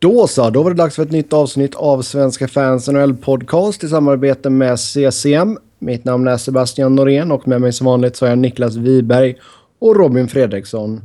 [0.00, 3.84] Då så, då var det dags för ett nytt avsnitt av Svenska fans NHL podcast
[3.84, 5.58] i samarbete med CCM.
[5.78, 9.36] Mitt namn är Sebastian Norén och med mig som vanligt så är jag Niklas Wiberg
[9.78, 11.02] och Robin Fredriksson.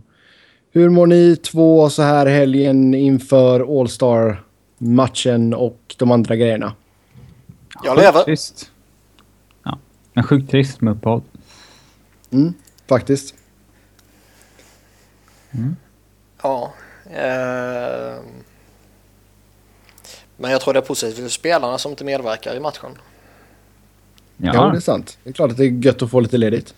[0.71, 6.73] Hur mår ni två så här helgen inför All Star-matchen och de andra grejerna?
[7.83, 8.23] Jag lever.
[8.23, 8.71] Trist.
[9.63, 9.79] Ja,
[10.13, 11.21] men sjukt trist med uppehåll.
[12.31, 12.53] Mm,
[12.87, 13.35] faktiskt.
[15.51, 15.75] Mm.
[16.41, 16.73] Ja.
[17.05, 18.19] Eh,
[20.37, 22.91] men jag tror det är positivt för spelarna som inte medverkar i matchen.
[24.37, 24.51] Ja.
[24.53, 25.17] ja, det är sant.
[25.23, 26.73] Det är klart att det är gött att få lite ledigt.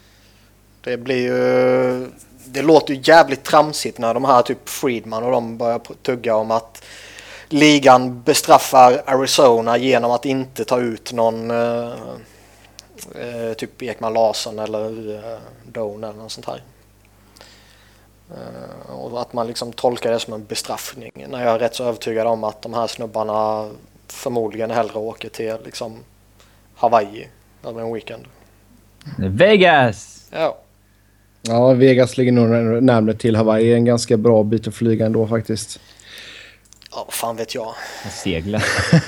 [0.81, 2.07] Det blir ju...
[2.45, 6.51] Det låter ju jävligt tramsigt när de här typ Friedman och de börjar tugga om
[6.51, 6.83] att
[7.49, 11.91] ligan bestraffar Arizona genom att inte ta ut någon eh,
[13.15, 15.39] eh typ Ekman Larsson eller eh,
[15.71, 16.61] Doan eller något sånt här.
[18.31, 21.11] Eh, och att man liksom tolkar det som en bestraffning.
[21.29, 23.69] När jag är rätt så övertygad om att de här snubbarna
[24.07, 25.97] förmodligen hellre åker till liksom
[26.75, 27.27] Hawaii
[27.63, 28.23] över en weekend.
[29.17, 30.27] Vegas!
[30.31, 30.57] Ja.
[31.41, 33.73] Ja, Vegas ligger nog närmare till Hawaii.
[33.73, 35.79] En ganska bra bit att flyga ändå faktiskt.
[36.91, 37.73] Ja, vad fan vet jag.
[38.11, 38.61] Segla.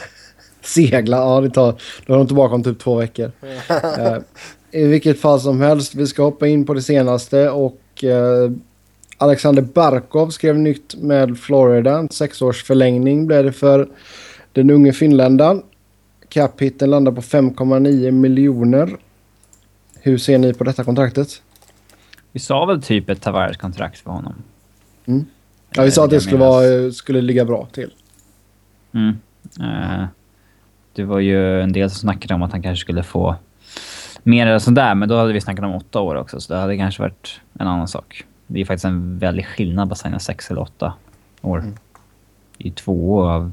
[0.61, 1.81] Segla, ja det tar...
[2.05, 3.31] Då är de tillbaka om typ två veckor.
[3.71, 4.17] uh,
[4.71, 8.51] I vilket fall som helst, vi ska hoppa in på det senaste och uh,
[9.21, 12.07] Alexander Barkov skrev nytt med Florida.
[12.11, 13.87] Sex års förlängning blev det för
[14.53, 15.63] den unge finländaren.
[16.29, 18.97] Cap-hitten landar på 5,9 miljoner.
[20.01, 21.41] Hur ser ni på detta kontraktet?
[22.31, 24.33] Vi sa väl typ ett Tavares-kontrakt för honom.
[25.05, 25.25] Mm.
[25.75, 27.93] Ja, vi sa att det skulle, vara, skulle ligga bra till.
[28.93, 29.17] Mm.
[29.59, 30.05] Uh,
[30.93, 33.35] det var ju en del som snackade om att han kanske skulle få
[34.23, 36.77] mer eller sådär, men då hade vi snackat om åtta år också, så det hade
[36.77, 38.25] kanske varit en annan sak.
[38.51, 40.93] Det är faktiskt en väldig skillnad på att signa sex eller åtta
[41.41, 41.59] år.
[41.59, 41.75] Mm.
[42.57, 43.51] Det är två år av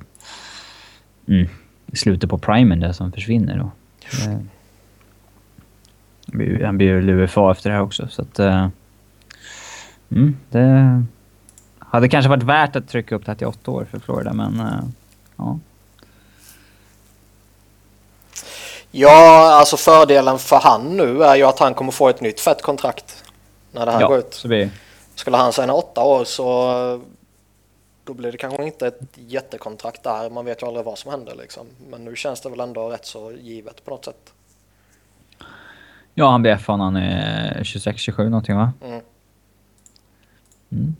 [1.29, 1.49] mm,
[1.93, 3.59] slutet på primen där som försvinner.
[3.59, 3.71] Då.
[6.27, 8.41] Det, han blir ju UFA efter det här också, så att...
[8.41, 8.69] Uh,
[10.11, 11.05] mm, det
[11.79, 14.61] hade kanske varit värt att trycka upp det här till åtta år för Florida, men
[14.61, 14.85] uh,
[15.37, 15.59] ja.
[18.91, 22.63] Ja, alltså fördelen för han nu är ju att han kommer få ett nytt fett
[22.63, 23.25] kontrakt
[23.73, 24.35] när det här ja, går ut.
[24.35, 24.71] Så blir...
[25.17, 26.47] Skulle han signa åtta år så
[28.05, 30.31] då blir det kanske inte ett jättekontrakt där.
[30.31, 31.67] Man vet ju aldrig vad som händer liksom.
[31.91, 34.33] Men nu känns det väl ändå rätt så givet på något sätt.
[36.15, 38.73] Ja, han blir F när han är 26-27 någonting va?
[38.85, 39.01] Mm.
[40.71, 40.97] Mm.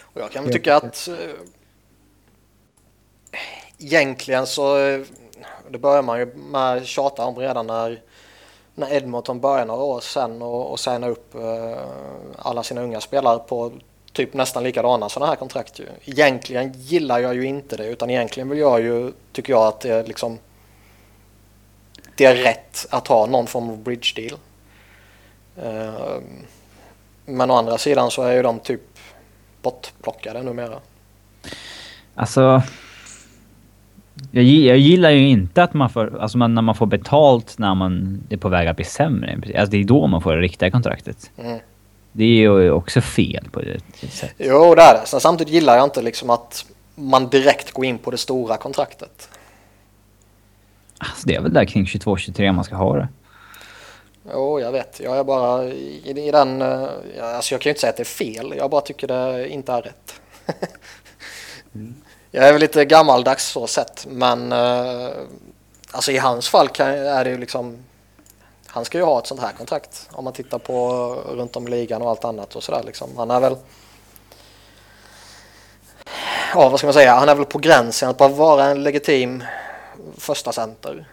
[0.00, 1.14] Och jag kan väl tycka att äh,
[3.78, 4.76] egentligen så
[5.70, 8.02] det börjar man ju med tjata om redan när
[8.80, 11.78] när Edmonton började några år sedan och, och signa upp eh,
[12.38, 13.72] alla sina unga spelare på
[14.12, 15.78] typ nästan likadana sådana här kontrakt.
[15.78, 15.86] Ju.
[16.04, 19.90] Egentligen gillar jag ju inte det utan egentligen vill jag ju, tycker jag att det
[19.90, 20.38] är liksom
[22.16, 24.38] det är rätt att ha någon form av bridge deal.
[25.56, 26.20] Eh,
[27.24, 28.80] men å andra sidan så är ju de typ
[29.62, 30.80] bortplockade numera.
[32.14, 32.62] Alltså,
[34.30, 37.74] jag, jag, gillar ju inte att man får, alltså man, när man får betalt när
[37.74, 39.34] man är på väg att bli sämre.
[39.34, 41.30] Alltså det är då man får det riktiga kontraktet.
[41.36, 41.58] Mm.
[42.12, 44.34] Det är ju också fel på ett sätt.
[44.38, 45.06] Jo, det är det.
[45.06, 49.28] Sen samtidigt gillar jag inte liksom att man direkt går in på det stora kontraktet.
[50.98, 53.08] Alltså det är väl där kring 22-23 man ska ha det.
[54.32, 55.00] Jo, jag vet.
[55.00, 56.62] Jag är bara i, i den...
[56.62, 56.88] Eh,
[57.34, 58.54] alltså jag kan ju inte säga att det är fel.
[58.56, 60.20] Jag bara tycker det inte är rätt.
[61.74, 61.94] mm.
[62.30, 65.10] Jag är väl lite gammaldags så sett, men uh,
[65.90, 67.78] alltså i hans fall kan, är det ju liksom
[68.66, 70.74] han ska ju ha ett sånt här kontrakt om man tittar på
[71.28, 73.08] eh, runt om i ligan och allt annat och sådär liksom.
[73.16, 73.56] Han är väl
[76.54, 77.14] ja, vad ska man säga?
[77.14, 79.44] Han är väl på gränsen att bara vara en legitim
[80.16, 81.08] första center.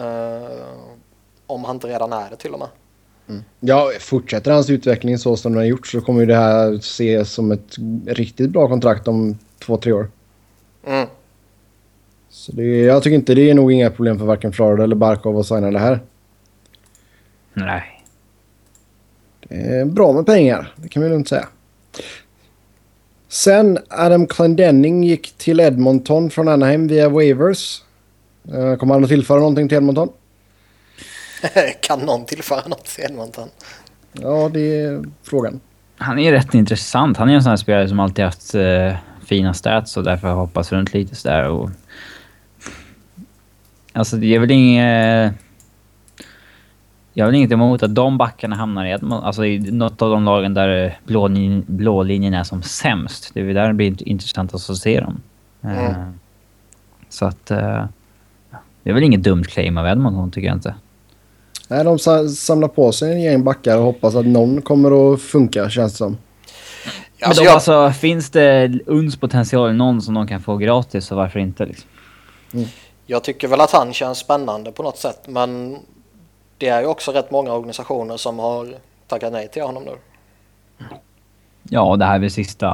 [0.00, 0.48] Uh,
[1.46, 2.68] om han inte redan är det till och med.
[3.28, 3.44] Mm.
[3.60, 7.32] Ja, fortsätter hans utveckling så som den har gjort så kommer ju det här ses
[7.32, 7.76] som ett
[8.06, 10.10] riktigt bra kontrakt om två, tre år.
[10.86, 11.08] Mm.
[12.28, 15.38] Så det, jag tycker inte det är nog inga problem för varken Florida eller Barkov
[15.38, 16.00] att signa det här.
[17.52, 18.04] Nej.
[19.48, 21.48] Det är bra med pengar, det kan vi lugnt säga.
[23.28, 27.82] Sen Adam Clendenning gick till Edmonton från Anaheim via waivers.
[28.52, 30.08] Eh, kommer han att tillföra någonting till Edmonton?
[31.80, 33.48] kan någon tillföra något till Edmonton?
[34.12, 35.60] Ja, det är frågan.
[35.96, 37.16] Han är rätt intressant.
[37.16, 38.94] Han är en sån här spelare som alltid haft uh,
[39.28, 41.48] fina stats och därför hoppas runt lite sådär.
[41.48, 41.70] Och...
[43.92, 45.34] Alltså det är väl inget...
[47.12, 50.24] Jag har väl inget emot att de backarna hamnar i, alltså i något av de
[50.24, 51.28] lagen där blå,
[51.66, 53.30] blå linjen är som sämst.
[53.34, 55.20] Det är där det blir intressant att se dem.
[55.62, 55.86] Mm.
[55.86, 56.10] Uh,
[57.08, 57.50] så att...
[57.50, 57.84] Uh,
[58.82, 60.74] det är väl inget dumt claim av Edmonton tycker jag inte.
[61.68, 61.98] Nej, de
[62.28, 65.98] samlar på sig en gäng backar och hoppas att någon kommer att funka känns det
[65.98, 66.16] som.
[67.20, 67.54] Men alltså, de, jag...
[67.54, 71.90] alltså, finns det uns potential någon som de kan få gratis så varför inte liksom?
[72.52, 72.68] Mm.
[73.06, 75.78] Jag tycker väl att han känns spännande på något sätt men
[76.58, 78.74] det är ju också rätt många organisationer som har
[79.06, 79.96] tackat nej till honom nu.
[81.62, 82.66] Ja, det här är väl sista,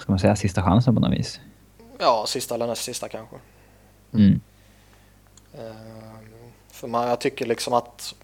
[0.00, 1.40] ska man säga, sista chansen på något vis.
[1.98, 3.36] Ja, sista eller näst sista kanske.
[4.14, 4.40] Mm.
[5.54, 8.14] Ehm, för man, jag tycker liksom att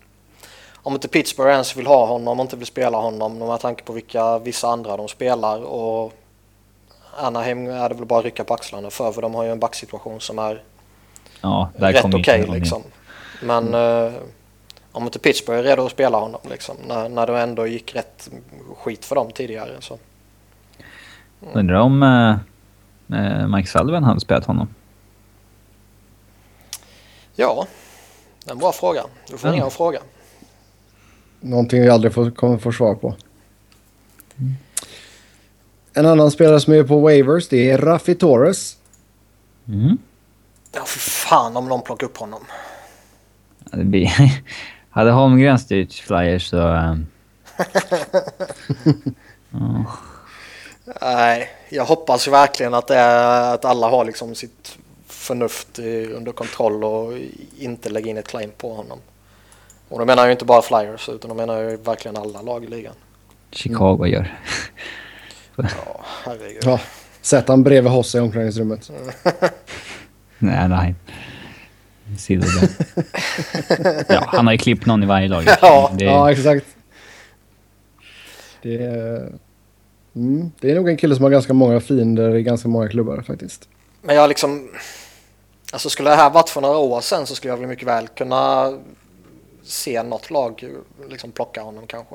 [0.86, 3.92] om inte Pittsburgh ens vill ha honom och inte vill spela honom med tanke på
[3.92, 6.12] vilka vissa andra de spelar och
[7.18, 9.58] Anaheim är det väl bara att rycka på axlarna för för de har ju en
[9.58, 10.62] backsituation som är
[11.40, 12.82] ja, rätt okej okay, liksom.
[13.42, 14.14] Men mm.
[14.14, 14.20] eh,
[14.92, 18.30] om inte Pittsburgh är redo att spela honom liksom när, när det ändå gick rätt
[18.76, 19.98] skit för dem tidigare så.
[21.42, 21.58] Mm.
[21.58, 24.68] Undrar om eh, Mike Sullivan hade spelat honom?
[27.34, 27.66] Ja,
[28.44, 29.02] det är en bra fråga.
[29.30, 30.00] Du får ringa och fråga.
[31.46, 33.14] Någonting vi aldrig får, kommer få svar på.
[34.38, 34.54] Mm.
[35.94, 38.76] En annan spelare som är på waivers det är Raffi Torres.
[39.68, 39.98] Mm.
[40.72, 42.40] Ja, för fan om någon plockar upp honom.
[43.70, 44.10] Ja, det blir...
[44.90, 46.58] Hade Holmgren styrt Flyers så...
[46.58, 47.06] Um...
[49.52, 49.90] oh.
[51.00, 55.78] Nej, jag hoppas ju verkligen att, det är, att alla har liksom sitt förnuft
[56.14, 57.12] under kontroll och
[57.58, 58.98] inte lägga in ett claim på honom.
[59.88, 62.66] Och då menar jag inte bara Flyers utan då menar jag verkligen alla lag i
[62.66, 62.94] ligan.
[63.50, 64.12] Chicago mm.
[64.12, 64.38] gör.
[65.56, 66.62] ja, herregud.
[66.64, 66.80] Ja,
[67.20, 68.88] sätt han bredvid Hosse i omklädningsrummet.
[70.38, 70.94] nej, nej.
[74.08, 75.44] ja, han har ju klippt någon i varje lag.
[75.62, 76.04] Ja, det...
[76.04, 76.66] ja exakt.
[78.62, 79.32] Det är...
[80.16, 83.22] Mm, det är nog en kille som har ganska många fiender i ganska många klubbar
[83.26, 83.68] faktiskt.
[84.02, 84.68] Men jag liksom...
[85.72, 88.08] Alltså skulle det här varit för några år sedan så skulle jag väl mycket väl
[88.08, 88.72] kunna
[89.68, 90.64] se något lag
[91.08, 92.14] liksom plocka honom kanske.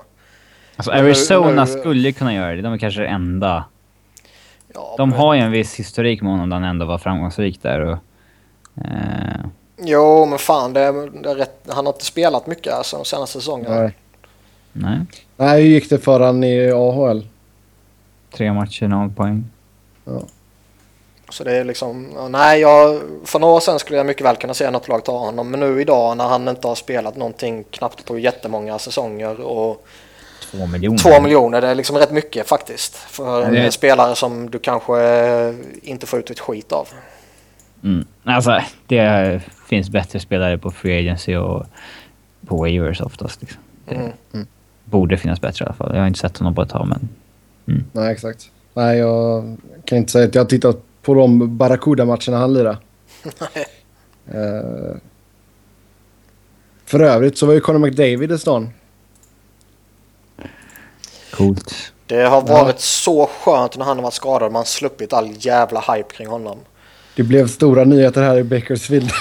[0.76, 2.62] Alltså Arizona nu, nu, skulle kunna göra det.
[2.62, 3.66] De är kanske det enda.
[4.74, 5.20] Ja, de men...
[5.20, 7.80] har ju en viss historik med honom där han ändå var framgångsrik där.
[7.80, 7.98] Och,
[8.86, 9.46] eh...
[9.78, 13.06] Jo, men fan, det är, det är rätt, han har inte spelat mycket alltså, de
[13.06, 13.76] senaste säsongerna.
[13.76, 13.98] Nej.
[14.74, 15.00] Nej.
[15.38, 17.28] Nej, hur gick det för han i AHL?
[18.32, 19.46] Tre matcher, noll poäng.
[20.06, 20.22] Ja.
[21.32, 24.54] Så det är liksom, nej jag, för några år sedan skulle jag mycket väl kunna
[24.54, 25.52] se något lag ta honom.
[25.52, 29.88] Men nu idag när han inte har spelat någonting knappt på jättemånga säsonger och
[30.52, 30.98] Två miljoner.
[30.98, 32.96] Två miljoner, det är liksom rätt mycket faktiskt.
[32.96, 33.72] För en det...
[33.72, 34.96] spelare som du kanske
[35.82, 36.88] inte får ut ett skit av.
[37.84, 38.06] Mm.
[38.24, 41.66] Alltså, det finns bättre spelare på Free Agency och
[42.48, 43.42] på waivers oftast.
[43.42, 43.62] Liksom.
[43.86, 44.12] Det mm.
[44.34, 44.48] Mm.
[44.84, 45.92] borde finnas bättre i alla fall.
[45.94, 47.10] Jag har inte sett honom på ett tag, men...
[47.68, 47.86] Mm.
[47.92, 48.50] Nej, exakt.
[48.74, 52.78] Nej, jag kan inte säga att jag har tittat på de Barracuda-matcherna han lirade.
[54.36, 54.96] uh,
[56.86, 58.70] för övrigt så var ju Conor McDavid i stan.
[61.32, 61.94] Coolt.
[62.08, 62.78] Det har varit ja.
[62.78, 64.52] så skönt när han har varit skadad.
[64.52, 66.58] Man sluppit all jävla hype kring honom.
[67.16, 69.12] Det blev stora nyheter här i Bakersfield.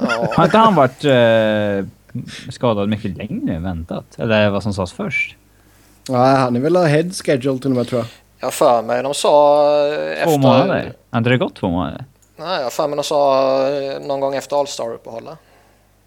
[0.00, 0.28] Ja.
[0.32, 1.86] har inte han varit uh,
[2.50, 4.18] skadad mycket längre än väntat?
[4.18, 5.36] Eller vad som sades först?
[6.08, 8.08] Nej, han är väl head schedule till och med tror jag.
[8.44, 10.24] Jag för mig de sa eh, efter...
[10.24, 10.92] Två månader?
[11.14, 12.04] Inte det gått två månader?
[12.36, 15.38] Nej, jag för mig de sa eh, någon gång efter All-Star-uppehållet.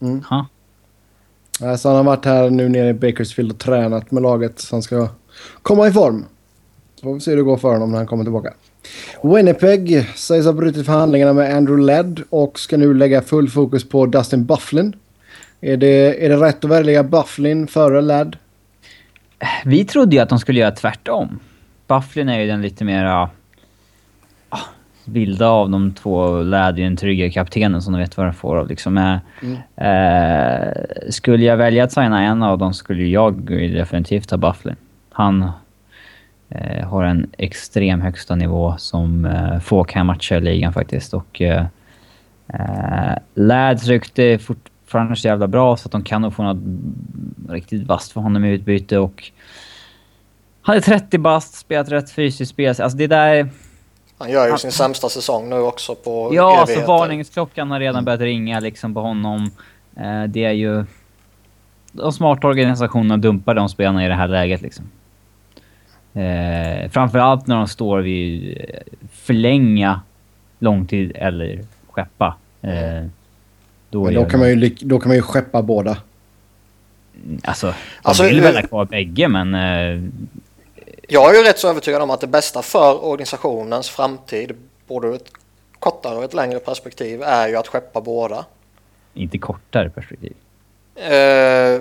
[0.01, 0.23] Mm.
[0.29, 1.75] Huh.
[1.75, 4.81] Så han har varit här nu nere i Bakersfield och tränat med laget så han
[4.81, 5.07] ska
[5.61, 6.25] komma i form.
[6.95, 8.53] Så får vi se hur det går för honom när han kommer tillbaka.
[9.23, 14.05] Winnipeg sägs ha brutit förhandlingarna med Andrew Led och ska nu lägga full fokus på
[14.05, 14.95] Dustin Bufflin.
[15.61, 18.35] Är det, är det rätt att välja Bufflin före Led?
[19.65, 21.39] Vi trodde ju att de skulle göra tvärtom.
[21.87, 23.29] Bufflin är ju den lite mera...
[24.49, 24.59] Ah,
[25.05, 26.43] vilda av de två
[26.99, 28.67] trygga kaptenen som de vet vad de får av.
[28.67, 28.97] Liksom.
[28.97, 29.57] Eh, mm.
[29.75, 30.73] Eh,
[31.09, 34.75] skulle jag välja att signa en av dem skulle jag definitivt ta Bufflin.
[35.11, 35.51] Han
[36.49, 41.13] eh, har en extrem högsta nivå som eh, få kan matcha i ligan faktiskt.
[41.13, 41.65] Och eh,
[42.47, 46.63] eh Lads rykte fortfarande så jävla bra så att de kan nog få något
[47.49, 49.31] riktigt vasst för honom i utbyte och
[50.67, 52.67] han är 30 bast, spelat rätt fysiskt spel.
[52.67, 53.49] Alltså det där...
[54.17, 56.81] Han gör ju han, sin sämsta säsong nu också på Ja, evigheter.
[56.81, 58.05] alltså varningsklockan har redan mm.
[58.05, 59.51] börjat ringa liksom på honom.
[59.97, 60.85] Eh, det är ju...
[61.91, 64.85] De smarta organisationerna dumpar de spelarna i det här läget liksom.
[66.13, 70.01] Eh, framförallt när de står vid eh, förlänga
[70.59, 72.35] långtid eller skeppa.
[72.61, 73.05] Eh,
[73.89, 75.97] då, Men då, kan man ju, då kan man ju skeppa båda.
[77.43, 79.55] Alltså, de Alltså, vill eh, väl ha kvar bägge, men...
[79.55, 80.09] eh,
[81.07, 84.51] Jag är ju rätt så övertygad om att det bästa för organisationens framtid,
[84.87, 85.31] både ur ett
[85.79, 88.45] kortare och ett längre perspektiv, är ju att skeppa båda.
[89.13, 90.33] inte kortare perspektiv.
[90.95, 91.79] Eh, ja,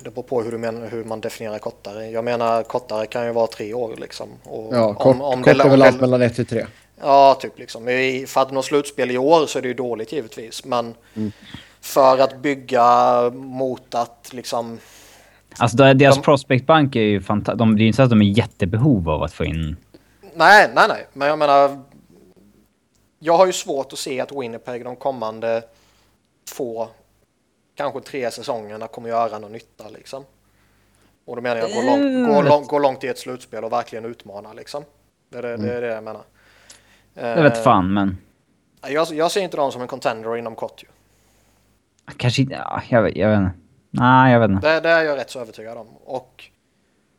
[0.00, 2.06] det beror på hur, du menar, hur man definierar kortare.
[2.10, 4.28] Jag menar kortare kan ju vara tre år liksom.
[4.44, 6.66] Och Ja, kort, om kort det- är om väl allt mellan 1 till 3.
[7.00, 7.88] Ja, typ liksom.
[7.88, 10.64] I- För att nå slutspel i år så är det ju dåligt givetvis.
[10.64, 10.94] Men
[11.80, 14.78] för att bygga mot att liksom...
[15.58, 17.58] Alltså deras De- prospectbank är ju fantastisk.
[17.58, 19.76] De, det är ju inte så att de är jättebehov av att få in...
[20.34, 21.06] Nej, nej, nej.
[21.12, 21.82] Men jag menar...
[23.18, 25.62] Jag har ju svårt att se att Winnipeg de kommande
[26.56, 26.88] två,
[27.76, 30.24] kanske tre säsongerna kommer göra någon nytta liksom.
[31.24, 34.04] Och då menar jag gå, lång, gå, lång, gå långt i ett slutspel och verkligen
[34.04, 34.84] utmana liksom.
[35.28, 36.22] Det är det, det, är det jag menar.
[37.14, 38.16] Jag vet fan, men...
[38.86, 40.86] Eh, Jag, jag ser inte dem som en contender inom kort ju.
[42.16, 42.54] Kanske inte...
[42.54, 43.59] Ja, jag, jag vet inte.
[43.90, 44.74] Nej, jag vet inte.
[44.74, 45.96] Det, det är jag rätt så övertygad om.
[45.96, 46.44] Och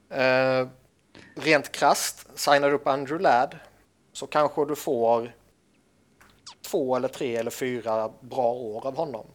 [0.09, 0.67] eh,
[1.35, 3.55] rent krasst, signar du upp Andrew Ladd
[4.13, 5.31] så kanske du får
[6.61, 9.25] två eller tre eller fyra bra år av honom.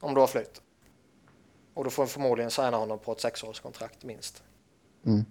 [0.00, 0.60] Om du har flytt.
[1.74, 4.42] Och du får förmodligen signa honom på ett sexårskontrakt minst.
[5.06, 5.24] Mm.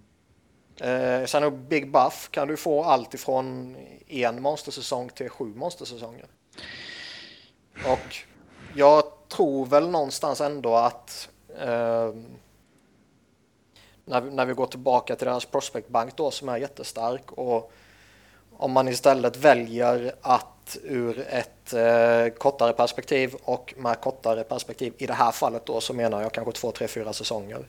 [0.80, 6.26] Eh, sen upp Big Buff kan du få allt ifrån en monstersäsong till sju monstersäsonger.
[7.86, 8.16] Och
[8.74, 9.02] jag
[9.36, 12.10] tror väl någonstans ändå att eh,
[14.04, 17.72] när, vi, när vi går tillbaka till deras prospectbank då som är jättestark och
[18.56, 25.06] om man istället väljer att ur ett eh, kortare perspektiv och med kortare perspektiv i
[25.06, 27.66] det här fallet då så menar jag kanske två, tre, fyra säsonger.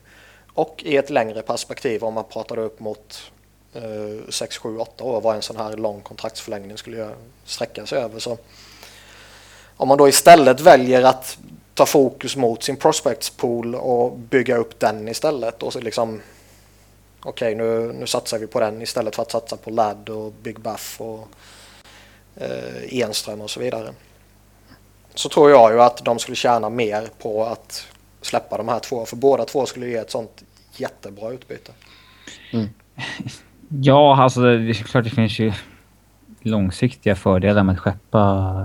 [0.54, 3.32] Och i ett längre perspektiv om man pratar upp mot
[3.74, 7.10] eh, 6, 7, 8 år vad en sån här lång kontraktsförlängning skulle
[7.46, 8.20] sträcka sig över.
[8.20, 8.38] Så
[9.78, 11.38] om man då istället väljer att
[11.76, 16.22] ta fokus mot sin prospects pool och bygga upp den istället och så liksom
[17.22, 20.60] okej nu, nu satsar vi på den istället för att satsa på Ladd och Big
[20.60, 21.28] Buff och
[22.36, 23.90] eh, Enström och så vidare.
[25.14, 27.88] Så tror jag ju att de skulle tjäna mer på att
[28.22, 30.44] släppa de här två för båda två skulle ge ett sånt
[30.78, 31.72] jättebra utbyte.
[32.54, 32.70] Mm.
[33.70, 35.54] Ja, alltså det är klart det finns ju
[36.42, 38.56] långsiktiga fördelar med att skeppa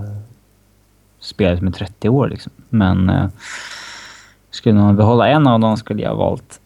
[1.20, 2.52] spelare som är 30 år liksom.
[2.68, 3.28] Men eh,
[4.50, 6.60] skulle man behålla en av dem skulle jag ha valt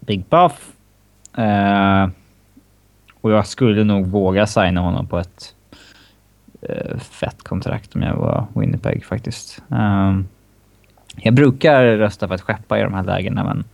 [0.00, 0.72] Big Buff.
[1.36, 2.08] Eh,
[3.20, 5.54] och jag skulle nog våga signa honom på ett
[6.62, 9.62] eh, fett kontrakt om jag var Winnipeg faktiskt.
[9.70, 10.18] Eh,
[11.16, 13.64] jag brukar rösta för att skeppa i de här lägena men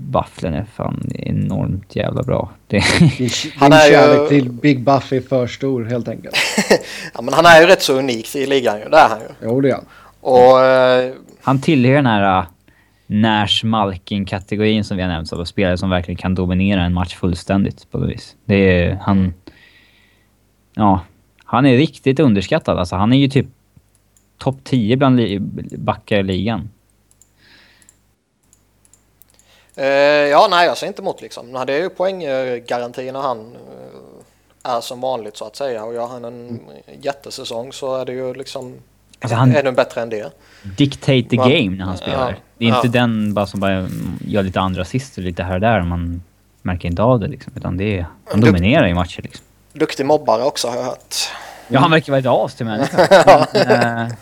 [0.00, 2.50] Bufflen är fan enormt jävla bra.
[2.66, 2.82] Det,
[3.18, 6.36] Din, Han är ju- kärlek till Big Buff är för stor helt enkelt.
[7.14, 9.26] Ja, men han är ju rätt så unik i ligan ju, det är han ju.
[9.42, 9.84] Jo, det är han.
[10.20, 11.12] Och eh,
[11.42, 12.46] han tillhör den här uh,
[13.06, 17.90] Nash Malkin-kategorin som vi har nämnt av spelare som verkligen kan dominera en match fullständigt
[17.90, 18.36] på något vis.
[18.44, 19.34] Det är han...
[20.74, 21.00] Ja,
[21.44, 22.78] han är riktigt underskattad.
[22.78, 23.46] Alltså han är ju typ
[24.38, 25.38] topp 10 bland li-
[25.78, 26.60] backar i ligan.
[26.60, 26.66] Eh,
[30.30, 31.52] ja, nej, jag ser inte emot liksom.
[31.52, 33.38] Nej, Det är ju poänggaranti när han
[34.64, 35.84] eh, är som vanligt så att säga.
[35.84, 36.60] Och gör han en
[37.02, 38.74] jättesäsong så är det ju liksom
[39.20, 40.32] Alltså, han- ännu bättre än det.
[40.76, 41.48] Dictate the Va?
[41.48, 42.30] game när han spelar.
[42.30, 42.90] Ja, Det är inte ja.
[42.92, 43.88] den bara som bara
[44.20, 45.80] gör lite andra assister lite här och där.
[45.82, 46.22] Man
[46.62, 47.52] märker inte av det liksom.
[47.56, 49.44] Utan det är, han dominerar i matcher liksom.
[49.72, 51.14] Duktig mobbare också har jag hört.
[51.68, 53.06] Ja, han verkar vara ett as till människa.
[53.52, 54.12] Men, eh,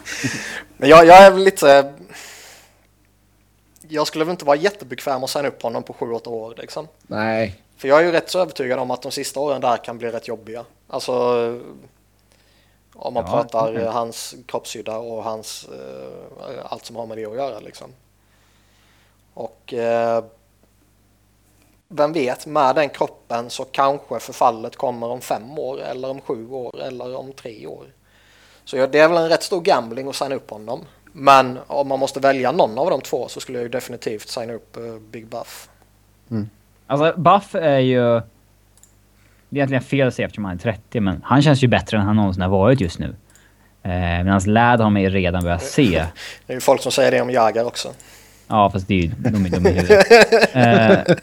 [0.76, 1.92] Men jag, jag är väl lite...
[3.88, 6.88] Jag skulle väl inte vara jättebekväm att signa upp honom på 7-8 år liksom.
[7.02, 7.62] Nej.
[7.76, 10.08] För jag är ju rätt så övertygad om att de sista åren där kan bli
[10.10, 10.64] rätt jobbiga.
[10.88, 11.12] Alltså
[12.94, 13.84] om man Ja, pratar okej.
[13.84, 17.92] hans kroppshydda och hans eh, allt som har med det att göra liksom.
[19.34, 20.24] Och eh,
[21.88, 26.50] vem vet, med den kroppen så kanske förfallet kommer om fem år eller om sju
[26.50, 27.84] år eller om tre år.
[28.64, 30.84] Så det är väl en rätt stor gambling att signa upp honom.
[31.18, 34.52] Men om man måste välja någon av de två så skulle jag ju definitivt signa
[34.52, 35.68] upp eh, Big Buff.
[36.86, 38.00] Alltså, Buff är ju...
[39.48, 41.96] Det är egentligen fel att säga eftersom han är 30, men han känns ju bättre
[41.96, 43.14] än han någonsin har varit just nu.
[43.82, 46.04] Eh, Medan Ladd har man ju redan börjat se.
[46.46, 47.88] Det är ju folk som säger det om Jagr också.
[48.48, 49.10] Ja, fast det är ju...
[49.18, 50.06] De är dumma i huvudet.
[50.54, 51.16] Eh,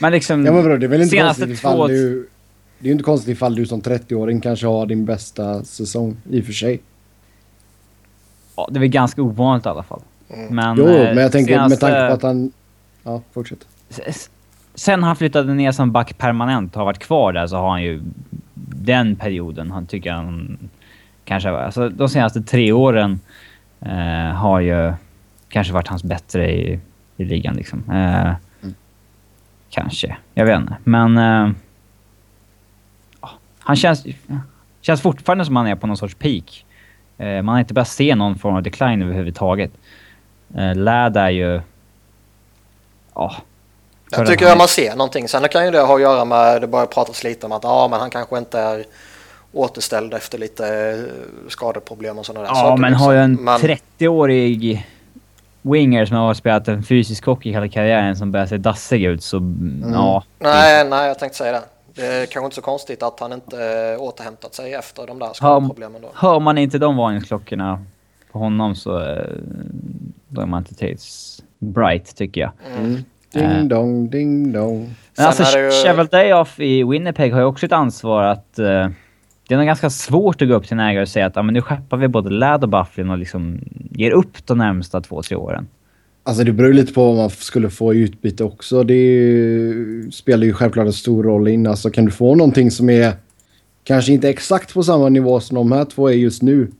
[0.00, 0.46] men liksom...
[0.46, 2.28] Ja men bro, det är väl inte senaste konstigt ifall två- du...
[2.78, 6.40] Det är ju inte konstigt ifall du som 30-åring kanske har din bästa säsong i
[6.40, 6.80] och för sig.
[8.56, 10.00] Ja, det är väl ganska ovanligt i alla fall.
[10.50, 12.52] Men, Jo, eh, men jag tänker med senaste- tanke på att han...
[13.02, 13.66] Ja, fortsätt.
[14.74, 17.82] Sen han flyttade ner som back permanent och har varit kvar där så har han
[17.82, 18.02] ju...
[18.54, 20.58] Den perioden han tycker han
[21.24, 21.50] kanske...
[21.50, 23.20] Alltså de senaste tre åren
[23.80, 24.92] eh, har ju
[25.48, 26.80] kanske varit hans bättre i,
[27.16, 27.82] i ligan liksom.
[27.90, 28.74] Eh, mm.
[29.70, 30.16] Kanske.
[30.34, 30.76] Jag vet inte.
[30.84, 31.18] Men...
[31.18, 31.50] Eh,
[33.58, 34.06] han känns,
[34.80, 36.64] känns fortfarande som han är på någon sorts peak.
[37.18, 39.70] Eh, man har inte börjat se någon form av decline överhuvudtaget.
[40.56, 41.60] Eh, Lad är ju...
[43.14, 43.34] Ja.
[44.10, 45.28] Jag tycker att man ser någonting.
[45.28, 47.88] Sen kan ju det ha att göra med, det börjar pratas lite om att ja,
[47.88, 48.84] men han kanske inte är
[49.52, 52.70] återställd efter lite eh, skadeproblem och sådana där ja, saker.
[52.70, 53.06] Ja, men liksom.
[53.06, 53.60] har ju en men...
[53.60, 54.86] 30-årig
[55.62, 59.36] winger som har spelat en fysisk hockey hela karriären som börjar se dassig ut så
[59.36, 59.92] mm.
[59.92, 60.24] ja.
[60.38, 61.62] Nej, nej, jag tänkte säga det.
[61.94, 66.02] Det är kanske inte så konstigt att han inte återhämtat sig efter de där skadeproblemen
[66.02, 66.08] då.
[66.14, 67.84] Hör man inte de varningsklockorna
[68.32, 69.26] på honom så eh,
[70.28, 72.50] då är man inte tillräckligt bright tycker jag.
[72.78, 73.04] Mm.
[73.32, 74.94] Ding uh, dong, ding dong.
[75.16, 75.70] Men alltså, ju...
[75.70, 76.08] Chevel
[76.56, 78.58] i Winnipeg har ju också ett ansvar att...
[78.58, 78.88] Uh,
[79.48, 81.42] det är nog ganska svårt att gå upp till en ägare och säga att ah,
[81.42, 83.60] men nu skeppar vi både Läd och Bufflin och liksom
[83.90, 85.68] ger upp de närmsta två, tre åren.
[86.26, 88.82] Alltså det beror lite på vad man skulle få i utbyte också.
[88.82, 91.66] Det ju, spelar ju självklart en stor roll in.
[91.66, 93.12] Alltså kan du få någonting som är
[93.84, 96.70] kanske inte exakt på samma nivå som de här två är just nu.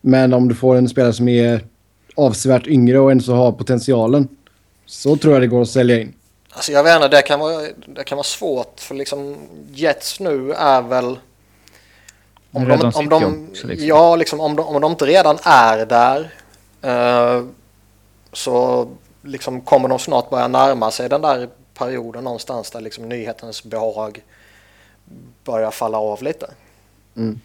[0.00, 1.64] Men om du får en spelare som är
[2.14, 4.28] avsevärt yngre och ändå har potentialen.
[4.86, 6.12] Så tror jag det går att sälja in.
[6.50, 9.36] Alltså jag vet inte, det kan vara, det kan vara svårt för liksom
[9.72, 11.18] Jets nu är väl...
[12.52, 13.88] Om de, om de, också, liksom.
[13.88, 16.30] Ja, liksom om de, om de inte redan är där.
[16.84, 17.46] Uh,
[18.38, 18.88] så
[19.22, 24.22] liksom kommer de snart börja närma sig den där perioden någonstans där liksom nyhetens behag
[25.44, 26.50] börjar falla av lite.
[27.16, 27.40] Mm.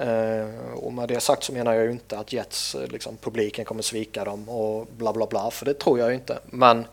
[0.00, 3.82] Uh, och med det sagt så menar jag ju inte att Jets, liksom, publiken kommer
[3.82, 6.38] svika dem och bla bla bla, för det tror jag ju inte.
[6.44, 6.86] Men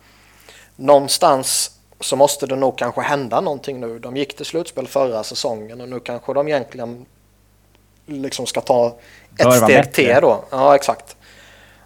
[0.75, 3.99] någonstans så måste det nog kanske hända någonting nu.
[3.99, 7.05] De gick till slutspel förra säsongen och nu kanske de egentligen
[8.05, 8.97] liksom ska ta
[9.37, 10.43] ett steg till då.
[10.49, 11.15] Ja, exakt.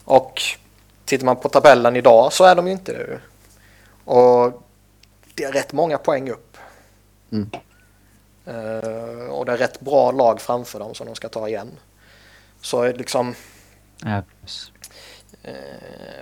[0.04, 0.42] Och
[1.06, 3.20] Tittar man på tabellen idag så är de ju inte det.
[4.06, 4.64] Och
[5.36, 6.58] det är rätt många poäng upp.
[7.32, 7.50] Mm.
[8.48, 11.72] Uh, och det är rätt bra lag framför dem som de ska ta igen.
[12.62, 13.36] Så liksom...
[14.04, 15.54] Ja, uh,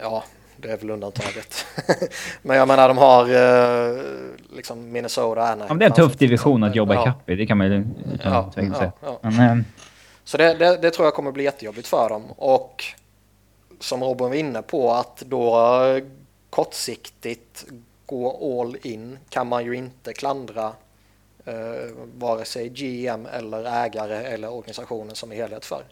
[0.01, 0.23] ja
[0.57, 1.65] det är väl undantaget.
[2.41, 4.01] Men jag menar de har uh,
[4.55, 5.67] liksom Minnesota, Anaheim.
[5.69, 7.01] Ja, det är en tuff division att jobba ja.
[7.01, 7.85] ikapp i, det kan man ju
[8.23, 8.91] ja, ja, säga.
[9.01, 9.19] Ja.
[9.21, 9.65] Men,
[10.23, 12.23] så det, det, det, tror jag kommer bli jättejobbigt för dem.
[12.37, 12.83] Och
[13.83, 15.59] som Robin var inne på att då
[16.49, 17.65] kortsiktigt
[18.05, 20.71] gå all in kan man ju inte klandra
[21.45, 21.53] eh,
[22.17, 25.83] vare sig GM eller ägare eller organisationen som helhet för.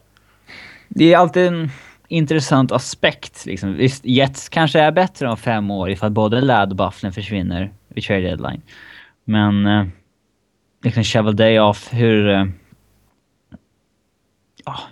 [0.88, 1.70] Det är alltid en
[2.08, 3.46] intressant aspekt.
[3.46, 3.74] Liksom.
[3.74, 8.04] Visst, Jets kanske är bättre om fem år ifall både Ladd och Bufflin försvinner vid
[8.04, 8.62] trade deadline.
[9.24, 9.86] Men eh,
[10.84, 12.28] liksom Shovel Day off, hur...
[12.28, 12.46] Eh,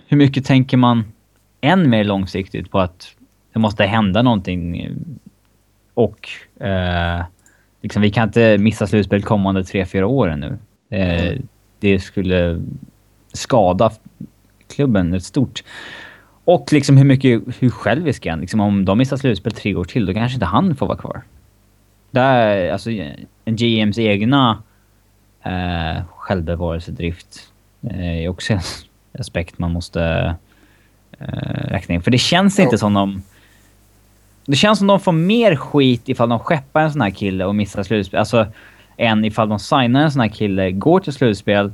[0.07, 1.03] hur mycket tänker man
[1.61, 3.15] än mer långsiktigt på att
[3.53, 4.89] det måste hända någonting.
[5.93, 6.29] Och
[6.65, 7.23] eh,
[7.81, 10.57] liksom, vi kan inte missa slutspel kommande tre, fyra åren nu.
[10.97, 11.47] Eh, mm.
[11.79, 12.61] Det skulle
[13.33, 13.91] skada
[14.75, 15.63] klubben ett stort.
[16.45, 18.41] Och liksom hur mycket, hur självisk är han?
[18.41, 21.21] Liksom om de missar slutspel tre år till, då kanske inte han får vara kvar.
[22.11, 22.91] Där, alltså
[23.45, 24.63] en GMs egna
[25.43, 27.51] eh, självbevarelsedrift
[27.89, 28.59] eh, är också en
[29.19, 30.35] aspekt man måste
[31.27, 32.01] eh, räkna in.
[32.01, 33.21] För det känns inte som de...
[34.45, 37.55] Det känns som de får mer skit ifall de skeppar en sån här kille och
[37.55, 38.19] missar slutspel.
[38.19, 38.47] Alltså,
[38.97, 41.73] än ifall de signar en sån här kille, går till slutspel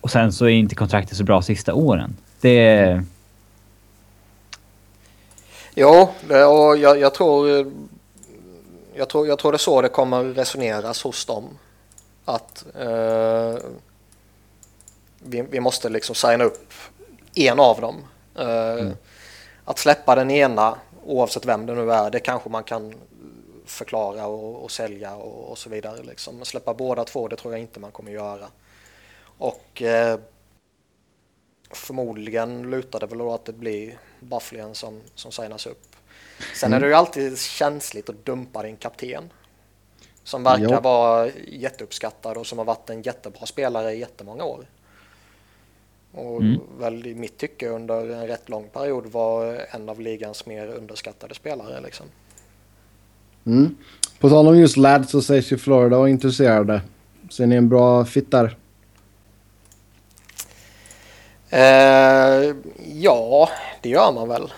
[0.00, 2.16] och sen så är inte kontraktet så bra sista åren.
[2.40, 3.02] Det...
[5.74, 7.72] Jo, och jag, jag, tror...
[8.94, 11.44] Jag tror, jag tror det är så det kommer resoneras hos dem.
[12.24, 13.54] Att eh,
[15.18, 16.72] vi, vi måste liksom signa upp
[17.34, 17.96] en av dem
[18.40, 18.96] mm.
[19.64, 22.94] Att släppa den ena, oavsett vem det nu är, det kanske man kan
[23.64, 26.02] förklara och, och sälja och, och, så vidare.
[26.02, 26.36] Liksom.
[26.36, 28.46] Men släppa båda två, det tror jag inte man kommer göra.
[29.38, 30.18] Och eh,
[31.70, 35.96] förmodligen lutar det väl då att det blir Bufflin som, som signas upp.
[36.54, 36.76] Sen mm.
[36.76, 39.32] är det ju alltid känsligt att dumpa din kapten.
[40.24, 40.80] Som verkar jo.
[40.80, 44.66] vara jätteuppskattad och som har varit en jättebra spelare i jättemånga år.
[46.12, 46.60] Och mm.
[46.78, 51.34] väl i mitt tycke under en rätt lång period var en av ligans mer underskattade
[51.34, 51.80] spelare.
[51.80, 52.06] Liksom.
[53.46, 53.76] Mm.
[54.18, 56.82] På tal om just lads så sägs ju Florida vara intresserade.
[57.30, 58.56] Ser ni en bra fit där?
[61.50, 62.54] Eh,
[62.94, 63.48] ja,
[63.82, 64.52] det gör man väl.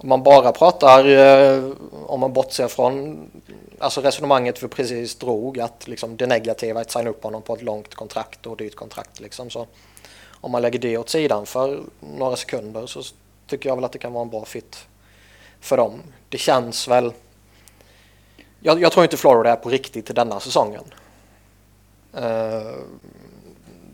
[0.00, 1.72] Om man bara pratar, eh,
[2.06, 3.18] om man bortser från
[3.78, 7.54] alltså resonemanget vi precis drog, att liksom det negativa är att signa upp honom på
[7.54, 9.20] ett långt kontrakt och dyrt kontrakt.
[9.20, 9.50] Liksom.
[9.50, 9.66] Så
[10.40, 13.02] om man lägger det åt sidan för några sekunder så
[13.46, 14.86] tycker jag väl att det kan vara en bra fit
[15.60, 16.02] för dem.
[16.28, 17.12] Det känns väl...
[18.60, 20.84] Jag, jag tror inte Florida är på riktigt till denna säsongen.
[22.14, 22.72] Eh,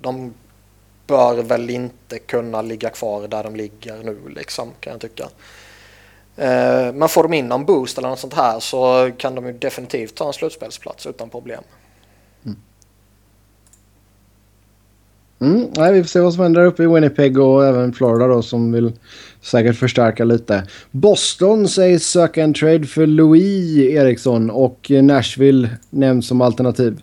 [0.00, 0.34] de
[1.06, 5.28] bör väl inte kunna ligga kvar där de ligger nu liksom kan jag tycka.
[6.36, 9.46] Eh, uh, men får de in någon boost eller något sånt här så kan de
[9.46, 11.62] ju definitivt ta en slutspelsplats utan problem.
[12.44, 12.56] Mm,
[15.40, 18.42] mm nej, vi får se vad som händer uppe i Winnipeg och även Florida då
[18.42, 18.92] som vill
[19.42, 20.66] säkert förstärka lite.
[20.90, 27.00] Boston sägs söka en trade för Louis Eriksson och Nashville nämns som alternativ.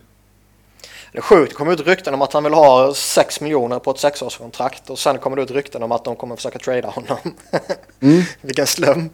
[1.12, 3.90] Det är sjukt, det kommer ut rykten om att han vill ha 6 miljoner på
[3.90, 7.18] ett sexårskontrakt och sen kommer det ut rykten om att de kommer försöka trada honom.
[8.00, 8.22] Mm.
[8.40, 9.12] Vilken slump.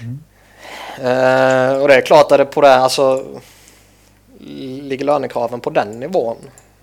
[0.00, 0.18] Mm.
[0.98, 3.24] Uh, och det är klart att det på det, alltså
[4.38, 6.36] ligger lönekraven på den nivån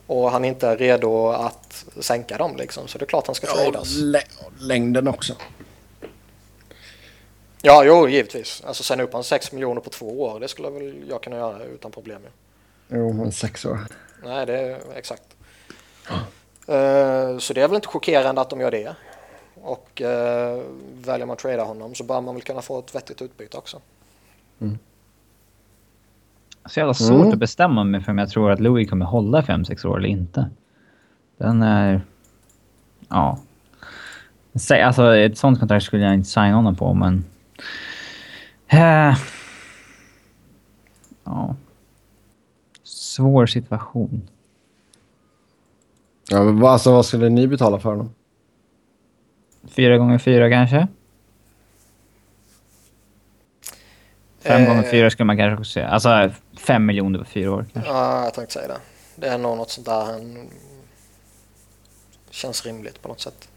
[0.08, 2.88] och han inte är redo att sänka dem liksom.
[2.88, 3.96] Så det är klart han ska tradas.
[3.98, 4.20] Ja,
[4.60, 5.34] längden också.
[7.62, 8.64] Ja, jo, givetvis.
[8.66, 11.64] Alltså sända upp han 6 miljoner på två år, det skulle väl jag kunna göra
[11.64, 12.22] utan problem.
[12.24, 12.43] Ja.
[12.96, 13.80] Jo, men sex år.
[14.24, 15.24] Nej, det är exakt.
[16.70, 18.96] Uh, så det är väl inte chockerande att de gör det.
[19.62, 20.64] Och uh,
[21.06, 23.80] väljer man att trada honom så bör man väl kunna få ett vettigt utbyte också.
[24.62, 24.78] Mm.
[26.66, 27.32] Så jävla svårt mm.
[27.32, 30.50] att bestämma mig för om jag tror att Louis kommer hålla 5-6 år eller inte.
[31.38, 32.02] Den är...
[33.10, 33.40] Ja.
[34.84, 37.26] Alltså ett sånt kontrakt skulle jag inte signa honom på, men...
[38.68, 39.18] Äh...
[41.24, 41.56] Ja.
[43.16, 44.30] Svår situation.
[46.30, 48.14] Ja, men alltså vad skulle ni betala för honom?
[49.68, 50.88] Fyra gånger fyra kanske?
[54.40, 55.88] Fem eh, gånger fyra skulle man kanske också säga.
[55.88, 57.92] Alltså fem miljoner på fyra år kanske.
[57.92, 58.80] Ja, jag tänkte säga det.
[59.16, 60.06] Det är nog något sånt där.
[60.06, 60.50] Han...
[62.30, 63.50] Känns rimligt på något sätt.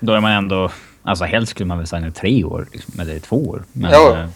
[0.00, 0.70] Då är man ändå...
[1.02, 3.64] Alltså helst skulle man väl signa tre år, liksom, eller två år.
[3.72, 4.28] Men, jo.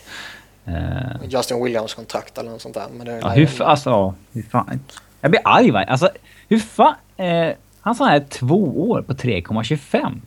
[0.71, 2.87] Eh, Justin Williams kontrakt eller något sånt där.
[2.97, 4.81] Men det ja, hur, fan, alltså, hur fan...
[5.21, 5.85] Jag blir arg va?
[5.85, 6.11] Alltså,
[6.49, 6.95] hur fan...
[7.17, 10.21] Eh, han sa här två år på 3,25.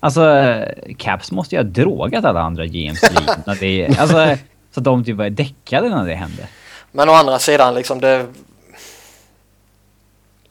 [0.00, 0.64] Alltså,
[0.98, 3.02] Caps måste ju ha drogat alla andra GMs
[3.46, 4.36] när det, alltså,
[4.72, 6.48] Så att de typ var däckade när det hände.
[6.92, 8.26] Men å andra sidan liksom det...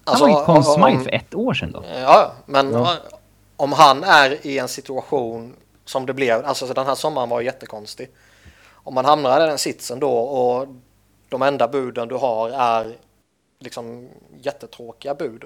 [0.03, 1.83] Alltså, han var ju Conn Smythe för ett år sedan då.
[2.01, 2.97] Ja, men ja.
[3.55, 5.53] om han är i en situation
[5.85, 8.09] som det blev, alltså den här sommaren var jättekonstig.
[8.83, 10.67] Om man hamnar i den sitsen då och
[11.29, 12.97] de enda buden du har är
[13.59, 15.43] liksom jättetråkiga bud.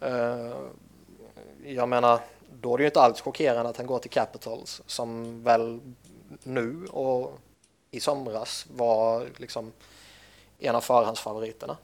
[0.00, 0.52] Eh,
[1.64, 2.20] jag menar,
[2.60, 5.80] då är det ju inte alls chockerande att han går till Capitals som väl
[6.42, 7.38] nu och
[7.90, 9.72] i somras var liksom
[10.58, 11.76] en av förhandsfavoriterna.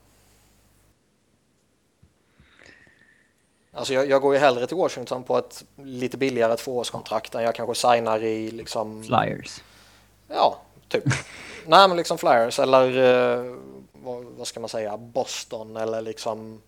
[3.72, 7.54] Alltså jag, jag, går ju hellre till Washington på ett lite billigare tvåårskontrakt än jag
[7.54, 9.04] kanske signar i liksom...
[9.04, 9.62] Flyers.
[10.29, 11.05] Ja, typ.
[11.67, 13.57] Nej men liksom Flyers eller uh,
[13.93, 16.62] vad, vad, ska man säga, Boston eller liksom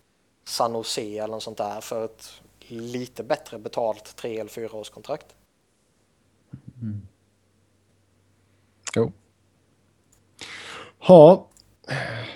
[0.44, 5.26] San Jose eller något sånt där för ett lite bättre betalt tre eller fyra årskontrakt.
[6.82, 7.06] Mm.
[8.96, 9.12] Jo.
[11.06, 11.46] Ja.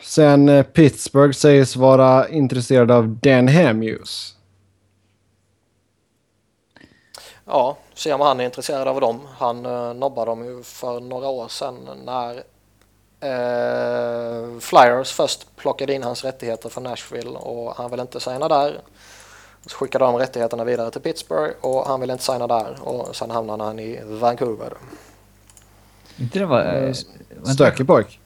[0.02, 4.33] Sen eh, Pittsburgh sägs vara intresserad av Dan Hamuse.
[7.44, 9.20] Ja, se om han är intresserad av dem.
[9.38, 12.34] Han uh, nobbade dem ju för några år sedan när
[13.24, 18.80] uh, Flyers först plockade in hans rättigheter från Nashville och han vill inte signa där.
[19.66, 23.30] Så skickade de rättigheterna vidare till Pittsburgh och han vill inte signa där och sen
[23.30, 24.72] hamnade han i Vancouver.
[26.16, 26.86] Inte det var...
[26.86, 26.92] Uh,
[27.44, 28.20] Stökig pojk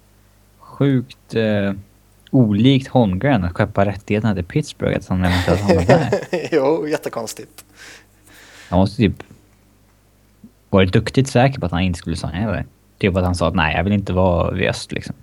[0.78, 1.72] sjukt eh,
[2.30, 6.20] olikt Holmgren att skeppa rättigheterna till Pittsburgh att han hamnar där.
[6.52, 7.64] jo, jättekonstigt.
[8.68, 9.22] Han måste typ
[10.70, 12.64] varit duktigt säker på att han inte skulle signa det.
[12.98, 15.14] Typ att han sa att nej, jag vill inte vara vid öst liksom.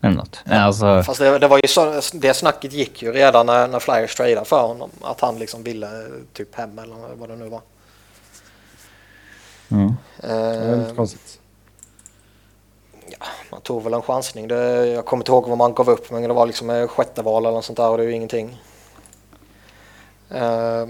[0.00, 0.40] Eller något.
[0.44, 1.02] Ja, alltså...
[1.02, 4.44] Fast det, det, var ju så, det snacket gick ju redan när, när Flyers tradade
[4.44, 4.90] för honom.
[5.00, 5.88] Att han liksom ville
[6.32, 7.60] typ hem eller vad det nu var.
[9.70, 9.86] Mm.
[9.86, 11.40] Uh, det konstigt
[13.20, 14.48] ja, man tog väl en chansning.
[14.48, 17.44] Det, jag kommer inte ihåg vad man gav upp men det var liksom sjätte val
[17.44, 18.60] eller något sånt där och det är ju ingenting.
[20.32, 20.86] Uh,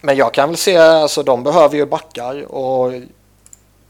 [0.00, 2.92] men jag kan väl se, alltså de behöver ju backar och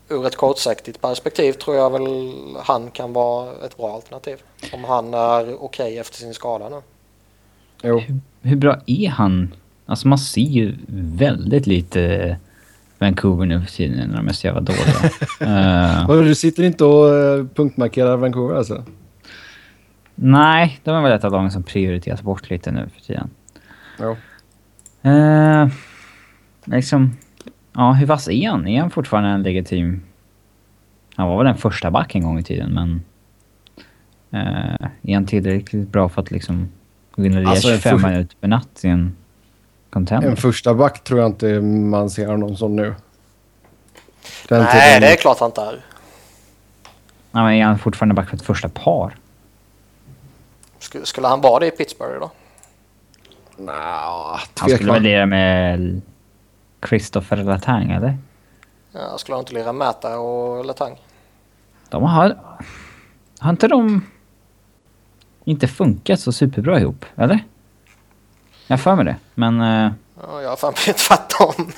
[0.08, 4.38] ur ett kortsiktigt perspektiv tror jag väl han kan vara ett bra alternativ.
[4.72, 6.80] Om han är okej okay efter sin skada nu.
[7.82, 7.98] Jo.
[7.98, 9.54] Hur, hur bra är han?
[9.86, 12.36] Alltså man ser ju väldigt lite
[12.98, 16.06] Vancouver nu för tiden när de är så jävla dåliga.
[16.14, 18.84] uh, du sitter inte och uh, punktmarkerar Vancouver alltså?
[20.14, 23.30] Nej, de är väl ett av lagen som prioriteras bort lite nu för tiden.
[23.98, 24.16] Ja.
[25.10, 25.68] Uh,
[26.64, 27.16] liksom...
[27.72, 28.68] Ja, hur vass är han?
[28.68, 30.02] Är han fortfarande en legitim...
[31.14, 33.02] Han var väl en första back en gång i tiden, men...
[34.34, 36.68] Uh, är han tillräckligt bra för att liksom
[37.16, 39.16] lira Alltså, en 25 för- minuter per natt i en
[39.90, 40.28] contender?
[40.30, 42.94] En första back tror jag inte man ser honom som nu.
[44.48, 45.84] Den Nej, tiden- det är klart han inte är.
[47.32, 49.16] Nej, men är han fortfarande back för ett första par?
[50.78, 52.30] Skulle, skulle han vara det i Pittsburgh då?
[53.56, 56.00] Nja, Han skulle väl lira med
[56.88, 58.18] Christopher Latang, eller?
[58.92, 61.00] Ja, skulle han inte lira Mäta och Letang?
[61.88, 62.36] De har...
[63.38, 64.06] Har inte de
[65.44, 67.44] inte funkat så superbra ihop, eller?
[68.66, 69.60] Jag har för mig det, men...
[69.60, 71.72] eh, Ja, jag har fan blivit tvärtom.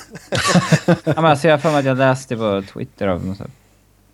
[1.05, 3.37] ja, men alltså, jag har för mig att jag läste på Twitter av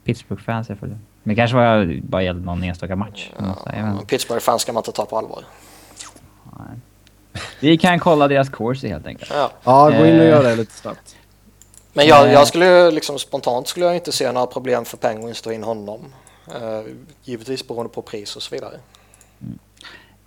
[0.04, 0.98] Pittsburgh-fans jag följer.
[1.24, 3.30] Men det kanske var, bara gällde någon enstaka match.
[3.40, 4.06] inte.
[4.06, 5.44] Pittsburgh-fans ska man inte ta på allvar.
[7.60, 9.32] Vi kan kolla deras course helt enkelt.
[9.34, 9.52] Ja.
[9.64, 10.30] Ja, gå in och Eh.
[10.30, 11.16] gör det lite snabbt.
[11.94, 12.34] Men jag, Nej.
[12.34, 15.54] jag skulle ju liksom spontant skulle jag inte se några problem för Penguins att ta
[15.54, 16.00] in honom.
[16.62, 16.82] Uh,
[17.24, 18.74] givetvis beroende på pris och så vidare.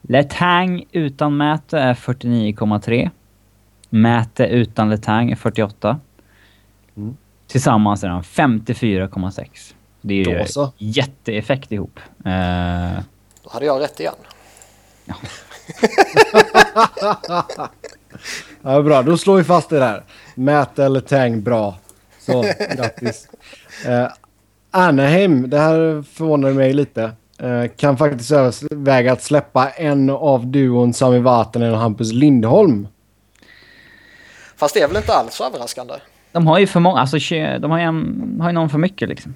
[0.02, 3.10] Letang utan Mäte är 49,3.
[3.90, 6.00] Mäte utan Letang är 48.
[6.96, 7.16] Mm.
[7.46, 9.74] Tillsammans är de 54,6.
[10.00, 10.44] Det är ju
[10.78, 12.00] jätteeffekt ihop.
[12.24, 13.02] Eh,
[13.42, 14.14] Då hade jag rätt igen.
[15.04, 15.14] Ja,
[18.84, 20.04] bra, då slår vi fast det där.
[20.34, 21.78] Mät eller Tang, bra.
[22.18, 22.44] Så,
[22.76, 23.28] grattis.
[23.88, 24.08] Uh,
[24.70, 27.12] Anaheim, det här förvånar mig lite.
[27.42, 32.88] Eh, kan faktiskt överväga att släppa en av duon Sami Vatanen och Hampus Lindholm.
[34.56, 35.94] Fast det är väl inte alls överraskande.
[36.32, 37.18] de har ju för många, alltså
[37.60, 39.34] de har ju, en, har ju någon för mycket liksom.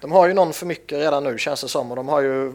[0.00, 2.52] De har ju någon för mycket redan nu känns det som och de har ju...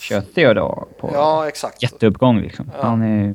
[0.00, 1.82] Köttig då på Ja, exakt.
[1.82, 2.70] jätteuppgång liksom.
[2.80, 2.86] Ja.
[2.86, 3.34] Han är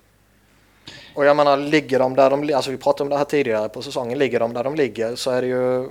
[1.16, 3.70] Och jag menar, ligger de där de li- Alltså vi pratade om det här tidigare
[3.70, 4.18] på säsongen.
[4.20, 5.90] Ligger de där de ligger så är det ju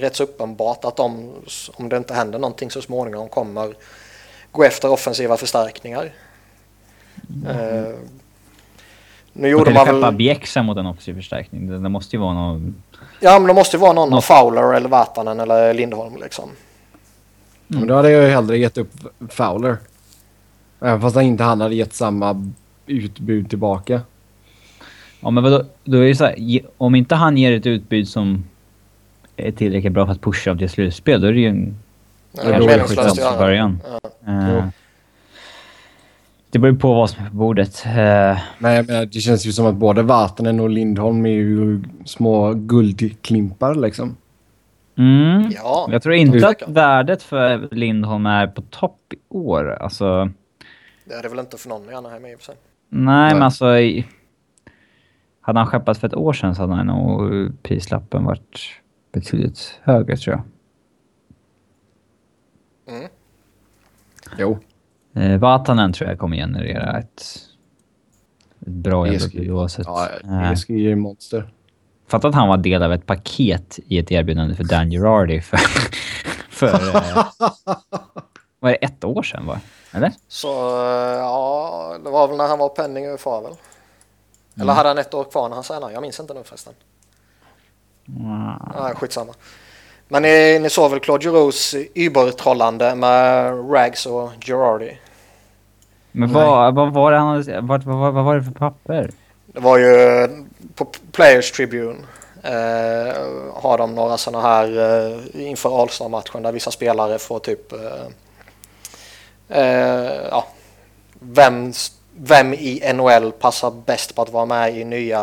[0.00, 1.30] rätt så uppenbart att de,
[1.74, 3.74] om det inte händer någonting så småningom, kommer
[4.52, 6.12] gå efter offensiva förstärkningar.
[7.48, 7.94] Eh,
[9.32, 10.14] nu De gjorde man väl...
[10.14, 11.66] Bjäxa mot en offensiv förstärkning.
[11.68, 12.82] Det, det måste ju vara någon...
[13.20, 16.50] Ja, men det måste ju vara någon av Något- Fowler eller Vatanen eller Lindholm liksom.
[17.72, 18.90] Men då hade jag ju hellre gett upp
[19.28, 19.76] Fowler.
[20.80, 22.52] Även fast han inte han hade gett samma
[22.86, 24.00] utbud tillbaka.
[25.20, 26.36] Ja men vadå, då är det så här,
[26.76, 28.44] om inte han ger ett utbud som
[29.36, 31.76] är tillräckligt bra för att pusha dem till slutspel, då är det ju en
[32.32, 33.38] Det är det meningslöst skitsamma från göra.
[33.38, 33.80] början.
[33.84, 34.00] Ja.
[34.54, 34.62] Jo.
[36.50, 37.82] det beror ju på vad som är på bordet.
[37.86, 37.92] Eh,
[38.58, 42.52] Men jag menar, det känns ju som att både Vatanen och Lindholm är ju små
[42.54, 44.16] guldklimpar liksom.
[44.96, 45.50] Mm.
[45.54, 49.70] Ja, Jag tror inte att värdet för Lindholm är på topp i år.
[49.70, 50.30] Alltså,
[51.04, 52.54] det är det väl inte för någon i Anaheim i och för sig.
[52.88, 53.34] nej, Nej.
[53.34, 53.76] men alltså...
[53.78, 54.06] i-
[55.40, 58.60] Hade han skeppat för ett år sedan så hade nog prislappen varit
[59.12, 60.44] betydligt högre tror jag.
[62.96, 63.08] Mm.
[64.38, 64.58] Jo.
[65.14, 67.22] Eh, Vatanen tror jag kommer generera ett,
[68.60, 69.86] ett bra ska- bud oavsett.
[69.86, 70.08] Ja,
[70.50, 71.52] det ska ju monster.
[72.12, 75.56] Fatta att han var del av ett paket i ett erbjudande för Dan Girardi för...
[76.50, 77.26] för eh,
[78.60, 79.60] vad är det, ett år sedan va?
[79.92, 80.12] Eller?
[80.28, 83.50] Så eh, ja, det var väl när han var penning UFA väl?
[83.50, 83.58] Mm.
[84.60, 85.92] Eller hade han ett år kvar när han signade?
[85.92, 86.72] Jag minns inte nu förresten.
[88.08, 88.52] Mm.
[88.80, 89.32] Nej, skitsamma.
[90.08, 94.98] Men ni, ni såg väl Claude Giroux übertrollande med Rags och Girardi?
[96.12, 99.10] Men vad, vad var det han vad, vad, vad var det för papper?
[99.52, 100.28] Det var ju
[100.74, 101.98] på Players Tribune.
[102.42, 103.14] Eh,
[103.54, 108.06] har de några sådana här eh, inför All-Star-matchen där vissa spelare får typ eh,
[109.48, 110.46] eh, ja,
[111.20, 111.72] vem,
[112.16, 115.22] vem i NHL passar bäst på att vara med i nya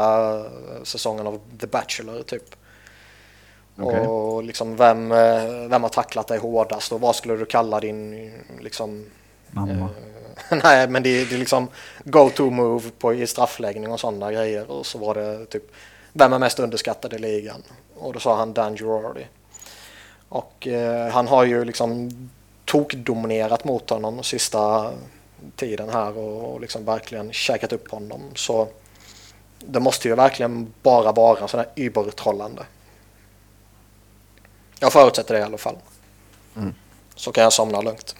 [0.83, 2.55] säsongen av The Bachelor typ.
[3.77, 3.99] Okej.
[3.99, 8.31] Och liksom vem, eh, vem har tacklat dig hårdast och vad skulle du kalla din
[8.59, 9.05] liksom
[9.51, 9.89] Mamma.
[10.63, 11.67] Nej, men det, det är liksom
[12.03, 14.71] go-to-move på i straffläggning och sådana grejer.
[14.71, 15.71] Och så var det typ,
[16.13, 17.63] vem är mest underskattad i ligan?
[17.95, 19.27] Och då sa han Dan Girardi.
[20.29, 22.11] Och eh, han har ju liksom
[22.65, 24.91] tokdominerat mot honom sista
[25.55, 28.21] tiden här och, och liksom verkligen käkat upp honom.
[28.35, 28.67] Så
[29.59, 32.65] det måste ju verkligen bara vara sån här übertrollande.
[34.79, 35.77] Jag förutsätter det i alla fall.
[36.55, 36.73] Mm.
[37.15, 38.15] Så kan jag somna lugnt.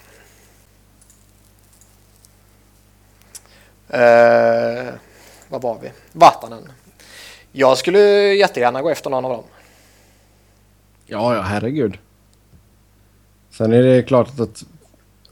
[3.89, 4.93] Eh,
[5.49, 5.91] vad var vi?
[6.11, 6.63] Vatanen.
[7.51, 7.99] Jag skulle
[8.33, 9.43] jättegärna gå efter någon av dem.
[11.05, 11.97] Ja, ja, herregud.
[13.49, 14.63] Sen är det klart att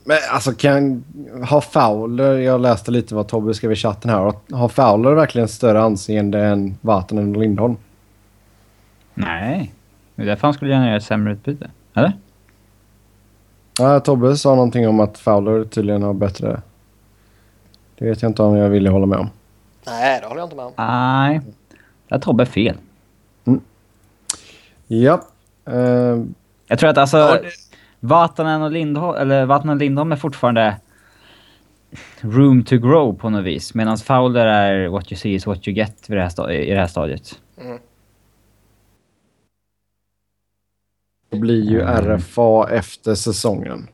[0.04, 1.04] Men alltså kan...
[1.48, 2.38] Har Fowler...
[2.38, 4.34] Jag läste lite vad Tobbe skrev i chatten här.
[4.52, 7.78] Har Fowler verkligen större anseende än Vatanen och Lindholm?
[9.14, 9.74] Nej.
[10.16, 11.70] Det är därför han skulle gärna göra ett sämre utbyte.
[11.94, 12.14] Eller?
[13.80, 16.62] Ja, Tobbe sa någonting om att Fowler tydligen har bättre...
[17.98, 19.30] Det vet jag inte om jag vill hålla med om.
[19.86, 20.74] Nej, det håller jag inte med om.
[20.78, 21.42] Nej.
[22.10, 22.78] Har Tobbe fel.
[24.88, 25.22] Ja.
[25.70, 26.24] Uh,
[26.68, 27.18] Jag tror att alltså...
[27.18, 27.50] Ja, det-
[28.00, 30.76] Vatanen och Lindholm, eller Vatanen och Lindholm är fortfarande
[32.22, 33.74] room to grow på något vis.
[33.74, 36.70] Medan Fowler är what you see is what you get vid det här sta- i
[36.74, 37.40] det här stadiet.
[37.62, 37.80] Mm.
[41.30, 42.18] det blir ju Mm.
[42.18, 43.88] RFA efter säsongen.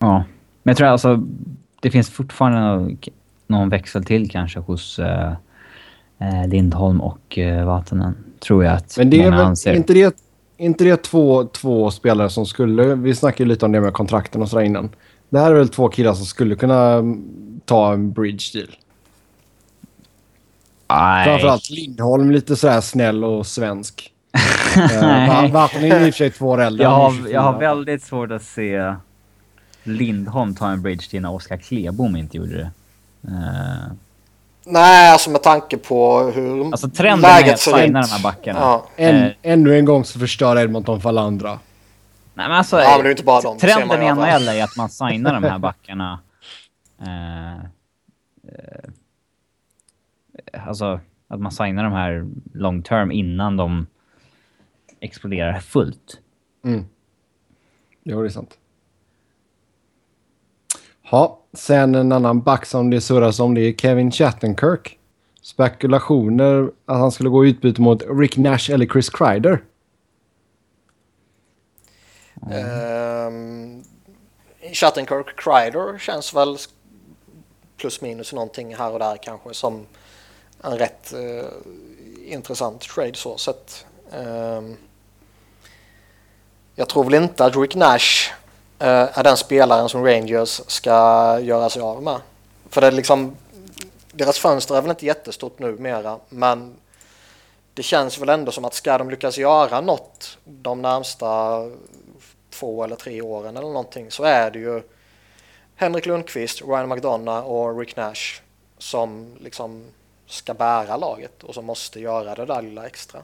[0.00, 0.24] Ja.
[0.62, 1.22] Men jag tror alltså
[1.82, 2.98] det finns fortfarande någon,
[3.46, 5.32] någon växel till kanske hos eh,
[6.18, 8.14] eh, Lindholm och uh, Vatanen.
[8.40, 9.74] Tror jag att Men det är väl anser.
[9.74, 10.16] inte det,
[10.56, 12.94] inte det två, två spelare som skulle...
[12.94, 14.90] Vi snackade ju lite om det med kontrakten och sådär innan.
[15.28, 17.24] Det här är väl två killar som skulle kunna mm,
[17.64, 18.68] ta en bridge deal.
[20.90, 21.24] Nej.
[21.24, 24.12] Framförallt Lindholm lite sådär snäll och svensk.
[24.76, 26.84] uh, Vatanen är i och för sig två år äldre.
[26.84, 27.32] Jag har, 24.
[27.32, 28.94] jag har väldigt svårt att se
[29.82, 32.70] Lindholm ta en bridge till när Oskar Klebom inte gjorde det.
[33.28, 33.92] Eh,
[34.64, 38.22] Nej, alltså med tanke på hur alltså trenden är läget att ser signa de här
[38.22, 38.60] backarna.
[38.60, 38.86] Ja.
[38.96, 41.50] Än, Eh, ännu en gång så förstör Edmonton för alla andra.
[42.34, 44.12] Nej men alltså, Ja, men det är inte bara dem, trenden i.
[44.12, 46.20] NHL är att man signar de här backarna.
[47.00, 47.58] Eh,
[50.66, 53.86] alltså att man signar de här long term innan de
[55.00, 56.18] exploderar fullt.
[56.64, 56.84] Mm.
[58.04, 58.58] Jo, det är sant.
[61.12, 64.98] Ja, sen en annan back som det surras om det är Kevin Chattenkirk.
[65.42, 69.62] Spekulationer att han skulle gå i utbyte mot Rick Nash eller Chris Kreider.
[72.50, 73.84] Ehm, um,
[74.72, 76.56] Chattenkirk Kreider känns väl
[77.76, 79.86] plus minus någonting här och där kanske som
[80.64, 81.44] en rätt uh,
[82.32, 83.86] intressant trade så sett.
[84.12, 84.76] Um,
[86.74, 88.32] jag tror väl inte att Rick Nash
[88.82, 90.90] Eh, är den spelaren som Rangers ska
[91.40, 92.20] göra sig av med.
[92.68, 93.36] För det är liksom,
[94.12, 96.74] deras fönster är väl inte jättestort numera, men
[97.74, 101.60] det känns väl ändå som att ska de lyckas göra något de närmsta
[102.50, 104.82] två eller tre åren eller någonting så är det ju
[105.76, 108.40] Henrik Lundqvist, Ryan McDonough och Rick Nash
[108.78, 109.84] som liksom
[110.26, 113.20] ska bära laget och som måste göra det där lilla extra.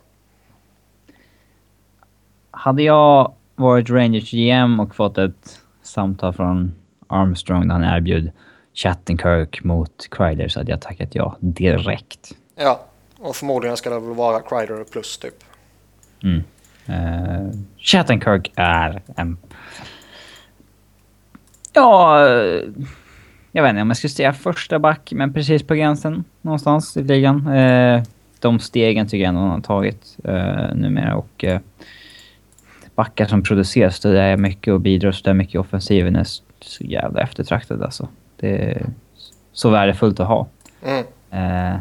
[2.50, 6.74] Hade jag varit Rangers GM och fått ett samtal från
[7.06, 8.30] Armstrong där han erbjöd
[8.74, 12.32] Chattenkirk mot Kreider så hade jag tackat ja direkt.
[12.56, 12.80] Ja,
[13.18, 15.44] och förmodligen ska det väl vara Kreider plus typ.
[16.22, 16.42] Mm.
[16.88, 19.36] Uh, Chattenkirk är en...
[21.72, 22.26] Ja...
[22.28, 22.62] eh,
[23.52, 27.02] Jag vet inte om jag skulle säga första back, men precis på gränsen någonstans i
[27.02, 27.46] ligan.
[27.46, 28.02] Eh,
[28.40, 31.58] de stegen tycker jag ändå han har tagit uh, numera och uh,
[32.98, 36.84] backar som produceras det är mycket och bidrar så mycket i offensiven är så så
[36.84, 38.08] jävla eftertraktad alltså.
[38.36, 38.86] Det är
[39.52, 40.46] så värdefullt att ha.
[40.84, 41.04] Mm.
[41.30, 41.78] Eh,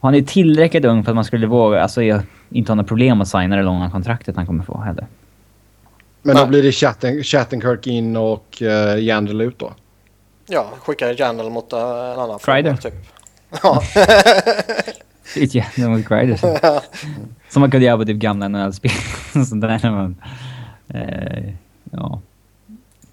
[0.00, 3.20] han är tillräckligt ung för att man skulle våga, alltså jag, inte ha några problem
[3.20, 5.06] att signa det långa kontraktet han kommer få heller.
[6.22, 6.48] Men då Nej.
[6.48, 9.72] blir det Chatten, Chattenkirk in och uh, Jandel ut då.
[10.46, 12.76] Ja, skickar Jandel mot eh, en annan Kreider.
[12.76, 12.94] forward, typ.
[13.62, 13.82] Ja,
[15.36, 16.38] Lite jävla mot Kreider.
[17.54, 18.90] Som man kunde göra på typ gamla NHL-spel.
[19.34, 20.16] När man...
[20.88, 21.52] Eh,
[21.90, 22.20] ja.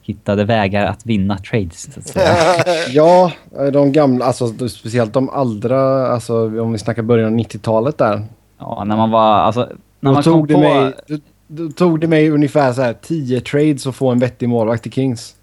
[0.01, 2.35] Hittade vägar att vinna trades, så att säga.
[2.89, 3.31] Ja,
[3.73, 8.25] de gamla, alltså speciellt de andra, alltså om vi snackar början av 90-talet där.
[8.57, 9.33] Ja, när man var...
[9.33, 10.59] Alltså, när man tog, det på...
[10.59, 14.49] mig, då, då tog det mig ungefär så här 10 trades att få en vettig
[14.49, 15.35] målvakt i Kings.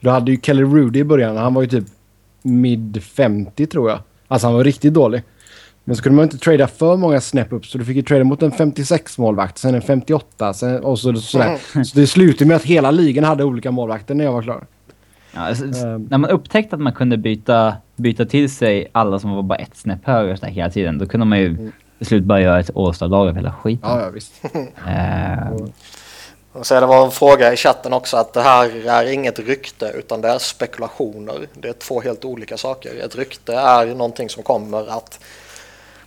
[0.00, 1.86] Då hade ju Kelly Rudy i början, han var ju typ
[2.42, 3.98] mid 50 tror jag.
[4.28, 5.22] Alltså han var riktigt dålig.
[5.88, 8.24] Men så kunde man inte trada för många snäpp upp så du fick ju trada
[8.24, 11.58] mot en 56 målvakt, sen en 58 sen, och så, sådär.
[11.84, 14.66] Så det slutade med att hela ligan hade olika målvakter när jag var klar.
[15.32, 16.06] Ja, alltså, Ehm.
[16.10, 19.76] när man upptäckte att man kunde byta, byta till sig alla som var bara ett
[19.76, 23.28] snäpp högre sådär hela tiden, då kunde man ju till slut bara göra ett All-star-lag
[23.28, 23.90] av hela skiten.
[23.90, 24.32] Ja, ja visst.
[24.86, 25.68] Eh,
[26.52, 29.92] Och så det var en fråga i chatten också att det här är inget rykte
[29.98, 31.34] utan det är spekulationer.
[31.54, 32.90] Det är två helt olika saker.
[33.04, 35.20] Ett rykte är någonting som kommer att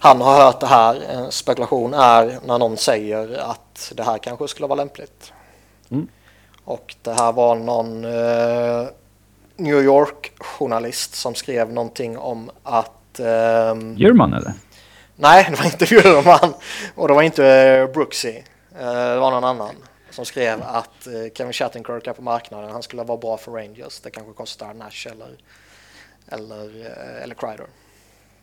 [0.04, 1.02] han har hört det här.
[1.02, 5.34] En spekulation är när någon säger att det här kanske skulle vara lämpligt.
[5.91, 6.08] Mm.
[6.66, 8.88] Och det här var någon eh,
[9.56, 13.20] New York-journalist som skrev någonting om att
[13.97, 14.54] Djurman eller?
[15.16, 16.54] Nej, det var inte Bjurman
[16.95, 18.30] och det var inte eh, Brooksy.
[18.80, 19.76] Eh, Det var någon annan.
[20.10, 22.72] som skrev att eh, Kevin Shattenkirk är på marknaden.
[22.72, 23.99] Han skulle vara bra för Rangers.
[23.99, 25.30] Det kanske kostar Nash eller,
[26.28, 27.66] eller, eh, eller Kreider.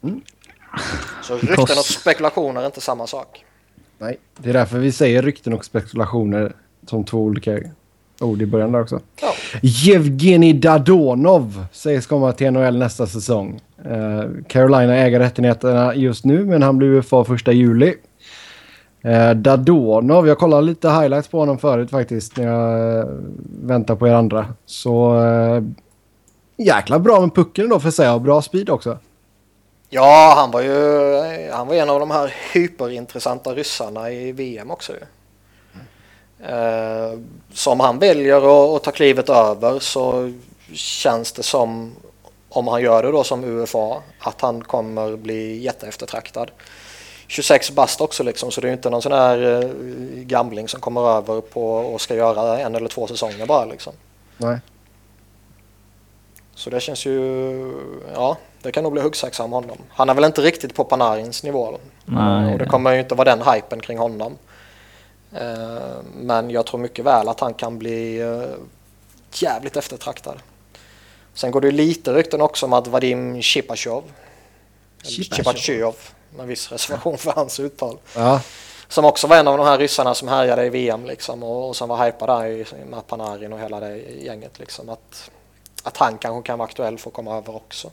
[0.03, 0.23] Mm.
[1.23, 3.45] Så rykten och spekulationer är inte samma sak.
[3.99, 6.53] Nej, det är därför vi säger rykten och spekulationer
[6.87, 7.59] som två olika
[8.21, 9.01] ord i början där också.
[9.21, 9.33] Ja.
[9.63, 13.61] Yevgeni Dadonov sägs komma till NHL nästa säsong.
[13.87, 17.95] Uh, Carolina äger rättigheterna just nu men han blir UFA första juli.
[19.05, 23.13] Uh, Dadonov, jag kollade lite highlights på honom förut faktiskt när jag uh,
[23.63, 24.47] väntar på er andra.
[24.67, 25.23] Så
[26.57, 28.99] jäkla bra med pucken då för sig och bra speed också.
[29.91, 34.93] Ja, han var ju han var en av de här hyperintressanta ryssarna i VM också.
[36.45, 37.19] Eh,
[37.53, 40.33] som han väljer att ta klivet över så
[40.73, 41.95] känns det som,
[42.49, 46.51] om han gör det då som UFA, att han kommer bli jätteeftertraktad.
[47.27, 49.71] 26 bast också liksom, så det är inte någon sån här eh,
[50.15, 53.93] gamling som kommer över på och ska göra en eller två säsonger bara liksom.
[54.37, 54.59] Nej.
[56.59, 57.17] Så det känns ju,
[58.15, 59.79] ja, det kan nog bli huggsexa om honom.
[59.91, 61.79] Han är väl inte riktigt på Panarins nivå.
[62.05, 64.39] Nej, och det kommer ju inte vara den hypen kring honom.
[65.33, 68.43] Eh, men jag tror mycket väl att han kan bli eh,
[69.35, 70.39] jävligt eftertraktad.
[71.35, 74.05] Sen går det lite rykten också om att Vadim Chipachov,
[75.03, 75.97] Chipachov,
[76.37, 77.99] med viss reservation för hans uttal.
[78.17, 78.41] Ja.
[78.89, 81.77] Som också var en av de här ryssarna som härjade i VM liksom och, och
[81.77, 84.89] som var hypad där med Panarin och hela det gänget liksom.
[84.89, 85.31] Att,
[85.83, 87.91] att han kanske kan vara aktuell för att komma över också.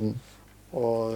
[0.00, 0.18] Mm.
[0.70, 1.12] Och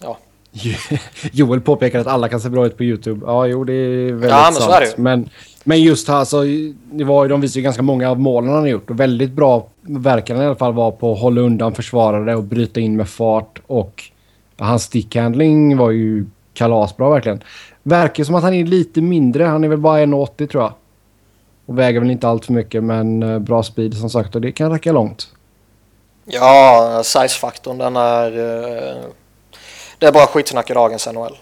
[0.00, 0.18] ja,
[1.32, 3.26] Joel påpekar att alla kan se bra ut på YouTube.
[3.26, 4.64] Ja, jo, det är väldigt ja, men sant.
[4.64, 4.98] Så är det.
[4.98, 5.28] Men,
[5.64, 6.42] men just här, alltså,
[6.92, 8.90] det var, de visar ju ganska många av målen han har gjort.
[8.90, 12.80] Och väldigt bra verkan i alla fall var på att hålla undan försvarare och bryta
[12.80, 13.60] in med fart.
[13.66, 14.04] Och
[14.56, 17.42] hans stickhandling var ju kalasbra verkligen.
[17.82, 19.44] Verkar som att han är lite mindre.
[19.44, 20.72] Han är väl bara 1,80 tror jag.
[21.68, 24.34] Och väger väl inte allt för mycket, men eh, bra speed som sagt.
[24.34, 25.28] Och det kan räcka långt.
[26.24, 28.38] Ja, size-faktorn den är...
[28.38, 29.04] Uh
[29.98, 31.36] det är bara skitsnack i dagens NHL.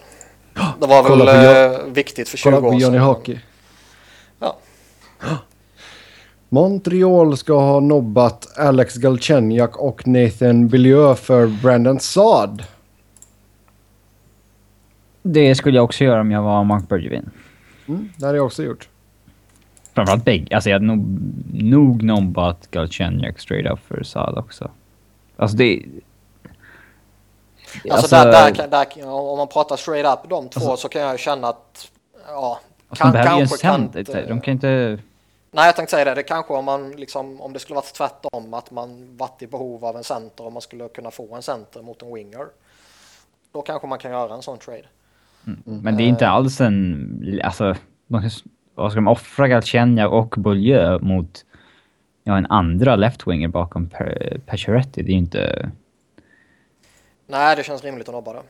[0.79, 2.61] Det var väl eh, viktigt för 20 år sedan.
[2.61, 3.39] Kolla på Johnny Hockey.
[4.39, 4.57] Ja.
[6.49, 12.63] Montreal ska ha nobbat Alex Galchenyuk och Nathan Beaulieu för Brandon Saad.
[15.23, 17.29] Det skulle jag också göra om jag var Mark Bergevin.
[17.87, 18.89] Mm, det hade jag också gjort.
[19.97, 20.55] Framförallt bägge.
[20.55, 21.05] Alltså jag hade nog,
[21.53, 24.71] nog nobbat Galchenyuk straight up för Saad också.
[25.37, 25.83] Alltså det...
[27.73, 31.01] Alltså, alltså där, där, där, om man pratar straight up de två alltså, så kan
[31.01, 31.91] jag ju känna att
[32.27, 33.83] ja, alltså, kan, de kanske kan...
[33.83, 34.99] Inte, de kan inte...
[35.51, 36.13] Nej, jag tänkte säga det.
[36.13, 39.85] Det kanske om man liksom, om det skulle varit tvärtom, att man varit i behov
[39.85, 42.45] av en center och man skulle kunna få en center mot en winger.
[43.51, 44.85] Då kanske man kan göra en sån trade.
[45.47, 45.81] Mm.
[45.81, 47.75] Men det är inte uh, alls en, alltså,
[48.77, 51.45] vad ska man offra Galchenyuk och Beaulieu mot
[52.23, 53.89] ja, en andra left-winger bakom
[54.45, 55.03] Pacioretty?
[55.03, 55.71] Det är ju inte...
[57.27, 58.41] Nej, det känns rimligt att nobba det.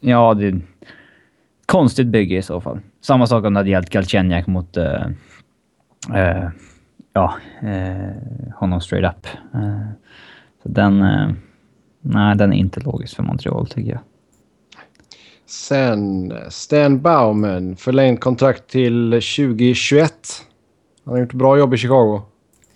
[0.00, 0.60] Ja, det är
[1.66, 2.80] konstigt bygge i så fall.
[3.00, 4.76] Samma sak om det hade gällt Galchenyuk mot...
[4.76, 5.06] Uh,
[6.14, 6.48] uh,
[7.12, 9.26] ja, uh, honom straight up.
[10.62, 10.98] så den...
[12.00, 14.00] nej, den är inte logisk för Montreal tycker jag.
[15.48, 20.12] Sen Stan Bauman, förlängt kontrakt till 2021.
[21.04, 22.22] Han har gjort bra jobb i Chicago.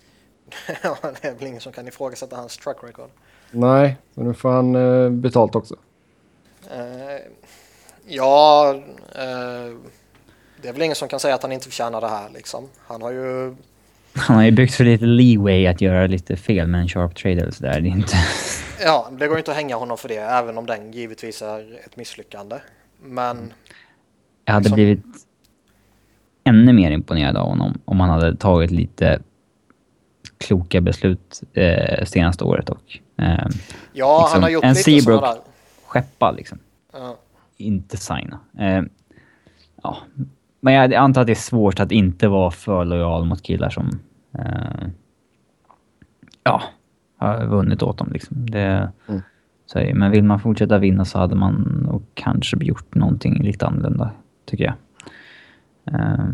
[0.83, 3.09] ja, det är väl ingen som kan ifrågasätta hans track record.
[3.51, 5.75] Nej, men nu får han eh, betalt också.
[6.71, 7.21] Eh,
[8.07, 8.73] ja,
[9.15, 9.77] eh,
[10.61, 12.69] det är väl ingen som kan säga att han inte förtjänar det här liksom.
[12.77, 13.55] Han har ju...
[14.15, 17.41] Han har ju byggt för lite leeway att göra lite fel med en sharp trade
[17.41, 17.81] eller sådär.
[17.81, 18.15] Det inte...
[18.83, 21.97] ja, det går inte att hänga honom för det, även om den givetvis är ett
[21.97, 22.55] misslyckande.
[23.01, 23.53] Men...
[24.45, 24.75] Jag hade liksom...
[24.75, 25.05] blivit
[26.43, 29.19] ännu mer imponerad av honom om han hade tagit lite
[30.37, 33.47] kloka beslut eh, senaste året och Eh,
[33.93, 35.37] ja, liksom, han har gjort en lite Seabrook där.
[35.85, 36.59] skeppa liksom.
[36.93, 37.17] Ja.
[37.57, 38.39] Inte signa.
[38.59, 38.81] Eh,
[39.83, 39.97] ja.
[40.65, 43.99] Men jag antar att det är svårt att inte vara för lojal mot killar som
[44.39, 44.87] eh,
[46.43, 46.63] ja,
[47.17, 48.09] har vunnit åt dem.
[48.13, 48.49] Liksom.
[48.49, 49.21] Det, mm.
[49.65, 51.53] så, men vill man fortsätta vinna så hade man
[51.89, 54.11] nog kanske gjort någonting lite annorlunda,
[54.45, 54.73] tycker jag.
[55.95, 56.25] Eh,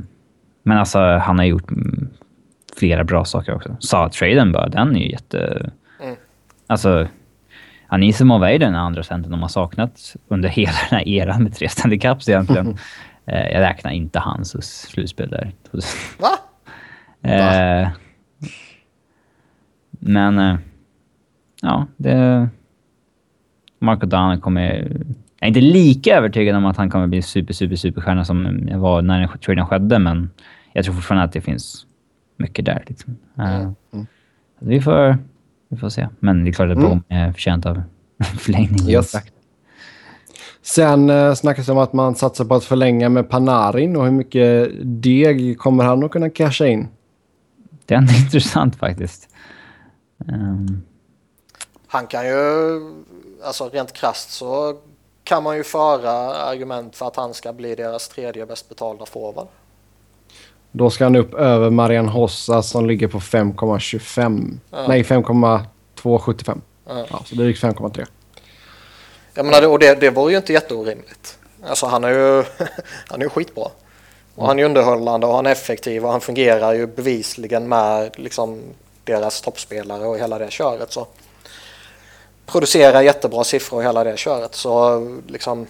[0.63, 1.71] men alltså, han har gjort
[2.79, 3.77] flera bra saker också.
[3.79, 5.71] Saad-traden bara, den är ju jätte...
[6.67, 7.07] Alltså,
[7.87, 11.55] Anisimov är ju den andra centern de har saknat under hela den här eran med
[11.55, 12.77] tre Stanley Cups egentligen.
[13.29, 15.51] eh, jag räknar inte hans slutspel där.
[16.19, 16.29] Va?
[17.21, 17.89] Eh,
[19.89, 20.57] men, eh,
[21.61, 22.49] ja, det...
[23.79, 24.63] Marco Dana kommer...
[25.39, 28.79] Jag är inte lika övertygad om att han kommer bli super, super, superstjärna som jag
[28.79, 30.29] var när traden skedde, men
[30.73, 31.85] jag tror fortfarande att det finns
[32.37, 32.83] mycket där.
[32.87, 33.17] Liksom.
[33.37, 33.61] Mm.
[33.61, 34.03] Uh,
[34.59, 35.17] vi, får,
[35.69, 36.07] vi får se.
[36.19, 37.83] Men det är klart att Bohm är förtjänt av
[38.37, 38.89] förlängning.
[38.89, 39.15] Yes.
[40.69, 44.11] Sen eh, snackas det om att man satsar på att förlänga med Panarin och hur
[44.11, 46.87] mycket deg kommer han att kunna casha in?
[47.85, 49.29] Det är intressant faktiskt.
[50.27, 50.83] Um.
[51.87, 52.35] Han kan ju,
[53.43, 54.77] alltså rent krasst så
[55.23, 59.47] kan man ju föra argument för att han ska bli deras tredje bäst betalda forward.
[60.71, 64.57] Då ska han upp över Marian Hossa som ligger på 5,25.
[64.71, 64.87] Ja.
[64.87, 66.61] Nej, 5,275.
[66.87, 67.05] Ja.
[67.09, 68.05] Ja, så drygt 5,3.
[69.39, 71.39] Jag menar, och det, det vore ju inte jätteorimligt.
[71.63, 72.43] Alltså han är ju,
[73.07, 73.67] han är ju skitbra.
[74.35, 78.61] Och han är underhållande och han är effektiv och han fungerar ju bevisligen med liksom
[79.03, 80.91] deras toppspelare och hela det köret.
[80.91, 81.07] Så
[82.45, 84.55] producerar jättebra siffror och hela det köret.
[84.55, 85.67] Så liksom...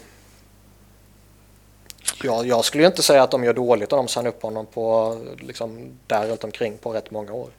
[2.24, 4.66] Ja, jag skulle ju inte säga att de gör dåligt om de signar upp honom
[4.66, 7.50] på liksom där runt omkring på rätt många år.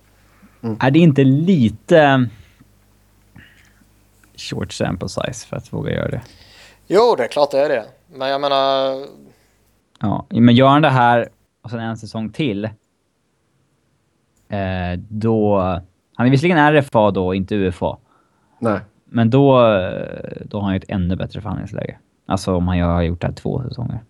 [0.63, 0.77] Mm.
[0.81, 2.29] Är det inte lite
[4.41, 6.22] short sample size för att våga göra det?
[6.86, 7.84] Jo, det är klart det är det.
[8.12, 9.07] Men jag menar...
[10.01, 11.28] Ja, men gör han det här
[11.62, 12.64] och sen en säsong till.
[14.49, 15.61] Eh, då...
[16.14, 17.99] Han är visserligen RFA då, inte UFA.
[18.59, 18.80] Nej.
[19.05, 21.99] Men då, eh, då har han ju ett ännu bättre förhandlingsläge.
[22.26, 24.01] Alltså om han har gjort det här två säsonger.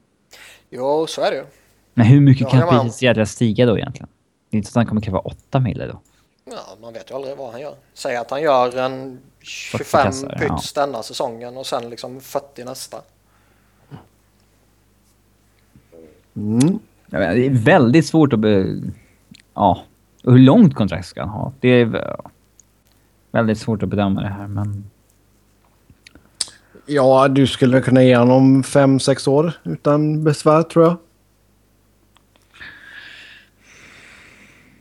[0.70, 1.44] Jo, så är det ju.
[1.94, 4.08] Men hur mycket Ja, kan priset jädra stiga då egentligen?
[4.50, 6.00] Det är inte så att han kommer kräva 8 mille då.
[6.44, 7.74] Ja, man vet ju aldrig vad han gör.
[7.94, 12.96] Säg att han gör en 25 kassar, pyts denna säsongen och sen liksom 40 nästa.
[16.36, 16.78] Mm.
[17.06, 18.38] Jag menar, det är väldigt svårt att...
[18.38, 18.80] Be...
[19.54, 19.82] Ja.
[20.22, 21.52] Hur långt kontrakt ska han ha?
[21.60, 22.30] Det är ja,
[23.30, 24.90] väldigt svårt att bedöma det här, men...
[26.86, 30.96] Ja, du skulle kunna ge honom 5-6 år utan besvär tror jag.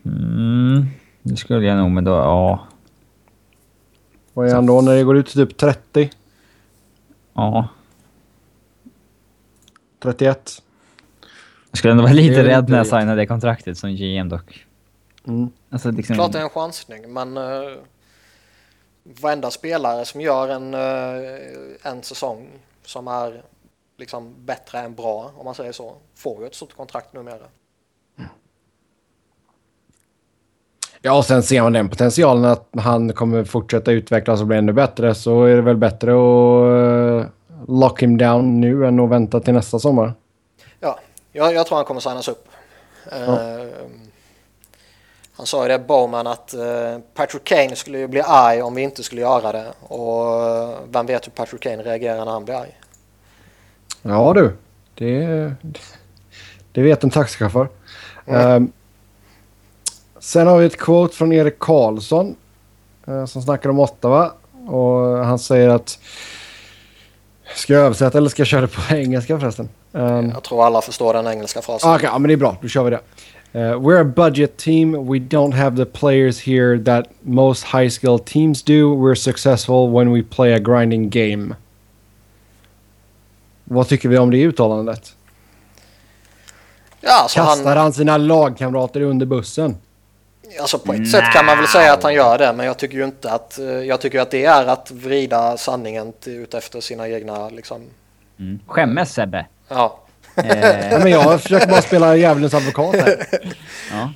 [0.06, 0.86] Mm,
[1.24, 2.12] det skulle jag nog, men då...
[2.12, 2.69] Ja.
[4.40, 6.10] Vad är han då när det går ut till typ 30?
[7.34, 7.68] Ja.
[10.00, 10.62] 31?
[11.72, 14.66] Jag skulle ändå vara lite rädd när jag signade det kontraktet som GM dock.
[15.28, 15.50] Mm.
[15.70, 16.16] Alltså liksom...
[16.16, 17.78] Klart det är en chansning, men uh,
[19.04, 22.50] varenda spelare som gör en, eh, en säsong
[22.86, 23.44] som är
[23.98, 27.46] liksom bättre än bra, om man säger så, får ju ett stort kontrakt numera.
[31.02, 34.74] Ja, och sen ser man den potentialen att han kommer fortsätta utvecklas och bli ännu
[34.74, 37.30] bättre så är det väl bättre att uh,
[37.68, 40.14] lock him down nu än att vänta till nästa sommar.
[40.80, 41.00] Ja,
[41.32, 42.48] jag, jag tror han kommer signas upp.
[43.12, 43.68] Eh,
[45.36, 48.82] han sa ju det, Bowman, att eh, Patrick Kane skulle ju bli arg om vi
[48.82, 49.66] inte skulle göra det.
[49.80, 52.80] Och eh, vem vet hur Patrick Kane reagerar när han blir arg.
[54.02, 54.56] Ja du,
[54.96, 55.54] det,
[56.72, 57.70] det vet en taxichaufför.
[58.26, 58.72] Mm.
[60.30, 62.36] Sen har vi ett quote från Erik Karlsson
[63.08, 64.32] eh, som snackar om Ottawa.
[64.68, 66.00] Och han säger att...
[67.56, 69.70] Ska jag översätta eller ska jag köra det på engelska förresten?
[69.94, 71.90] Ehm, Jag tror alla förstår den engelska frasen.
[71.90, 72.58] Ah, Okej, ja, men det är bra.
[72.62, 73.00] Då kör vi det.
[73.60, 74.92] Uh, we're a budget team.
[74.92, 78.96] We don't have the players here that most high skill teams do.
[78.96, 81.56] We're successful when we play a grinding game.
[83.64, 85.14] Vad tycker vi om det uttalandet?
[87.02, 89.78] Ja, alltså, Kastar han, han sina lagkamrater under bussen?
[90.62, 92.98] Alltså på ett sätt kan man väl säga att han gör det, men jag tycker
[92.98, 93.60] ju inte att...
[93.60, 97.82] eh, Jag tycker att det är att vrida sanningen till, ut efter sina egna liksom...
[98.40, 98.60] Mm.
[98.68, 99.46] Skämmes Sebbe.
[99.68, 100.00] Ja.
[100.36, 103.26] Eh, Ja, men jag försöker bara spela djävulens advokat här.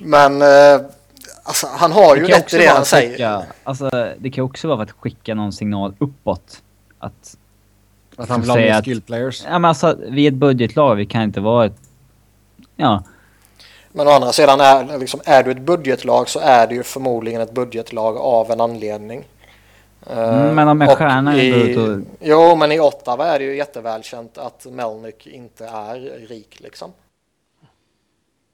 [0.02, 0.86] Men eh,
[1.42, 3.10] alltså, han har ju det kan rätt också i det vara han att säger.
[3.10, 6.62] skicka, alltså, det kan också vara för att skicka någon signal uppåt.
[6.98, 7.36] Att,
[8.16, 9.42] Att han vill ha mer att- skill players.
[9.44, 11.76] ja men alltså, vi är ett budgetlag, vi kan inte vara ett...
[12.76, 13.02] Ja,
[13.96, 17.40] Men å andra sidan, är, liksom, är du ett budgetlag så är det ju förmodligen
[17.40, 19.24] ett budgetlag av en anledning.
[20.10, 23.44] Mm, men om en stjärna är i, ut och- Jo, men i Ottawa är det
[23.44, 26.92] ju jättevälkänt att Melnick inte är rik liksom.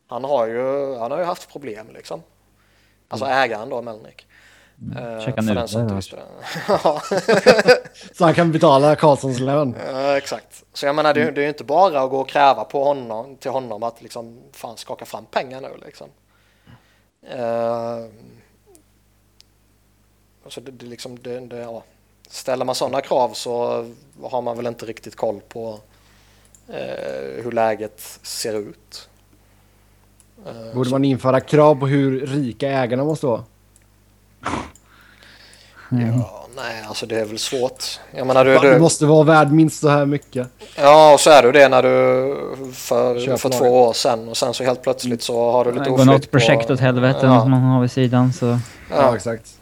[0.09, 2.23] Han har ju, han har ju haft problem liksom.
[3.09, 4.27] Alltså ägaren då, Melnick.
[4.97, 6.23] Eh, den som visste det.
[6.69, 7.03] Ja.
[8.15, 9.75] Så han kan betala Karlssons lön.
[9.87, 10.65] Ja, exakt.
[10.73, 13.37] Så jag menar, det, det är ju inte bara att gå och kräva på honom,
[13.37, 16.09] till honom att liksom, fan skaka fram pengar nu liksom.
[17.35, 18.09] Uh,
[20.45, 21.83] alltså det, det liksom, det, det, ja.
[22.29, 23.87] Ställer man sådana krav så
[24.23, 25.79] har man väl inte riktigt koll på
[26.69, 29.09] eh, hur läget ser ut.
[30.47, 33.45] Eh, Borde man införa krav på hur rika ägarna måste vara?
[35.93, 37.85] Ja, nej, alltså det är väl svårt.
[38.15, 40.49] Jag menar, du, du, Du måste vara värd minst så här mycket.
[40.77, 41.89] Ja, och så är du det när du
[42.73, 43.59] för, för laget.
[43.59, 46.31] två år sedan och sen så helt plötsligt så har du lite Går något oflyt
[46.31, 47.41] projekt åt helvete Ja.
[47.41, 48.47] som man har vid sidan så...
[48.47, 48.59] Ja,
[48.91, 49.55] Ja, exakt.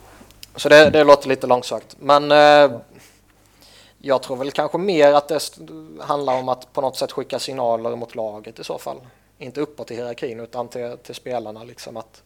[0.57, 1.97] så det, det låter lite långsökt.
[2.01, 2.79] Men eh,
[3.99, 5.41] jag tror väl kanske mer att det
[6.01, 8.97] handlar om att på något sätt skicka signaler mot laget i så fall.
[9.39, 12.23] Inte uppåt i hierarkin utan till, till spelarna liksom att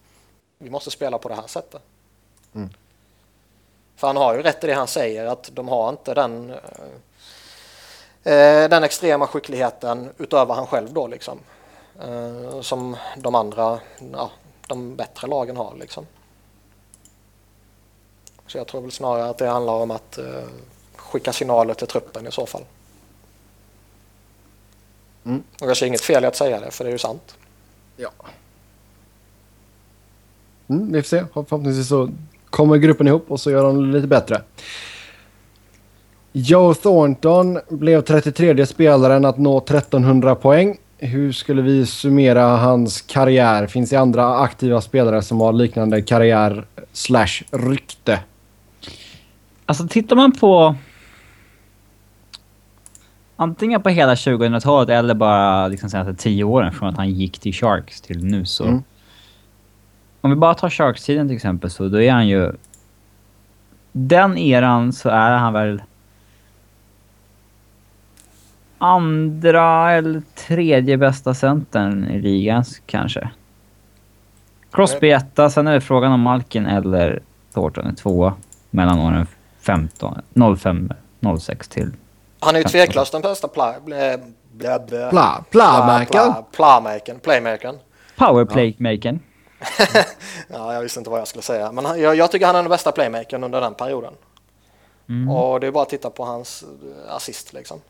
[0.59, 1.81] vi måste spela på det här sättet.
[2.55, 2.69] Mm.
[3.95, 8.33] För han har ju rätt i det han säger att de har inte den eh,
[8.33, 11.39] eh, den extrema skickligheten utöver han själv då liksom.
[12.01, 13.79] Eh, som de andra,
[14.13, 14.31] ja,
[14.67, 16.05] de bättre lagen har liksom.
[18.47, 20.47] Så jag tror väl snarare att det handlar om att eh,
[20.95, 22.63] skicka signaler till truppen i så fall.
[25.25, 25.43] Mm.
[25.61, 27.37] Och jag ser inget fel i att säga det, för det är ju sant.
[27.97, 28.09] Ja.
[30.67, 31.25] Mm, vi får se.
[31.33, 32.09] Förhoppningsvis så
[32.53, 34.41] kommer gruppen ihop och så gör de det lite bättre.
[36.31, 40.77] Joe Thornton blev 33 spelaren att nå 1300 poäng.
[40.97, 43.67] Hur skulle vi summera hans karriär?
[43.67, 48.19] Finns det andra aktiva spelare som har liknande karriär slash rykte?
[49.65, 50.75] Alltså tittar man på...
[53.35, 57.53] Antingen på hela 2000-talet eller bara liksom senaste 10 åren från att han gick till
[57.53, 58.63] Sharks till nu så...
[58.63, 58.83] Mm.
[60.23, 62.51] Om vi bara tar Sharks-tiden till exempel så då är han ju...
[63.91, 65.81] Den eran så är han väl...
[68.77, 73.29] Andra eller tredje bästa centern i ligan kanske.
[74.71, 77.21] Crosby etta, sen är det frågan om Malkin eller
[77.53, 78.33] Thornton är tvåa
[78.69, 79.27] mellan åren
[79.59, 80.21] 15,
[80.57, 80.89] 05,
[81.39, 81.91] 06 till...
[82.39, 84.19] Han är ju tveklöst den bästa pla, blä,
[84.51, 86.33] blä, blä, Pla, playmakern.
[88.15, 89.19] Powerplaymakern.
[90.47, 91.71] Ja, jag visste inte vad jag skulle säga.
[91.71, 94.13] Men han, jag, jag tycker han är den bästa playmakern under den perioden.
[95.09, 95.29] Mm.
[95.29, 97.81] Och det är bara att titta på hans eh, assist liksom.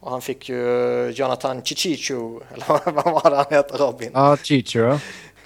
[0.00, 4.10] Och han fick ju Jonathan Chichichu, eller vad var det han heter Robin?
[4.14, 4.80] Ja, Chicho.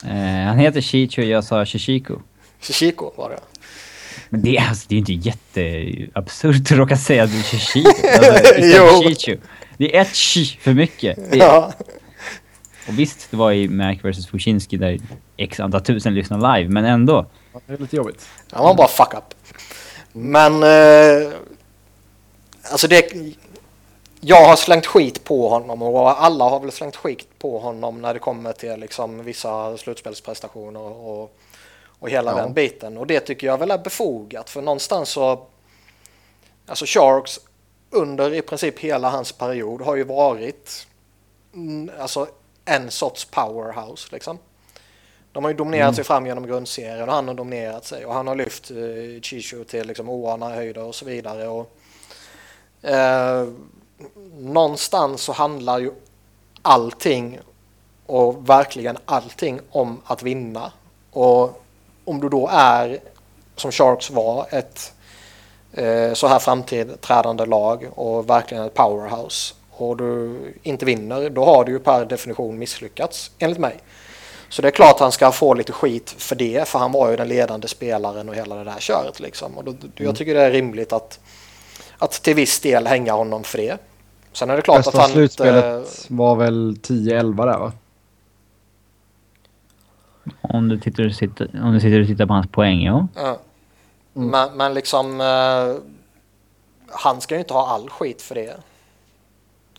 [0.05, 2.15] Eh, han heter Chicho, jag sa Chichiku.
[2.61, 3.41] Chichico var det.
[4.29, 7.91] Men det är, alltså, det är inte jätteabsurt att råka säga att du är Chichiku.
[8.19, 9.03] Alltså, Jo.
[9.03, 9.37] Chicho.
[9.79, 11.31] Det är ett chi för mycket.
[11.31, 11.73] Det, Ja.
[12.91, 14.99] Och visst, det var i Mac vs Fushinski där
[15.37, 17.27] x antal tusen lyssnade live, men ändå.
[17.53, 18.27] Ja, Det är lite jobbigt.
[18.51, 19.35] Han var bara fuck up.
[20.13, 21.33] Men eh,
[22.71, 23.13] alltså det...
[24.21, 28.15] Jag har slängt skit på honom och alla har väl slängt skit på honom när
[28.15, 31.37] det kommer till liksom vissa slutspelsprestationer och,
[31.87, 32.37] och hela Ja.
[32.37, 32.99] den biten.
[32.99, 35.47] Och det tycker jag väl är befogat för någonstans så...
[36.67, 37.41] Alltså Sharks
[37.91, 40.87] under i princip hela hans period har ju varit
[41.55, 42.27] mm, alltså
[42.65, 44.39] en sorts powerhouse liksom.
[45.33, 48.27] De har ju dominerat sig fram genom grundserien och han har dominerat sig och han
[48.27, 51.49] har lyft eh, Chishu till liksom oanade höjder och så vidare.
[51.49, 51.71] Och,
[52.83, 53.49] eh,
[54.39, 55.93] någonstans så handlar ju
[56.63, 57.39] allting
[58.07, 60.73] och verkligen allting om att vinna.
[61.11, 61.63] Och
[62.05, 62.99] om du då är,
[63.57, 64.93] som Sharks var, ett
[65.73, 71.65] eh, så här framträdande lag och verkligen ett powerhouse och du inte vinner, då har
[71.65, 73.81] du ju per definition misslyckats enligt mig.
[74.49, 77.17] Så det är klart han ska få lite skit för det, för han var ju
[77.17, 79.59] den ledande spelaren och hela det där köret liksom.
[79.59, 81.21] Och då, jag tycker det är rimligt att,
[81.99, 83.79] att till viss del hänga honom för det.
[84.33, 86.15] Sen är det klart att Bästa han slutspelet inte...
[86.15, 87.73] var väl 10-11 där va?
[90.41, 93.09] Om du, tittar och sitter, om du sitter och tittar på hans poäng, ja.
[93.15, 93.39] Ja.
[94.13, 95.21] Men, men liksom...
[95.21, 95.75] Eh,
[96.93, 98.57] han ska ju inte ha all skit för det.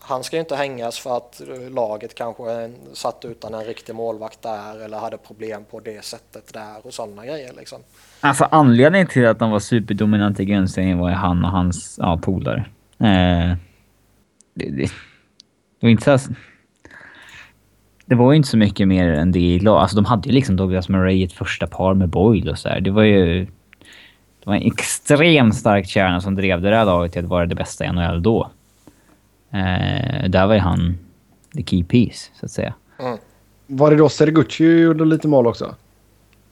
[0.04, 1.42] Han ska ju inte hängas för att
[1.72, 6.88] laget kanske satt utan en riktig målvakt där eller hade problem på det sättet där
[6.88, 7.80] och sådana grejer liksom.
[8.20, 12.18] Alltså anledningen till att de var superdominanta i grundserien var ju han och hans ja,
[12.18, 12.66] polare.
[13.00, 13.58] Eh,
[14.54, 14.92] det, det,
[15.80, 16.34] det var inte så...
[18.06, 19.82] Det var ju inte så mycket mer än det i lag.
[19.82, 22.70] Alltså de hade ju liksom Douglas Murray i ett första par med Boyle och så
[22.70, 22.82] där.
[22.82, 23.46] Det var ju...
[24.40, 27.56] Det var en extremt stark kärna som drev det där laget till att vara det
[27.56, 28.52] bästa i NHL då.
[29.52, 30.98] Eh, där var ju han
[31.56, 32.74] the key piece, så att säga.
[33.00, 33.18] Mm.
[33.68, 35.76] Var det då Sergucci gjorde lite mål också?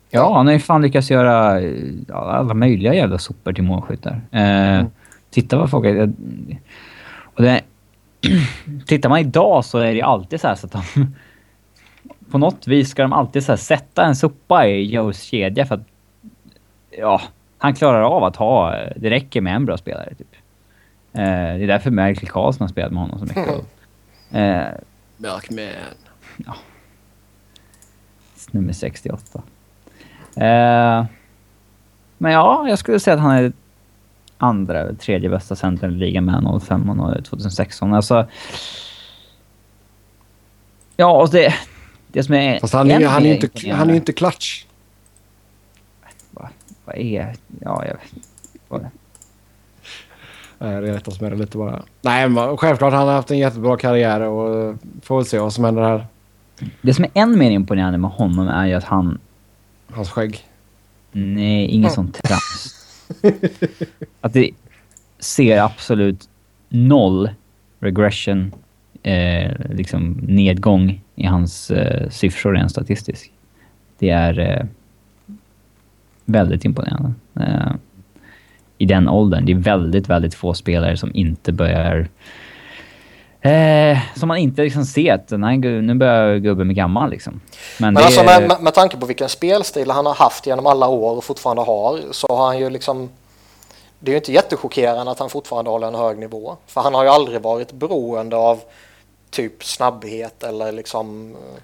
[0.10, 1.74] Ja, han har ju fan lyckats göra eh,
[2.14, 4.22] alla möjliga jävla sopor till målskyttar.
[4.32, 4.86] Eh,
[5.32, 5.86] Titta vad folk...
[5.86, 6.14] är-
[7.24, 7.62] Och det,
[8.86, 10.84] tittar man idag så är det alltid så här så att de...
[12.32, 15.82] På något vis ska de alltid så sätta en sopa i Joes kedja för att...
[16.98, 17.22] Ja,
[17.58, 18.76] han klarar av att ha...
[18.96, 20.28] Det räcker med en bra spelare typ.
[21.14, 23.48] Eh, det är därför Michael Karlsson har spelat med honom så mycket.
[24.32, 24.68] Eh,
[25.18, 25.74] Milkman.
[28.52, 29.42] nummer 68.
[30.36, 31.06] Eh,
[32.18, 33.52] Men ja, jag skulle säga att han är
[34.38, 37.94] andra eller tredje bästa centern i ligan med 05 och 2016.
[37.94, 38.28] Alltså...
[40.98, 41.54] Ja, och det...
[42.08, 42.60] Det som är...
[42.60, 44.66] Fast han är, han är, inte, han är inte klatsch.
[46.32, 46.48] Vad,
[46.86, 47.36] vad är...
[47.62, 48.28] Ja, jag vet
[48.68, 48.88] vad
[50.60, 50.82] det är.
[50.82, 51.84] Retas med det lite bara.
[52.02, 55.64] Nej, men självklart han har haft en jättebra karriär och får väl se vad som
[55.64, 56.06] händer här.
[56.82, 59.20] Det som är än mer imponerande med honom är ju att han...
[59.92, 60.46] Hans skägg?
[61.12, 62.76] Nej, inget sånt trams.
[64.22, 64.52] att det
[65.20, 66.30] ser absolut
[66.70, 67.30] noll
[67.80, 68.54] regression,
[69.04, 73.32] eh, liksom nedgång i hans eh, siffror rent statistiskt.
[74.00, 74.66] Det är eh,
[76.26, 77.14] väldigt imponerande.
[77.36, 77.72] Eh,
[78.80, 79.46] I den åldern.
[79.46, 82.10] Det är väldigt, väldigt få spelare som inte börjar...
[83.42, 87.42] Eh, som man inte liksom ser att nej, nu börjar gubben bli gammal liksom.
[87.80, 90.88] Men, Men alltså med, med, med tanke på vilken spelstil han har haft genom alla
[90.88, 93.10] år och fortfarande har så har han ju liksom
[94.00, 96.56] det är ju inte jättechockerande att han fortfarande håller en hög nivå.
[96.68, 98.60] För han har ju aldrig varit beroende av
[99.30, 101.62] typ snabbhet eller liksom eh,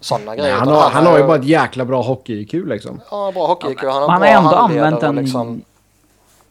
[0.00, 0.54] sådana grejer.
[0.54, 3.00] Han har, han, han har ju bara ett jäkla bra hockey-IQ liksom.
[3.10, 3.82] Ja, bra hockey-IQ.
[3.82, 5.16] Han har han bra ändå använt en...
[5.16, 5.62] Liksom...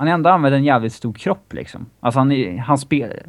[0.04, 1.86] Han har ändå använt en jävligt stor kropp liksom.
[2.00, 3.20] Alltså han, han spelar...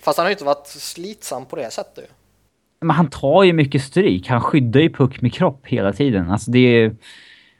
[0.00, 2.10] Fast han har ju inte varit slitsam på det sättet
[2.80, 4.28] Men han tar ju mycket stryk.
[4.28, 6.30] Han skyddar ju puck med kropp hela tiden.
[6.30, 6.96] Alltså det är...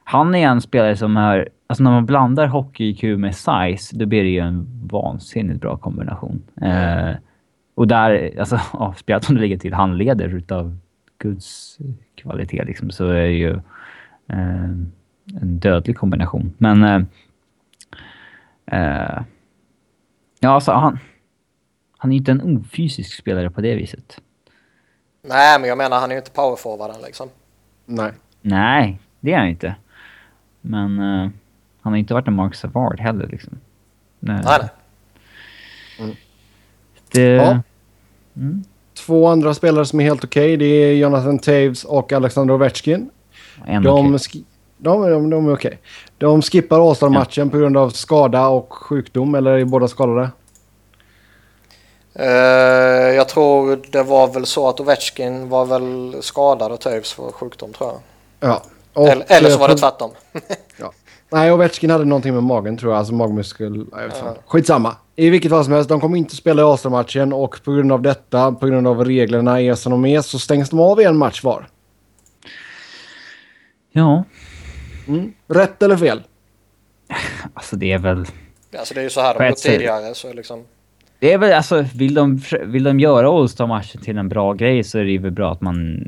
[0.05, 1.49] Han är en spelare som är...
[1.67, 6.43] Alltså när man blandar hockey-IQ med size, då blir det ju en vansinnigt bra kombination.
[6.63, 7.11] Eh,
[7.75, 10.77] och där, alltså, ja, spelat om det ligger till handleder utav
[11.19, 11.79] Guds
[12.15, 13.53] kvalitet liksom, så är det ju
[14.29, 14.71] eh,
[15.41, 16.53] en dödlig kombination.
[16.59, 16.85] Men...
[16.85, 17.01] Eh,
[18.73, 19.23] eh,
[20.41, 20.99] ja, alltså han...
[22.01, 24.21] Han är ju inte en ofysisk spelare på det viset.
[25.23, 27.29] Nej, men jag menar han är ju inte powerforwarden liksom.
[27.87, 28.13] Nej.
[28.41, 29.75] Nej, det är han inte.
[30.61, 31.31] Men uh,
[31.81, 33.61] han har inte varit en Mark Savard heller liksom.
[34.19, 34.69] Nej, nej.
[36.01, 36.17] Mm.
[37.13, 37.21] Det...
[37.21, 37.63] Ja.
[38.37, 38.65] Mm.
[39.07, 40.55] Två andra spelare som är helt okej.
[40.55, 43.11] Okay, det är Jonathan Taves och Alexander Ovechkin.
[43.67, 44.43] En de, okay.
[44.79, 45.69] De, de, de är okej.
[45.69, 45.79] Okay.
[46.19, 47.51] De skippar All-Star-matchen ja.
[47.51, 49.35] på grund av skada och sjukdom.
[49.35, 50.31] Eller är båda skadade?
[52.21, 52.27] Uh,
[53.15, 57.73] jag tror det var väl så att Ovechkin var väl skadad och Taves var sjukdom
[57.73, 58.01] tror jag.
[58.51, 58.63] Ja.
[59.11, 60.11] eller, eller så var det tvärtom.
[60.77, 60.93] ja.
[61.31, 62.99] Nej, Ovechkin hade någonting med magen tror jag.
[62.99, 63.87] Alltså magmuskel.
[63.93, 64.37] Jag vet ja.
[64.47, 64.97] Skitsamma.
[65.17, 68.03] I vilket fall som helst, de kommer inte spela i Astra-matchen och på grund av
[68.03, 71.17] detta, på grund av reglerna är som de är, så stängs de av i en
[71.17, 71.69] match var.
[73.93, 74.25] Ja.
[75.09, 75.33] Mm.
[75.47, 76.23] Rätt eller fel?
[77.55, 78.27] Alltså det är väl...
[78.79, 80.65] Alltså det är ju så här de gått tidigare så liksom...
[81.21, 84.99] Det är väl alltså, vill de, vill de göra All-Star-matchen till en bra grej så
[84.99, 86.05] är det väl bra att man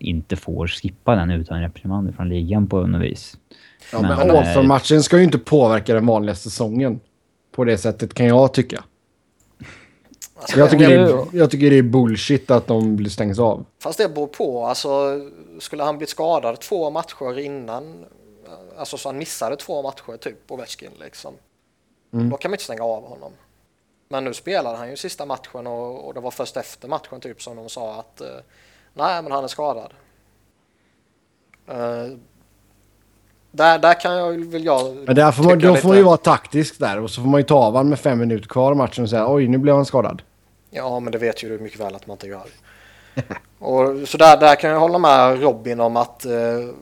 [0.00, 3.36] inte får skippa den utan reprimand från ligan på något vis.
[3.92, 7.00] Ja, men, men All-Star-matchen ska ju inte påverka den vanliga säsongen
[7.52, 8.84] på det sättet kan jag tycka.
[10.36, 13.64] Alltså, jag, tycker det är, jag tycker det är bullshit att de blir stängs av.
[13.82, 14.66] Fast det beror på.
[14.66, 15.20] Alltså,
[15.60, 18.04] skulle han blivit skadad två matcher innan,
[18.78, 21.34] alltså så han missade två matcher typ på Ovechkin liksom.
[22.12, 22.30] Mm.
[22.30, 23.32] Då kan man inte stänga av honom.
[24.08, 27.42] Men nu spelade han ju sista matchen och, och det var först efter matchen typ
[27.42, 28.28] som de sa att uh,
[28.92, 29.92] nej men han är skadad.
[31.70, 32.16] Uh,
[33.50, 34.96] där, där kan jag vill jag...
[34.96, 37.40] Men där får man, då får man ju vara taktisk där och så får man
[37.40, 39.74] ju ta av honom med fem minuter kvar i matchen och säga oj nu blev
[39.74, 40.22] han skadad.
[40.70, 42.48] Ja men det vet ju du mycket väl att man inte gör.
[43.58, 46.74] och, så där, där kan jag hålla med Robin om att ja,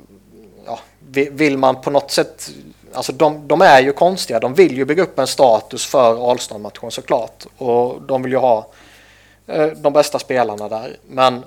[1.13, 2.51] vill man på något sätt
[2.95, 4.41] Alltså de, de, är ju konstiga.
[4.41, 7.47] De vill ju bygga upp en status för Alston-matchen såklart.
[7.57, 8.67] Och de vill ju ha
[9.47, 10.97] eh, de bästa spelarna där.
[11.09, 11.45] Men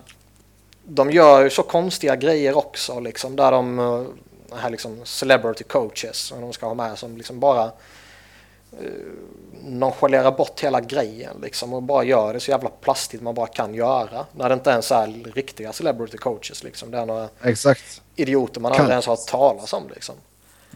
[0.84, 3.00] de gör ju så konstiga grejer också.
[3.00, 4.04] Liksom, där de eh,
[4.58, 7.72] här liksom celebrity coaches som de ska ha med som liksom bara
[8.82, 8.90] eh,
[9.68, 13.74] nonchalerar bort hela grejen liksom och bara gör det så jävla plastigt man bara kan
[13.74, 14.26] göra.
[14.36, 16.92] När det inte ens är riktiga celebrity coaches liksom.
[16.92, 18.02] Det är några Exakt.
[18.16, 20.16] idioter man aldrig ens har hört talas om liksom.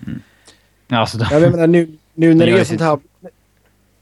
[0.08, 0.22] Mm.
[0.89, 1.26] Alltså, då...
[1.32, 3.00] Jag menar nu, nu när det är sånt här...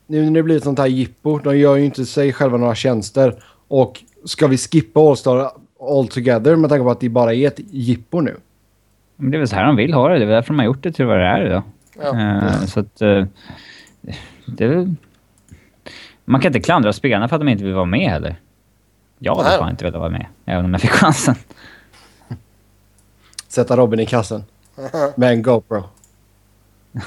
[0.09, 3.43] Nu när det blir sånt här jippo, de gör ju inte sig själva några tjänster.
[3.67, 7.59] Och ska vi skippa All-Star all together med tanke på att det bara är ett
[7.71, 8.35] jippo nu?
[9.15, 10.19] Men det är väl så här de vill ha det.
[10.19, 11.63] Det är därför de har gjort det till vad det är idag.
[12.01, 12.09] Ja.
[12.09, 13.01] Uh, så att...
[13.01, 13.25] Uh,
[14.45, 14.95] det.
[16.25, 18.41] Man kan inte klandra spelarna för att de inte vill vara med heller.
[19.19, 21.35] Jag hade fan inte velat vara med, även om jag fick chansen.
[23.47, 24.43] Sätta Robin i kassen.
[25.15, 25.83] Med en GoPro.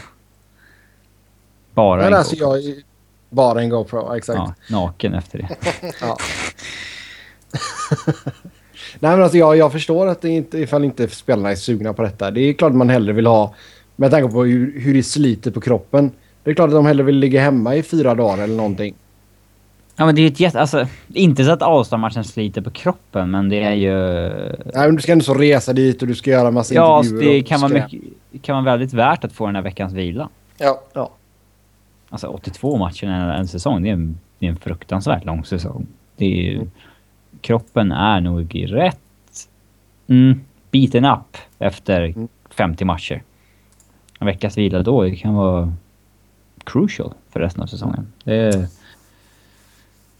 [1.74, 2.58] bara Men en alltså GoPro.
[2.58, 2.82] Jag,
[3.30, 4.36] bara en GoPro, exakt.
[4.36, 5.48] Ja, naken efter det.
[6.00, 6.16] ja.
[8.98, 12.02] Nej men alltså jag, jag förstår att det inte, ifall inte spelarna är sugna på
[12.02, 12.30] detta.
[12.30, 13.54] Det är klart man hellre vill ha
[13.96, 16.10] Med tanke på hur, hur det sliter på kroppen.
[16.44, 18.94] Det är klart att de hellre vill ligga hemma i fyra dagar eller någonting.
[19.96, 20.60] Ja men det är ett jätte...
[20.60, 23.92] Alltså, inte så att All-Star-matchen sliter på kroppen, men det är ju...
[24.74, 27.12] Nej, men du ska ändå så resa dit och du ska göra massa Ja, alltså,
[27.14, 27.34] intervjuer.
[27.34, 29.92] det och kan vara, mycket, det kan vara väldigt värt att få den här veckans
[29.92, 30.28] vila.
[30.58, 30.82] Ja.
[30.92, 31.10] Ja.
[32.10, 35.44] Alltså 82 matcher i en, en säsong, det är en, det är en fruktansvärt lång
[35.44, 35.86] säsong.
[36.16, 36.66] Det är ju,
[37.40, 38.98] Kroppen är nog rätt
[40.06, 42.28] mm, beaten up efter Mm.
[42.50, 43.22] 50 matcher.
[44.18, 45.72] En veckas vila då, det kan vara
[46.72, 48.12] crucial för resten av säsongen.
[48.24, 48.66] Det är,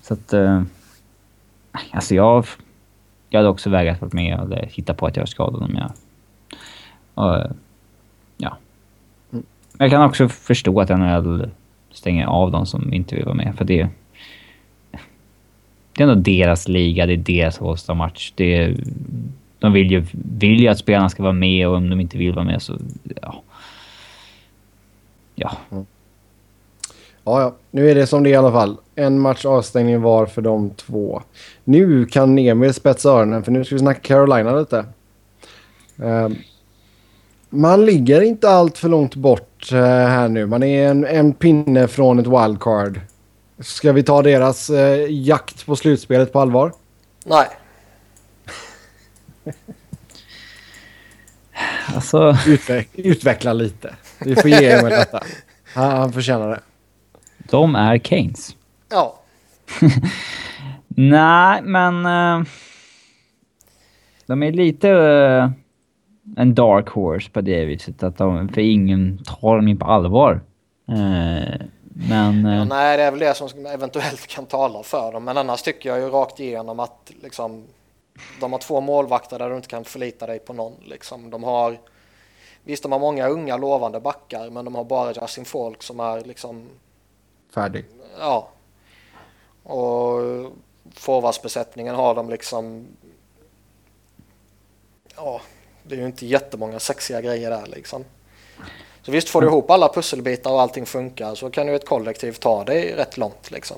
[0.01, 0.33] så att...
[0.33, 0.63] Eh,
[1.91, 2.47] alltså jag...
[3.33, 5.93] Jag hade också vägrat vara med och hitta på att jag är skadad om jag...
[7.15, 7.51] Och, eh,
[8.37, 8.57] ja.
[9.33, 9.45] Mm.
[9.73, 11.51] Men Jag kan också förstå att NHL
[11.91, 13.89] stänger av de som inte vill vara med, för det...
[15.93, 18.33] Det är ändå deras liga, det är deras All-Star-match.
[18.35, 18.77] Det är,
[19.59, 22.33] de vill ju, vill ju att spelarna ska vara med och om de inte vill
[22.33, 22.79] vara med så...
[23.23, 23.43] Ja.
[25.35, 25.57] Ja.
[27.25, 27.55] Ja, ja.
[27.71, 28.77] Nu är det som det är i alla fall.
[28.95, 31.23] En match avstängning var för de två.
[31.65, 34.85] Nu kan Emil spetsa öronen för nu ska vi snacka Carolina lite.
[36.03, 36.37] Ehm,
[37.51, 40.47] man ligger inte allt för långt bort eh, här nu.
[40.47, 43.01] Man är en, en pinne från ett wildcard.
[43.59, 46.73] Ska vi ta deras eh, jakt på slutspelet på allvar?
[47.25, 47.47] Nej.
[51.95, 52.37] Alltså...
[52.47, 53.95] Utveck utveckla lite.
[54.19, 55.23] Vi får ge Emil detta.
[55.75, 56.61] Han, han förtjänar det.
[57.51, 58.57] De är Keynes.
[58.89, 59.19] Ja.
[60.89, 62.07] Nej, men...
[62.07, 62.47] eh,
[64.31, 65.51] de är lite eh,
[66.37, 68.03] en dark horse på det viset.
[68.03, 70.41] Att de, för ingen tar dem på allvar.
[70.89, 71.67] Eh,
[72.09, 72.45] men...
[72.45, 75.25] Ja, nej, det är väl det som eventuellt kan tala för dem.
[75.25, 77.65] Men annars tycker jag ju rakt igenom att liksom,
[78.41, 80.73] de har två målvakter där du inte kan förlita dig på någon.
[80.85, 81.31] Liksom.
[81.31, 81.79] De har,
[82.65, 86.21] visst, de har många unga lovande backar, men de har bara Justin Folk som är
[86.21, 86.67] liksom,
[87.55, 87.85] Färdig.
[88.19, 88.49] ja.
[89.63, 90.21] Och
[90.95, 92.87] forwardsbesättningen har de liksom,
[95.17, 95.41] ja,
[95.83, 98.05] det är ju inte jättemånga sexiga grejer där liksom.
[99.03, 102.33] Så visst får du ihop alla pusselbitar och allting funkar så kan ju ett kollektiv
[102.33, 103.77] ta dig rätt långt liksom.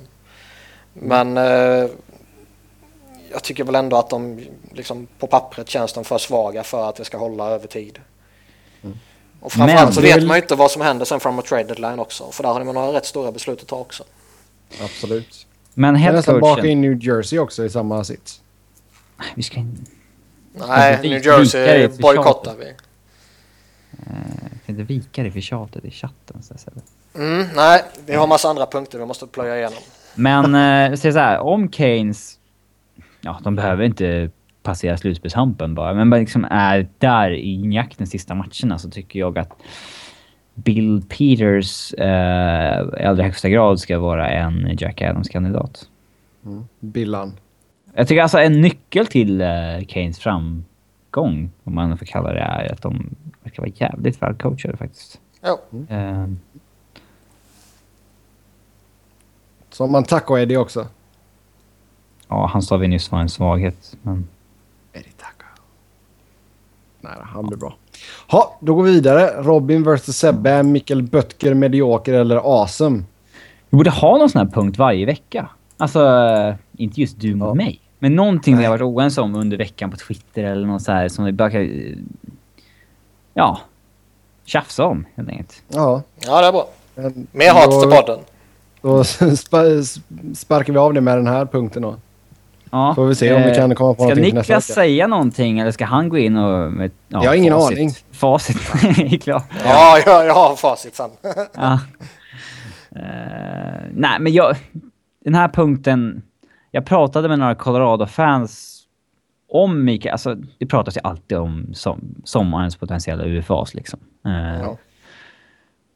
[0.93, 1.91] Men eh,
[3.31, 6.97] jag tycker väl ändå att de liksom, på pappret känns de för svaga för att
[6.97, 8.01] det ska hålla över tid.
[9.43, 11.65] Och framförallt Men så vet väl- man ju inte vad som händer sen från trade
[11.65, 12.31] deadline också.
[12.33, 14.05] För där har man några rätt stora beslut att ta också.
[14.85, 15.47] Absolut.
[15.75, 16.71] men är nästan baka headcoachen...
[16.71, 18.41] in New Jersey också i samma sits.
[19.35, 19.87] Vi ska in,
[20.55, 22.69] Nej, New Jersey bojkottar vi.
[22.69, 22.75] eh,
[24.67, 26.43] kan inte vika det för tjatet i chatten.
[26.43, 26.77] Så att säga.
[27.15, 29.83] Mm, nej, vi har massa andra punkter vi måste plöja igenom.
[30.15, 32.39] Men eh, säg så här, om Keynes...
[33.21, 34.31] Ja, de behöver inte
[34.63, 39.39] passera slutspelshampen bara, men bara liksom är där i jakten sista matcherna så tycker jag
[39.39, 39.63] att
[40.55, 45.89] Bill Peters eh, i allra högsta grad ska vara en Jack Adams-kandidat.
[46.81, 47.33] Billan.
[47.95, 49.49] Jag tycker alltså en nyckel till eh,
[49.89, 55.21] Keynes framgång, om man får kalla det, är att de verkar vara jävligt välcoachade faktiskt.
[55.47, 55.59] Jo,
[55.89, 56.27] Eh,
[59.71, 60.87] Som man tackar Eddie också.
[62.29, 64.29] ja, han sa vi nyss var en svaghet, men...
[67.03, 67.75] Då, han blir bra.
[68.29, 69.43] Ha, då går vi vidare.
[69.43, 70.51] Robin vs Sebbe.
[70.51, 73.03] Är Mikkel Böttger medioker eller awesome?
[73.71, 75.49] Vi borde ha någon sån här punkt varje vecka.
[75.77, 76.01] Alltså,
[76.77, 77.55] inte just du mot Ja.
[77.55, 77.81] mig.
[77.99, 81.09] Men någonting vi har varit oense om under veckan på Twitter eller något så här
[81.09, 81.51] som vi bara
[83.35, 83.59] Ja.
[84.45, 85.63] Tjafsa om, helt enkelt.
[85.69, 86.03] Ja.
[86.27, 86.69] ja det är bra.
[87.33, 88.19] Mer hat då- till podden.
[88.83, 89.05] Då
[89.37, 89.59] spa,
[90.35, 91.97] sparkar vi av det med den här punkten då.
[92.73, 92.95] Ja.
[92.95, 94.75] Får vi se om vi eh, kan komma på Ska någonting till nästa Niklas vecka.
[94.75, 96.73] säga någonting eller ska han gå in och...
[96.73, 97.79] Med, ja, Jag har ingen facit.
[97.79, 97.91] aning.
[98.13, 98.57] Facit
[99.13, 99.45] är klart.
[99.65, 101.11] Ja, ja, jag har facit sen.
[101.55, 101.79] Ja.
[102.97, 104.57] Eh, nej, men jag...
[105.25, 106.23] Den här punkten...
[106.71, 108.83] Jag pratade med några Colorado-fans
[109.49, 110.13] om Mikael.
[110.13, 114.01] Alltså, det pratas ju alltid om som, sommarens potentiella UFAs liksom.
[114.27, 114.77] Eh, Ja.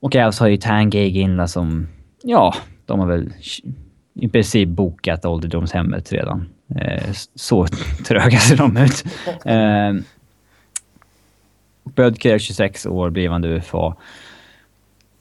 [0.03, 1.89] Och Avs har ju Tangage inla som...
[2.23, 2.55] Ja,
[2.87, 3.33] de har väl
[4.15, 6.49] i princip bokat ålderdomshemmet redan.
[6.75, 7.67] Eh, så
[8.05, 9.05] tröga ser de ut.
[9.45, 9.93] Eh,
[11.85, 13.97] Bödker är 26 år, blivande UFA.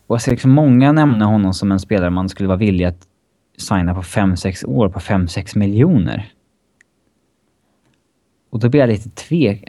[0.08, 3.08] Och jag ser liksom många nämna honom som en spelare man skulle vara villig att
[3.58, 6.32] signa på 5-6 år på 5-6 miljoner.
[8.50, 9.64] Och då blir jag lite tvek...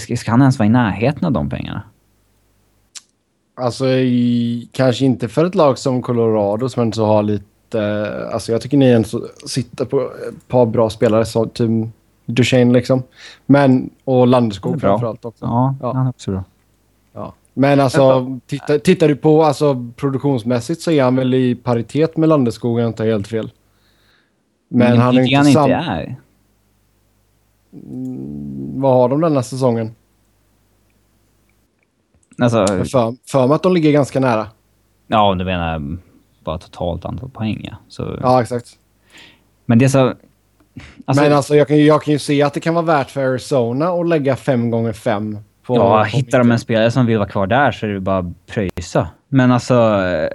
[0.00, 1.82] Ska, ska han ens vara i närheten av de pengarna?
[3.54, 7.44] Alltså i, kanske inte för ett lag som Colorado som ändå har lite
[7.74, 9.08] eh, Alltså jag tycker ni ändå
[9.46, 11.70] sitter på ett par bra spelare som typ
[12.26, 13.02] Duchene liksom.
[13.46, 15.44] Men, och Landeskog framförallt också.
[15.44, 15.92] Ja, Ja.
[15.92, 16.44] han är också bra.
[17.12, 17.32] Ja.
[17.54, 22.28] Men alltså, titta, tittar du på alltså, produktionsmässigt så är han väl i paritet med
[22.28, 23.50] Landeskog, jag inte helt fel.
[24.68, 25.70] Men, Men han är inte sam...
[25.70, 26.16] inte är.
[28.80, 29.94] Vad har de denna säsongen?
[32.38, 34.46] Alltså, För, för mig att de ligger ganska nära.
[35.06, 35.98] ja, om du menar
[36.44, 37.76] bara totalt antal poäng, ja.
[37.88, 38.66] Så, Ja, exakt.
[39.66, 40.14] Men det så...
[41.04, 43.10] Alltså, Men alltså, jag kan, ju, jag kan ju se att det kan vara värt
[43.10, 45.76] för Arizona att lägga fem gånger fem på...
[45.76, 48.18] ja, på hittar de en spelare som vill vara kvar där så är det bara
[48.18, 49.08] att pröjsa.
[49.28, 49.74] Men alltså...
[49.74, 50.28] Eh,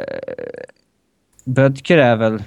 [1.45, 2.43] Bödker är väl...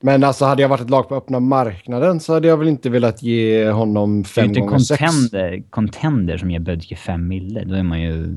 [0.00, 2.90] Men alltså, hade jag varit ett lag på öppna marknaden så hade jag väl inte
[2.90, 5.00] velat ge honom Det är ju inte gånger sex.
[5.00, 7.64] contender, contender som ger Bödker fem mille.
[7.64, 8.34] Då är man ju...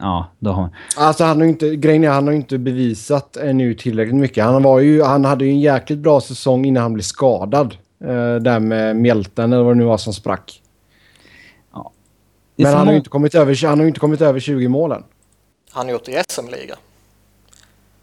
[0.00, 0.68] Ja, då har...
[0.96, 4.44] Alltså han har inte, grejen är han har ju inte bevisat ännu tillräckligt mycket.
[4.44, 7.76] Han, var ju, han hade ju en jäkligt bra säsong innan han blev skadad.
[8.00, 10.62] Eh, där med mjälten eller vad det nu var som sprack.
[12.56, 14.68] Är Men han har, ju inte kommit över, han har ju inte kommit över 20
[14.68, 15.04] mål än.
[15.70, 16.74] Han har gjort det i SM-liga.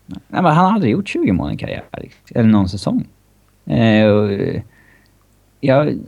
[0.05, 1.83] Nej, men han har aldrig gjort 20 mål i karriär.
[2.35, 3.07] Eller någon säsong.
[3.65, 4.61] Eh, och, eh,
[5.59, 5.99] jag,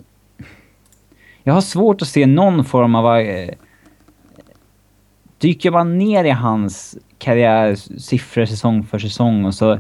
[1.44, 3.18] jag har svårt att se någon form av...
[3.18, 3.54] Eh,
[5.38, 9.80] dyker man ner i hans karriärsiffror säsong för säsong och så...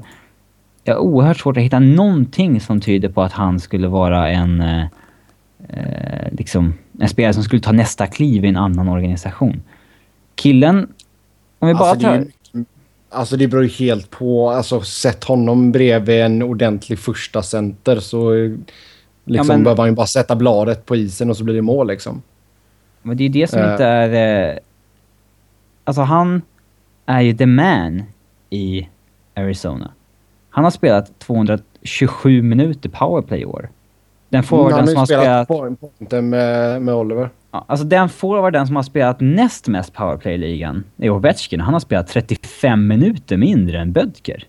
[0.83, 4.61] Jag har oerhört svårt att hitta någonting som tyder på att han skulle vara en...
[4.61, 4.85] Eh,
[5.69, 9.61] eh, liksom, en spelare som skulle ta nästa kliv i en annan organisation.
[10.35, 10.87] Killen...
[11.59, 12.25] Om vi bara Alltså det, tar...
[12.53, 12.65] ju,
[13.09, 14.49] alltså det beror ju helt på.
[14.49, 18.51] Alltså sätt honom bredvid en ordentlig första center så eh,
[19.25, 21.87] liksom men- behöver han ju bara sätta bladet på isen och så blir det mål
[21.87, 22.21] liksom.
[23.01, 23.71] Men det är ju det som Eh.
[23.71, 24.49] inte är...
[24.49, 24.57] Eh,
[25.87, 26.41] alltså han
[27.05, 28.03] är ju the man
[28.49, 28.87] i
[29.35, 29.91] Arizona.
[30.49, 33.69] Han har spelat 227 minuter powerplay i år.
[34.29, 36.23] Den forwarden han som har har ju spelat spelat...
[36.23, 37.29] med, med Oliver.
[37.51, 41.61] Ja, alltså den forwarden som har spelat näst mest powerplay i ligan är Ovechkin.
[41.61, 44.43] Han har spelat 35 minuter mindre än Bödker.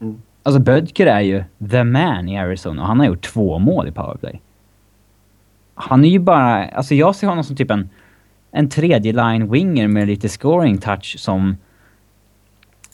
[0.00, 0.22] Mm.
[0.42, 3.92] Alltså Bödker är ju the man i Arizona och han har gjort två mål i
[3.92, 4.40] powerplay.
[5.74, 6.68] Han är ju bara...
[6.68, 7.90] Alltså jag ser honom som typ en,
[8.56, 11.56] en tredje line winger med lite scoring touch som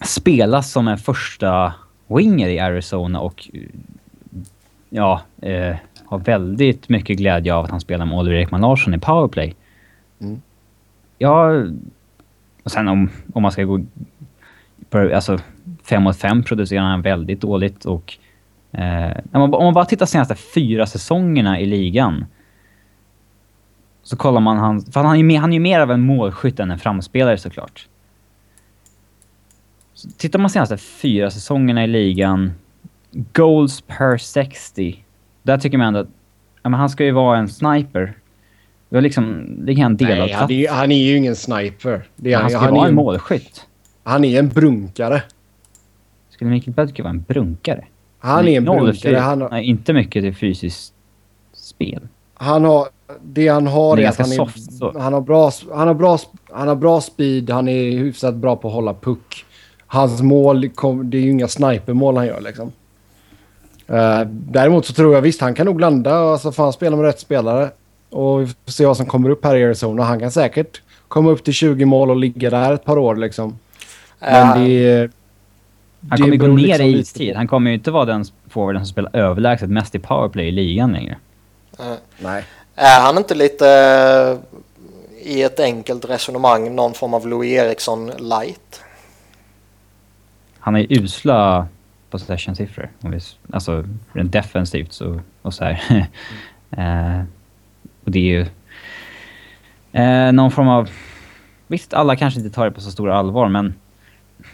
[0.05, 1.75] spelas som en första
[2.07, 3.49] winger i Arizona och
[4.91, 8.99] ja, eh, har väldigt mycket glädje av att han spelar med Oliver Ekman Larsson i
[8.99, 9.55] powerplay.
[10.21, 10.43] Mm.
[11.19, 11.67] Ja,
[12.63, 13.81] och sen om, om man ska gå...
[14.91, 15.39] Alltså,
[15.85, 18.19] 5 mot 5 producerar han väldigt dåligt och...
[18.73, 22.25] Eh, om, man, om man bara tittar senaste fyra säsongerna i ligan
[24.03, 24.81] så kollar man han...
[24.83, 27.89] För han är mer, han är ju mer av en målskytt än en framspelare såklart.
[29.95, 32.53] Så tittar man senaste fyra säsongerna i ligan,
[33.11, 35.05] goals per 60.
[35.43, 36.09] Där tycker man ändå att
[36.63, 38.15] ja, men han ska ju vara en sniper.
[38.89, 42.05] Det var liksom, det kan han dela Nej, han är, han är ju ingen sniper.
[42.17, 43.67] Det är, han ska han, vara är en målskytt.
[44.05, 45.23] han är en brunkare.
[46.31, 47.85] Skulle Mikael Bödker vara en brunkare?
[48.19, 49.17] Han är en brunkare.
[49.17, 50.95] Han, Nej, inte mycket till fysiskt
[51.53, 52.09] spel.
[52.35, 52.89] han har...
[53.23, 54.59] Det han har Han är är, att han, är, soft,
[54.99, 56.19] han, har bra, han, har bra,
[56.53, 59.45] han har bra speed, han är hyfsat bra på att hålla puck.
[59.87, 62.73] Hans mål, kom, det är ju inga snipermål han gör liksom.
[63.87, 66.15] Eh, däremot så tror jag visst, han kan nog landa.
[66.15, 67.71] Alltså får han spela med rätt spelare.
[68.11, 70.03] Och vi får se vad som kommer upp här i Arizona.
[70.03, 73.59] Han kan säkert komma upp till 20 mål och ligga där ett par år liksom.
[74.21, 75.11] Men Eh, det...
[76.11, 77.37] Han det kommer ju gå ner liksom i istid.
[77.37, 80.93] Han kommer ju inte vara den forwarden som spelar överlägset mest i powerplay i ligan
[80.93, 81.17] längre.
[81.79, 81.85] eh,
[82.19, 82.45] Nej.
[82.83, 84.39] Är han inte lite eh,
[85.29, 88.85] i ett enkelt resonemang någon form av Louis Eriksson light?
[90.59, 91.69] Han har ju usla
[92.11, 92.91] possession-siffror.
[93.53, 95.81] Alltså rent defensivt så, och så här.
[96.71, 97.25] eh,
[98.05, 98.47] och det är ju
[99.93, 100.91] eh, någon form av...
[101.67, 103.75] Visst, alla kanske inte tar det på så stor allvar, men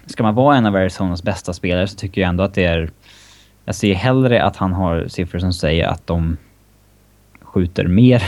[0.06, 2.90] ska man vara en av Arizonas bästa spelare så tycker jag ändå att det är...
[3.64, 6.36] Jag ser hellre att han har siffror som säger att de
[7.48, 8.22] skjuter mer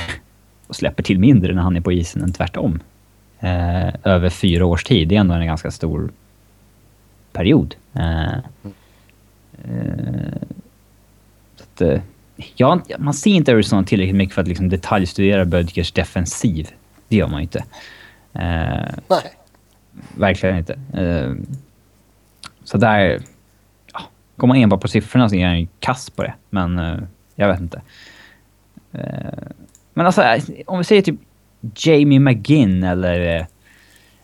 [0.67, 2.81] och släpper till mindre när han är på isen än tvärtom.
[3.41, 6.11] Eh, över fyra års tid, det är ändå en ganska stor
[7.33, 7.75] period.
[7.95, 8.35] Eh,
[9.65, 10.33] eh,
[11.61, 12.01] att, eh,
[12.57, 16.69] ja, man ser inte Arizona tillräckligt mycket för att liksom detaljstudera Bödkers defensiv.
[17.09, 17.65] Det gör man ju inte.
[18.33, 19.33] Eh, Nej.
[20.15, 20.79] verkligen inte.
[20.93, 21.33] Eh,
[22.65, 23.21] så där...
[23.93, 24.01] Ja,
[24.37, 26.35] går man enbart på siffrorna så är han ju kass på det.
[26.51, 26.79] Men
[27.35, 27.81] jag vet inte.
[28.93, 29.49] Eh,
[29.95, 31.21] men alltså, eh, om vi säger typ
[31.77, 33.47] Jamie McGinn eller...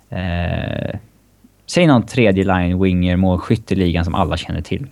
[0.09, 0.99] Eh,
[1.67, 4.87] säg någon tredje line winger målskytt i ligan som alla känner till.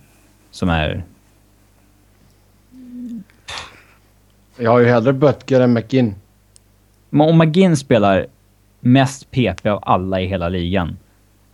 [0.51, 1.03] Som är...
[4.57, 6.15] Jag har ju hellre Böttger än McGinn.
[7.09, 8.27] Men Om McGinn spelar
[8.79, 10.97] mest PP av alla i hela ligan.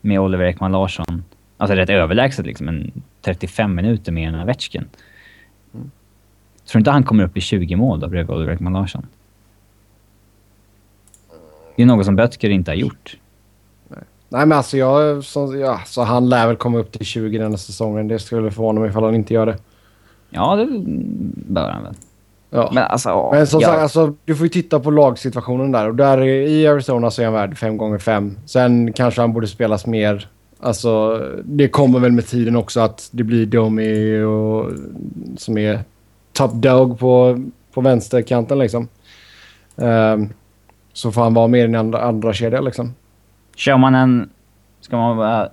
[0.01, 1.23] Med Oliver Ekman Larsson.
[1.57, 2.67] Alltså rätt överlägset liksom.
[2.67, 2.91] En
[3.21, 4.85] 35 minuter mer än Ovechkin.
[6.67, 9.07] Tror inte han kommer upp i 20 mål då bredvid Oliver Ekman Larsson?
[11.75, 13.17] Det är något som Böttger inte har gjort.
[13.87, 13.99] Nej,
[14.29, 15.23] Nej men alltså jag...
[15.23, 18.07] Så, ja, så han lär väl komma upp till 20 den här säsongen.
[18.07, 19.57] Det skulle förvåna mig ifall han inte gör det.
[20.29, 20.67] Ja, det
[21.47, 21.95] bör han väl.
[22.49, 22.71] Ja.
[22.73, 23.29] Men alltså...
[23.33, 23.67] Men som ja.
[23.67, 25.87] sagt, alltså, du får ju titta på lagsituationen där.
[25.87, 29.47] Och där i Arizona så är han värd 5 gånger 5 Sen kanske han borde
[29.47, 30.27] spelas mer.
[30.59, 34.71] Alltså, det kommer väl med tiden också att det blir Domi och,
[35.37, 35.79] som är
[36.33, 38.87] top dog på, på vänsterkanten liksom.
[39.75, 40.29] Um,
[40.93, 42.95] så får han vara mer i en andra, andra kedja liksom.
[43.55, 44.29] Kör man en...
[44.81, 45.49] Ska man bara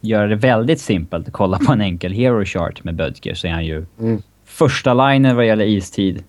[0.00, 3.52] göra det väldigt simpelt och kolla på en enkel hero chart med Bödker så är
[3.52, 4.22] han ju Mm.
[4.44, 6.24] första liner vad gäller istid,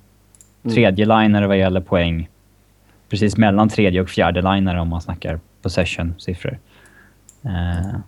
[0.64, 2.30] tredje liner vad gäller poäng.
[3.10, 6.60] Precis mellan tredje och fjärde liner om man snackar possession-siffror.
[7.46, 8.00] Eh,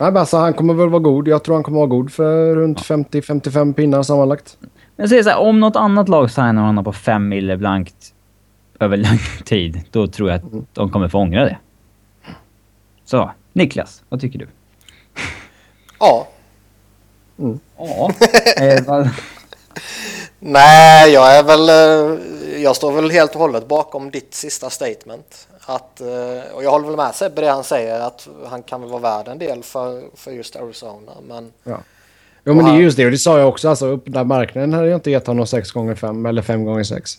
[0.00, 1.28] Nej, men alltså, han kommer väl vara god.
[1.28, 4.56] Jag tror han kommer vara god för runt 50-55 pinnar sammanlagt.
[4.60, 8.12] Men jag säger så här, om något annat lag signar honom på fem mille blankt
[8.80, 11.58] över lång tid, då tror jag att de kommer få ångra det.
[13.04, 14.46] Så, Niklas, vad tycker du?
[16.00, 16.28] Ja.
[17.78, 18.10] Ja.
[18.62, 19.06] eh,
[20.38, 21.68] Nej, jag är väl...
[21.68, 25.48] eh, Jag står väl helt och hållet bakom ditt sista statement.
[25.68, 28.90] Att, eh, och jag håller väl med Sebbe det han säger att han kan väl
[28.90, 31.12] vara värd en del för, för just Arizona.
[31.22, 31.80] Men Ja.
[32.44, 33.04] Jo, men det är just det.
[33.04, 33.68] Och det sa jag också.
[33.68, 37.18] Alltså, öppna marknaden hade jag inte gett honom 6 gånger 5 eller 5 gånger 6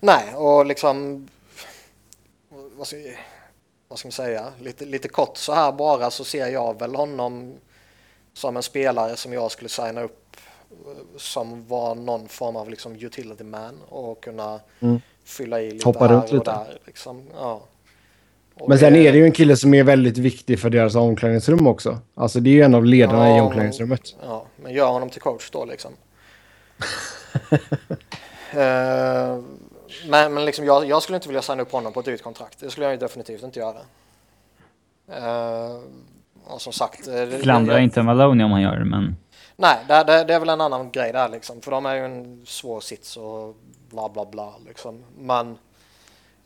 [0.00, 1.28] nej, och liksom...
[2.76, 2.96] Vad ska,
[3.88, 4.44] vad ska man säga?
[4.60, 7.54] Lite, lite kort så här bara så ser jag väl honom
[8.34, 10.36] som en spelare som jag skulle signa upp
[10.70, 15.00] eh, som var någon form av liksom utility man och kunna Mm.
[15.28, 16.50] Fylla i lite Hoppa här runt och lite.
[16.50, 16.78] där.
[16.86, 17.22] Liksom.
[17.34, 17.60] Ja.
[18.54, 21.66] Och Men sen är det ju en kille som är väldigt viktig för deras omklädningsrum
[21.66, 21.98] också.
[22.14, 24.16] Alltså det är ju en av ledarna i Ja, omklädningsrummet.
[24.24, 25.90] Ja, men gör honom till coach då liksom.
[28.52, 29.38] Eh,
[30.08, 32.60] men men liksom, jag, jag skulle inte vilja signa upp honom på ett dyrt kontrakt.
[32.60, 33.76] Det skulle jag ju definitivt inte göra.
[35.18, 35.78] Uh,
[36.44, 37.08] och som sagt.
[37.08, 39.16] eh, det- inte Maloney om han gör det, men...
[39.56, 41.60] Nej, det, det, det är väl en annan grej där liksom.
[41.60, 43.56] För de är ju en svår sits och
[43.90, 45.04] bla bla bla liksom.
[45.18, 45.58] Men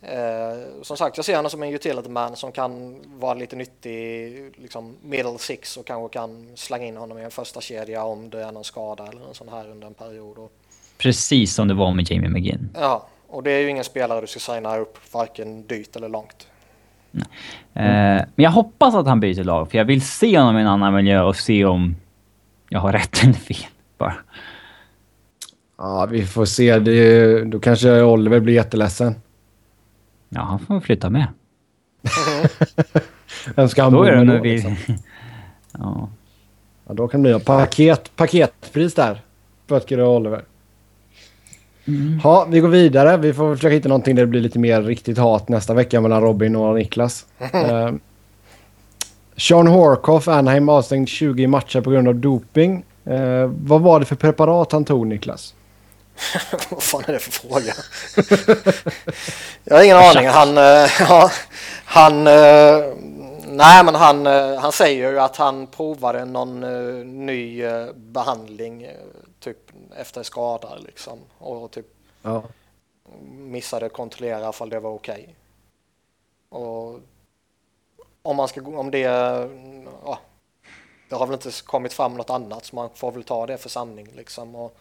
[0.03, 4.53] eh, som sagt, jag ser honom som en utility man som kan vara lite nyttig
[4.57, 8.43] liksom middle six och kanske kan slänga in honom i en första kedja om det
[8.45, 10.39] är någon skada eller någon sån här under en period.
[10.39, 10.53] Och,
[10.99, 12.71] Precis som det var med Jamie McGinn.
[12.75, 16.47] ja, och det är ju ingen spelare du ska signa upp varken dyrt eller långt.
[17.15, 17.23] Eh,
[17.75, 20.95] men jag hoppas att han byter lag, för jag vill se honom i en annan
[20.95, 21.97] miljö och se om
[22.69, 23.67] jag har rätt eller fel.
[23.99, 24.15] Bara.
[25.83, 26.79] Ja, vi får se.
[26.79, 29.15] Det, då kanske Oliver blir jätteledsen.
[30.29, 31.27] Ja, han får flytta med.
[33.55, 34.43] Vem ska han Då bo är det med då?
[34.43, 34.53] vi...
[34.53, 34.77] Liksom?
[35.79, 36.09] Ja.
[36.87, 39.21] Ja, då kan det bli paket, paketpris där.
[39.67, 40.45] Böttger och Oliver.
[42.23, 43.17] Ja, vi går vidare.
[43.17, 46.23] Vi får försöka hitta någonting där det blir lite mer riktigt hat nästa vecka mellan
[46.23, 47.27] Robin och Niklas.
[47.55, 47.95] uh,
[49.37, 52.85] Sean Horkoff, Anaheim avstängd 20 matcher på grund av doping.
[53.05, 55.55] Eh, vad var det för preparat han tog, Niklas?
[56.71, 57.75] Vad fan är det för fråga?
[59.65, 60.27] jag har ingen aning.
[60.29, 61.31] Han, eh, ja,
[61.85, 62.95] han, eh,
[63.47, 66.61] nej men han, eh, han säger ju att han provade någon
[67.27, 68.91] ny eh, behandling eh,
[69.41, 69.59] typ
[69.97, 71.87] efter skada liksom och typ
[72.23, 72.43] Ja.
[73.31, 75.35] missade kontrollera ifall det var okej.
[76.49, 77.01] Och
[78.23, 78.99] om man ska gå- om det,
[80.05, 80.19] ja,
[81.09, 83.69] det har väl inte kommit fram något annat så man får väl ta det för
[83.69, 84.55] sanning liksom.
[84.55, 84.77] Och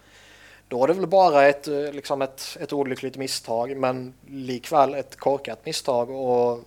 [0.72, 5.16] då är det väl bara ett, eh, liksom ett, ett olyckligt misstag men likväl ett
[5.16, 6.60] korkat misstag och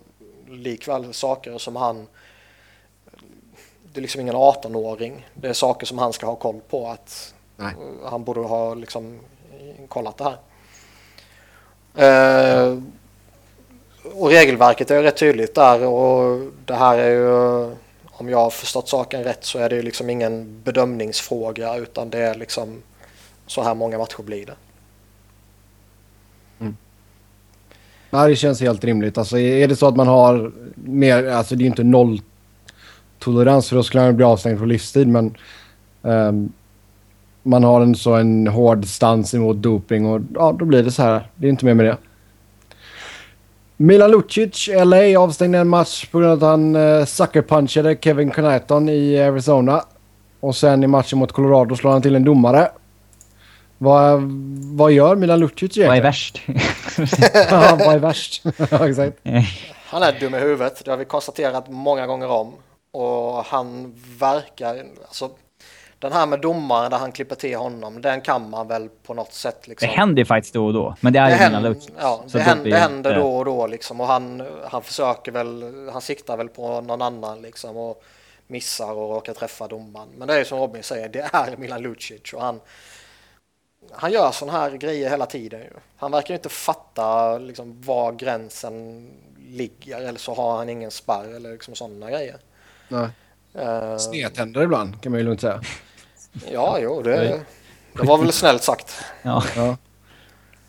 [0.49, 2.07] likväl saker som han
[3.93, 5.27] det är liksom ingen 18-åring.
[5.33, 7.73] Det är saker som han ska ha koll på att Nej.
[8.05, 9.19] han borde ha liksom
[9.87, 10.37] kollat det här.
[11.95, 12.77] Eh,
[14.13, 17.75] och regelverket är rätt tydligt där och det här är ju
[18.05, 22.35] om jag har förstått saken rätt så är det liksom ingen bedömningsfråga utan det är
[22.35, 22.81] liksom
[23.47, 24.55] så här många matcher blir det.
[26.59, 26.77] Mm.
[28.09, 29.17] Nej, det känns helt rimligt.
[29.17, 31.27] Alltså, är det så att man har mer...
[31.27, 32.21] Alltså det är ju inte noll
[33.19, 35.07] tolerans för då skulle han bli avstängd på livstid.
[35.07, 35.37] Men
[36.01, 36.51] um,
[37.43, 41.03] man har en så en hård stans emot doping och ja, då blir det så
[41.03, 41.29] här.
[41.35, 41.97] Det är inte mer med det.
[43.77, 48.89] Milan Lucic, LA, avstängde en match på grund av att han uh, suckerpunchade Kevin Connaughton
[48.89, 49.81] i Arizona.
[50.39, 52.69] Och sen i matchen mot Colorado slår han till en domare.
[53.85, 54.21] Vad,
[54.77, 55.89] vad gör Milan Lucic egentligen?
[55.89, 56.41] Vad är värst?
[57.51, 58.43] Ja, vad är värst?
[58.71, 59.17] ja, exakt.
[59.85, 62.53] Han är dum i huvudet, det har vi konstaterat många gånger om.
[62.91, 65.29] Och han verkar, alltså
[65.99, 69.33] den här med domaren där han klipper till honom, den kan man väl på något
[69.33, 69.87] sätt liksom.
[69.87, 70.95] Det händer ju faktiskt då och då.
[70.99, 71.89] Men det är Det ju händer, mina Lucic.
[71.99, 75.63] ja, det händer, det händer då och då liksom och han, han försöker väl,
[75.93, 78.03] han siktar väl på någon annan liksom och
[78.47, 80.07] missar och råkar träffa domaren.
[80.17, 82.59] Men det är ju som Robin säger, det är Milan Lucic och han,
[83.91, 85.69] han gör sådana här grejer hela tiden ju.
[85.97, 89.07] Han verkar ju inte fatta liksom var gränsen
[89.47, 92.37] ligger eller så har han ingen spärr eller liksom sådana grejer.
[92.87, 93.09] Nej.
[93.53, 95.61] Eh, Snedtänder ibland kan man ju lugnt säga.
[96.51, 97.41] ja, jo, det,
[97.93, 98.95] det var väl snällt sagt.
[99.21, 99.43] Ja.
[99.55, 99.77] Ja.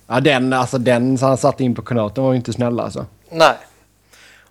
[0.06, 3.06] Ja, den, alltså den han satte in på kanaten var ju inte snäll alltså.
[3.30, 3.56] Nej.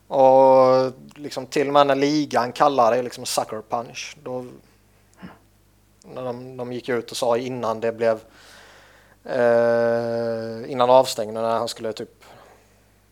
[0.07, 4.17] Och liksom till och med när ligan kallar det liksom sucker punch.
[4.23, 4.45] Då,
[6.13, 8.19] när de, de gick ut och sa innan det blev
[9.25, 12.23] eh, innan avstängningen när han skulle typ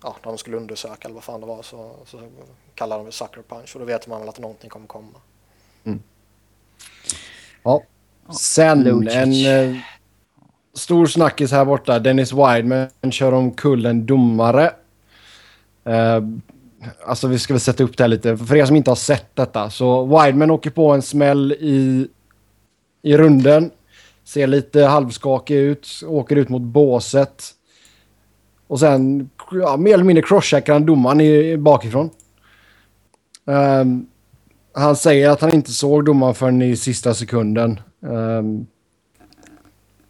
[0.03, 2.21] ja, de skulle undersöka eller vad fan det var så, så
[2.75, 5.19] kallade de det sucker punch och då vet man väl att någonting kommer komma.
[7.63, 7.83] Ja.
[8.39, 9.77] Sen en eh,
[10.73, 11.99] stor snackis här borta.
[11.99, 14.71] Dennis Wideman kör omkull en domare.
[15.83, 16.21] Eh,
[17.05, 18.37] alltså vi ska väl sätta upp det här lite.
[18.37, 19.69] För er som inte har sett detta.
[19.69, 22.07] Så Wideman åker på en smäll i,
[23.01, 23.71] i runden.
[24.25, 25.87] Ser lite halvskakig ut.
[26.07, 27.43] Åker ut mot båset.
[28.67, 32.09] Och sen ja, mer eller mindre crosscheckar han domaren i, bakifrån.
[33.45, 34.07] Um,
[34.73, 37.79] han säger att han inte såg domaren förrän i sista sekunden.
[37.99, 38.67] Um,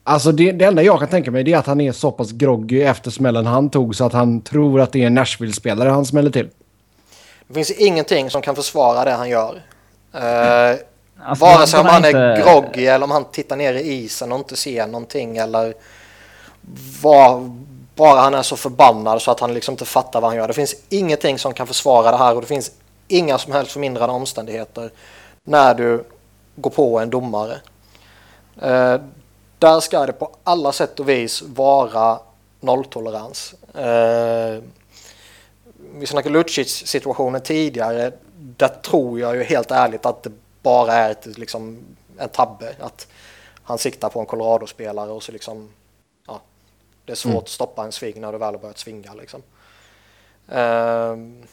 [0.03, 2.81] alltså det, det enda jag kan tänka mig är att han är så pass groggy
[2.81, 6.31] efter smällen han tog så att han tror att det är en Nashville-spelare han smäller
[6.31, 6.49] till.
[7.47, 9.61] Det finns ingenting som kan försvara det han gör.
[10.13, 10.77] Eh,
[11.25, 14.31] Alltså, Vare sig om han är inte- groggy eller om han tittar ner i isen
[14.31, 15.73] och inte ser någonting eller
[17.01, 17.51] var,
[17.95, 20.47] bara han är så förbannad så att han liksom inte fattar vad han gör.
[20.47, 22.71] Det finns ingenting som kan försvara det här och det finns
[23.07, 24.91] inga som helst förmindrande omständigheter
[25.43, 26.03] när du
[26.55, 27.57] går på en domare.
[28.61, 28.97] Eh,
[29.59, 32.19] där ska det på alla sätt och vis vara
[32.59, 33.53] nolltolerans.
[33.75, 34.63] Eh,
[35.95, 38.11] vi snackade Lucic situationen tidigare.
[38.37, 40.31] Där tror jag ju helt ärligt att det
[40.63, 41.79] bara är ett, liksom,
[42.17, 42.75] en tabbe.
[42.79, 43.07] Att
[43.63, 45.69] han siktar på en Colorado-spelare och så liksom,
[46.27, 46.41] ja,
[47.05, 47.39] det är svårt Mm.
[47.43, 49.41] att stoppa en sving när du väl har börjat svinga liksom.
[50.49, 51.43] Ehm,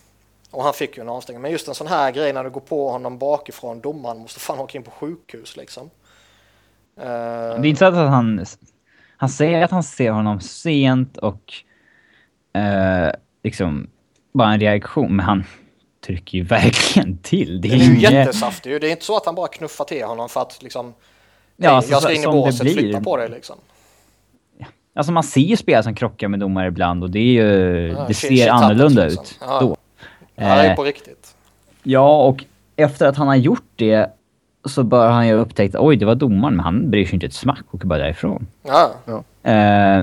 [0.51, 1.43] och han fick ju en avstängning.
[1.43, 4.59] Men just en sån här grej när du går på honom bakifrån, domaren måste fan
[4.59, 5.91] åka in på sjukhus liksom.
[7.01, 8.47] Ehm, Det är inte så att han...
[9.17, 11.53] Han säger att han ser honom sent och
[12.61, 13.11] eh,
[13.43, 13.91] liksom
[14.33, 15.45] bara en reaktion, men han
[16.07, 17.61] trycker ju verkligen till.
[17.61, 18.79] Det är, Det är ju inget- jättesaftig ju.
[18.79, 20.95] Det är inte så att han bara knuffar till honom för att liksom...
[21.57, 22.73] Ja, "Hej, alltså, jag ska in i det båset, blir.
[22.75, 23.57] flytta på dig liksom.
[24.95, 27.89] Alltså man ser ju spelare som krockar med domare ibland och det är ju...
[27.99, 29.49] Ja, det shit, ser annorlunda happens, ut liksom.
[29.51, 29.61] Ja.
[29.61, 29.77] då.
[30.35, 31.35] Ja, det är Eh, på riktigt.
[31.83, 32.45] Ja, och
[32.77, 34.11] efter att han har gjort det
[34.65, 37.27] så bör han ju ha upptäckt oj, det var domaren, men han bryr sig inte
[37.27, 38.47] ett smack och åker bara därifrån.
[38.63, 38.91] Ja,
[39.43, 40.03] Eh,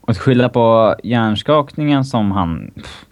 [0.00, 2.70] och att skylla på hjärnskakningen som han...
[2.74, 3.04] pff,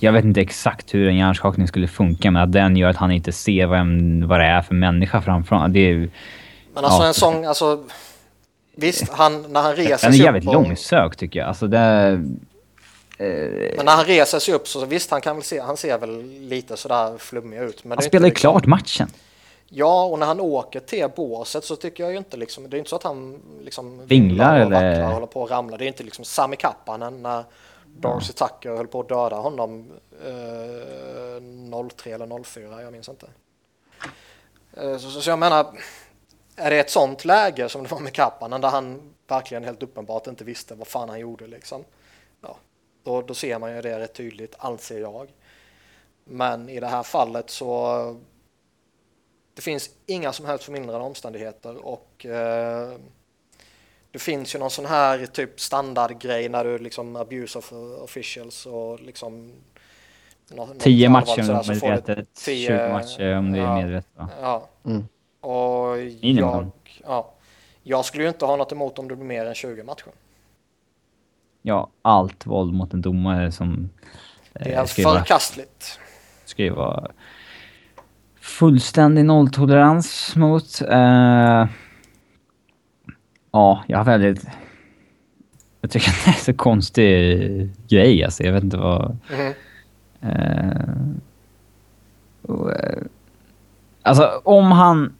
[0.00, 3.10] Jag vet inte exakt hur en hjärnskakning skulle funka, men att den gör att han
[3.10, 5.72] inte ser vad, en, vad det är för människa framför honom.
[5.72, 6.10] Det är, ju-
[6.74, 7.08] men alltså Ja.
[7.08, 7.84] en sån, alltså...
[8.76, 11.48] Visst, han, när han reser den är sig jävligt upp och, långsökt tycker jag.
[11.48, 11.78] Alltså det...
[13.76, 16.22] Men när han reser sig upp så visst, han kan väl se, han ser väl
[16.40, 17.84] lite sådär flummig ut.
[17.84, 19.08] Men Han spelar ju liksom, klart matchen.
[19.68, 22.78] Ja, och när han åker till båset så tycker jag ju inte liksom, det är
[22.78, 25.76] inte så att han liksom Vinglar eller- vacklar håller på att ramla.
[25.76, 27.44] Det är inte liksom Sami Kappanen när
[27.96, 29.92] Darcy Tucker höll på att döda honom
[30.24, 33.26] eh, 03 eller 04, jag minns inte.
[34.72, 35.66] Eh, så, så, jag menar,
[36.56, 40.26] är det ett sånt läge som det var med Kappanen där han verkligen helt uppenbart
[40.26, 41.84] inte visste vad fan han gjorde liksom.
[42.40, 42.56] Ja,
[43.02, 45.32] då, då ser man ju det rätt tydligt, anser jag.
[46.24, 48.20] Men i det här fallet så
[49.54, 52.98] det finns inga som helst förmildrande omständigheter och eh,
[54.12, 57.72] det finns ju någon sån här typ standardgrej när du liksom abuse of
[58.02, 59.52] officials och liksom
[60.50, 63.52] något 10 allvarligt matcher om så det får är du medvetet, 10 20 matcher om
[63.52, 63.74] det är ja.
[63.76, 64.28] medvetet va?
[64.40, 64.68] Ja.
[64.84, 65.04] Mm.
[65.40, 66.70] Och jag,
[67.04, 67.32] ja,
[67.82, 70.12] jag skulle ju inte ha något emot om det blir mer än 20 matcher.
[71.62, 73.90] Ja, allt våld mot en domare som...
[74.52, 75.98] Det eh, är ju vara- förkastligt.
[76.44, 77.10] ska ju vara
[78.40, 80.80] fullständig nolltolerans mot.
[80.80, 81.66] Eh,
[83.52, 84.46] ja, jag har väldigt...
[85.80, 88.42] Jag tycker att det är så konstig grej alltså.
[88.42, 89.16] Jag vet inte vad...
[92.42, 92.98] Och, eh,
[94.02, 95.12] alltså om han...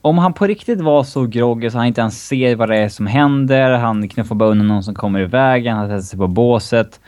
[0.00, 2.88] Om han på riktigt var så groggy så han inte ens ser vad det är
[2.88, 6.26] som händer, han knuffar bara undan någon som kommer i vägen, han sätter sig på
[6.26, 7.00] båset.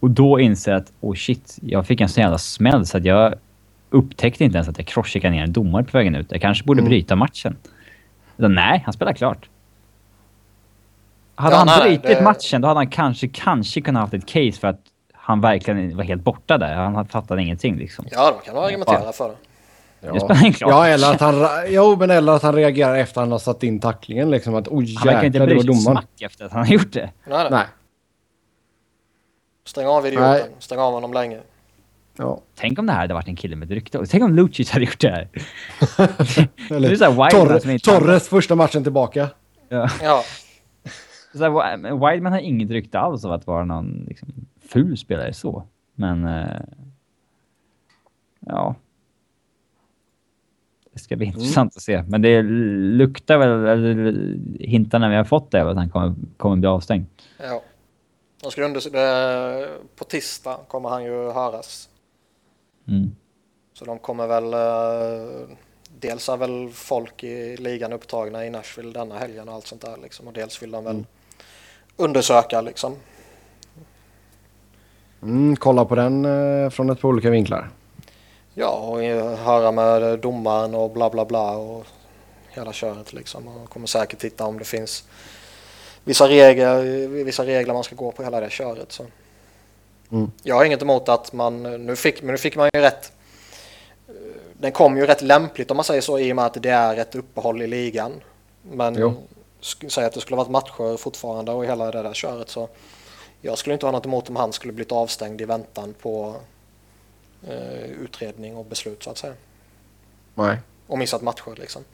[0.00, 3.04] Och då inser jag att oh shit, jag fick en sån jävla smäll så att
[3.04, 3.34] jag
[3.90, 6.32] upptäckte inte ens att jag crosscheckade ner en domare på vägen ut.
[6.32, 6.88] Jag kanske borde Mm.
[6.90, 7.56] bryta matchen.
[8.38, 9.48] Utan, nej, han spelar klart.
[11.34, 14.26] Hade Ja, han nej, brutit det- matchen då hade han kanske, kanske kunnat haft ett
[14.26, 14.80] case för att
[15.12, 16.74] han verkligen var helt borta där.
[16.74, 18.04] Han fattade ingenting liksom.
[18.10, 19.34] Ja, då kan du argumentera för det.
[20.00, 20.50] Roll.
[20.60, 21.34] Ja, eller att han,
[21.68, 24.30] jo, men eller att han reagerar efter han har satt in tacklingen.
[24.30, 26.92] Liksom att oj Han verkar inte jäklar, bry sig smack efter att han har gjort
[26.92, 27.10] det.
[27.24, 27.48] Nej, nej.
[27.50, 27.64] Nej.
[29.64, 30.30] Stäng av idioten.
[30.30, 30.44] Nej.
[30.58, 31.40] Stäng av honom länge.
[32.18, 32.40] Ja.
[32.54, 34.06] Tänk om det här hade varit en kille med ett rykte.
[34.06, 35.28] Tänk om Lucic hade gjort det här.
[36.70, 39.28] Eller Det är så här Torres, Torres första matchen tillbaka.
[39.68, 39.88] Ja.
[40.02, 40.22] Ja,
[41.32, 44.28] Så här, har inget rykte alls av att vara någon liksom,
[44.68, 45.64] ful spelare så.
[45.94, 46.24] Men...
[46.24, 46.60] eh,
[48.40, 48.74] ja.
[50.92, 52.02] Det ska bli intressant att se.
[52.02, 56.68] Men det luktar väl, eller hintarna vi har fått är att han kommer, kommer bli
[56.68, 57.06] avstängd.
[57.38, 57.62] ja.
[58.42, 61.88] De ska unders- det, på tisdag kommer han ju höras.
[62.88, 63.16] Mm.
[63.74, 64.52] Så de kommer väl...
[64.52, 65.56] eh,
[66.00, 69.96] dels är väl folk i ligan upptagna i Nashville denna helgen och allt sånt där
[70.02, 70.26] liksom.
[70.26, 71.04] Och dels vill de väl
[71.96, 72.96] undersöka liksom.
[75.22, 77.70] Mm, kolla på den eh, från ett par olika vinklar.
[78.54, 81.86] Ja, och eh, höra med domaren och bla bla bla och
[82.48, 83.48] hela köret liksom.
[83.48, 85.04] Och kommer säkert titta om det finns
[86.04, 88.92] vissa regler, vissa regler man ska gå på hela det köret.
[88.92, 89.04] Så.
[90.10, 90.30] Mm.
[90.42, 93.12] Jag har inget emot att man, nu fick, men nu fick man ju rätt,
[94.52, 96.96] den kom ju rätt lämpligt om man säger så i och med att det är
[96.96, 98.12] ett uppehåll i ligan.
[98.62, 99.14] Men Jo.
[99.88, 102.68] säg att det skulle varit matcher fortfarande och hela det där köret så
[103.40, 106.36] jag skulle inte ha något emot om han skulle blivit avstängd i väntan på
[107.48, 109.34] eh, utredning och beslut så att säga.
[110.34, 110.58] Nej.
[110.86, 111.84] Och missat matcher liksom.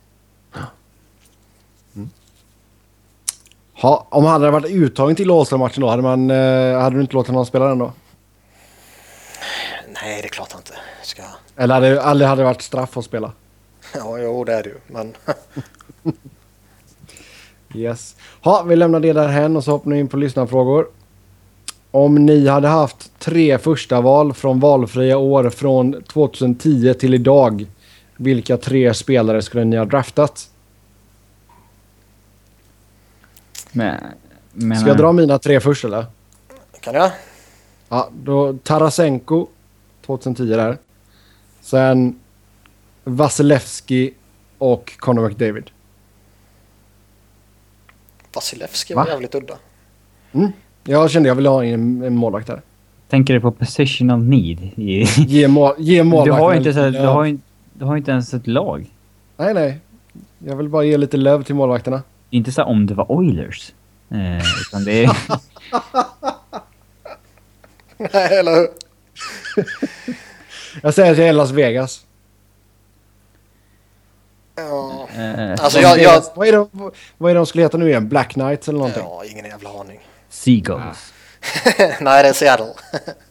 [3.74, 7.14] Ha, om han hade varit uttagen till Åström-matchen då, hade, man, eh, hade du inte
[7.14, 7.92] låtit honom spela den då?
[10.02, 11.22] Nej, det är klart han inte ska.
[11.56, 13.32] Eller hade, eller hade det varit straff att spela?
[13.94, 14.76] Ja, jo, det är det ju.
[14.86, 15.14] Men
[17.74, 18.16] Yes.
[18.40, 20.88] Ha, vi lämnar det där hen och så hoppar ni in på lyssnarfrågor.
[21.90, 27.66] Om ni hade haft tre första val från valfria år från 2010 till idag.
[28.16, 30.50] Vilka tre spelare skulle ni ha draftat?
[33.72, 34.00] Men,
[34.52, 36.06] men, Ska jag dra mina tre först eller?
[36.80, 37.10] kan jag?
[37.88, 39.46] Ja, då Tarasenko
[40.06, 40.78] 2010 där.
[41.60, 42.20] Sen
[43.04, 44.14] Vasilevski
[44.58, 45.70] och Conor McDavid.
[48.34, 49.10] Vasilevski var Va?
[49.10, 49.54] jävligt udda.
[50.84, 52.62] Jag kände jag ville ha en, en målvakt där.
[53.08, 54.60] Tänker du på position of need?
[54.76, 57.38] I, Ge, mål, ge du, målvakten har ju en inte, så, du, har
[57.72, 58.90] du har inte ens ett lag.
[59.36, 59.80] Nej, nej.
[60.38, 62.02] Jag vill bara ge lite löv till målvakterna.
[62.30, 63.72] Inte så om det var Oilers.
[64.10, 64.36] Eh,
[64.68, 65.16] utan det är...
[67.96, 68.68] Nej, eller hur?
[70.82, 72.06] Jag säger att jag är Las Vegas.
[74.56, 76.22] Ja, eh, alltså jag, jag.
[76.34, 78.08] Vad, är de, vad är de skulle heta nu igen?
[78.08, 79.02] Black Knights eller någonting?
[79.02, 80.00] ja, ingen jävla aning.
[80.28, 81.12] Seagulls.
[82.00, 82.74] Nej, det är Seattle.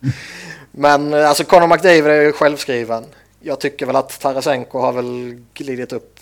[0.71, 3.05] Men eh, alltså Conor McDavid är ju självskriven.
[3.39, 6.19] Jag tycker väl att Tarasenko har väl glidit upp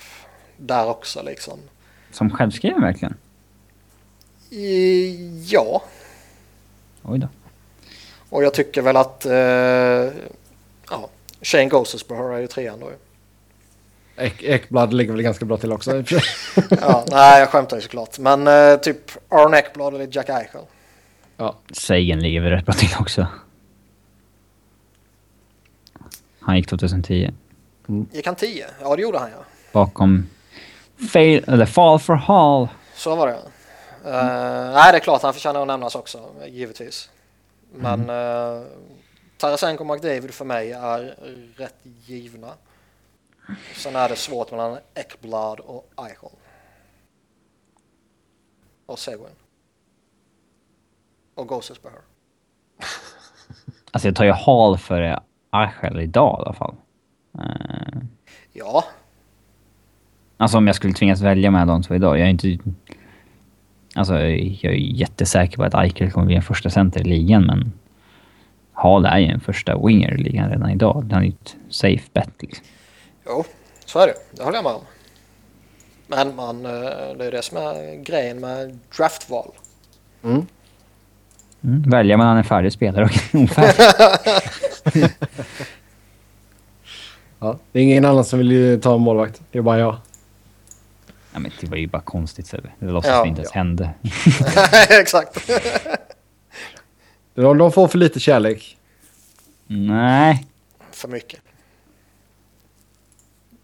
[0.58, 1.60] där också liksom.
[2.12, 3.18] Som självskriven verkligen.
[4.50, 5.84] I, ja,
[7.04, 7.28] Oj då.
[8.32, 9.34] Och jag tycker väl att eh,
[10.90, 11.10] ja,
[11.42, 12.92] Shane Gosesborough är ju trean då.
[14.16, 15.92] Ek, Ekblad ligger väl ganska bra till också.
[16.82, 18.20] Ja, nej, jag skämtar ju såklart.
[18.20, 20.62] Men eh, typ Aaron Ekblad eller Jack Eichel.
[21.38, 21.56] ja.
[21.72, 23.28] Sagan ligger väl rätt bra till också.
[26.40, 27.32] Han gick 2010.
[28.12, 28.66] Gick han 10?
[28.82, 29.44] Ja, det gjorde han ja.
[29.72, 30.30] Bakom...
[31.14, 32.68] Fail, eller Fall for Hall.
[32.96, 33.34] Så var det.
[33.34, 37.10] Uh, nej, det är klart han förtjänar att nämnas också, givetvis.
[37.72, 38.68] Men uh,
[39.38, 41.16] Tarasenko och McDavid för mig är
[41.56, 42.54] rätt givna.
[43.76, 46.30] Sen är det svårt mellan Ekblad och Eichel.
[48.86, 49.36] Och Seguin.
[51.36, 52.04] Och Gosesborough.
[53.94, 56.76] Alltså jag tar ju Hall före Eichel idag i alla fall.
[57.34, 58.02] Eh,
[58.54, 58.84] Ja,
[60.42, 62.20] Alltså om jag skulle tvingas välja mellan de två idag.
[62.20, 62.58] Jag är inte...
[63.96, 67.72] Alltså jag är jättesäker på att Eichel kommer bli en första center i ligan men...
[68.74, 71.10] Hall är ju en första winger i ligan redan idag.
[71.12, 72.66] Han är ju ett safe bet liksom.
[73.26, 73.44] jo,
[73.86, 74.14] så är det.
[74.32, 74.82] Det håller jag med om.
[76.08, 76.72] Men man, eh,
[77.18, 79.52] det är det som är grejen med draftval.
[80.24, 80.46] Mm.
[81.64, 81.82] Mm.
[81.90, 83.76] Välja mellan en färdig spelare och en ofärdig.
[87.40, 87.58] ja.
[87.72, 89.42] Det är ingen annan som vill ta en målvakt.
[89.52, 89.98] Det är bara jag.
[91.34, 92.72] Ja, men det var ju bara konstigt Sebbe.
[92.80, 93.24] Det låtsas Ja.
[93.24, 93.90] det inte ens hände.
[94.90, 95.50] Exakt.
[97.34, 98.78] De, de får för lite kärlek.
[99.68, 100.48] Nej.
[100.92, 101.40] För mycket.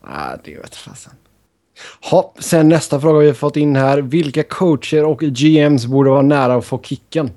[0.08, 1.14] Nej, det vet fasen.
[2.12, 3.98] Ha, sen nästa fråga vi har fått in här.
[3.98, 7.32] Vilka coacher och GMs borde vara nära att få kicken?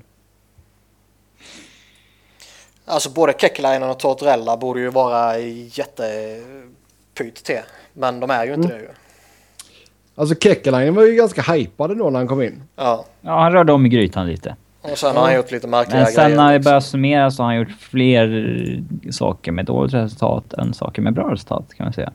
[2.85, 7.61] Alltså både Kekkelainen och Tortorella borde ju vara jättepyt till.
[7.93, 8.89] Men de är ju inte det ju.
[10.15, 12.63] Alltså Kekkelainen var ju ganska hypad då när han kom in.
[12.75, 13.05] Ja.
[13.21, 14.55] Ja, han rörde om i grytan lite.
[14.81, 17.47] Och sen har han gjort lite märkliga Men sen när det börjar summera så har
[17.47, 22.11] han gjort fler saker med dåligt resultat än saker med bra resultat kan man säga.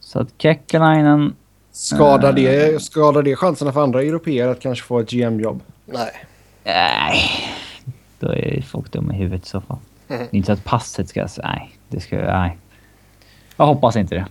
[0.00, 1.34] Så att Kekkelainen...
[1.72, 2.34] Skadar, Eh.
[2.34, 5.60] det, skadar det chanserna för andra europeer att kanske få ett GM-jobb?
[5.86, 6.10] Nej.
[6.64, 7.20] Nej.
[8.18, 9.78] Då är folk dumma i huvudet i så fall.
[10.08, 10.26] Mhm.
[10.30, 11.28] Inte så att passet ska...
[11.42, 12.16] Nej, det ska...
[12.16, 12.56] Nej.
[13.56, 14.26] Jag hoppas inte det.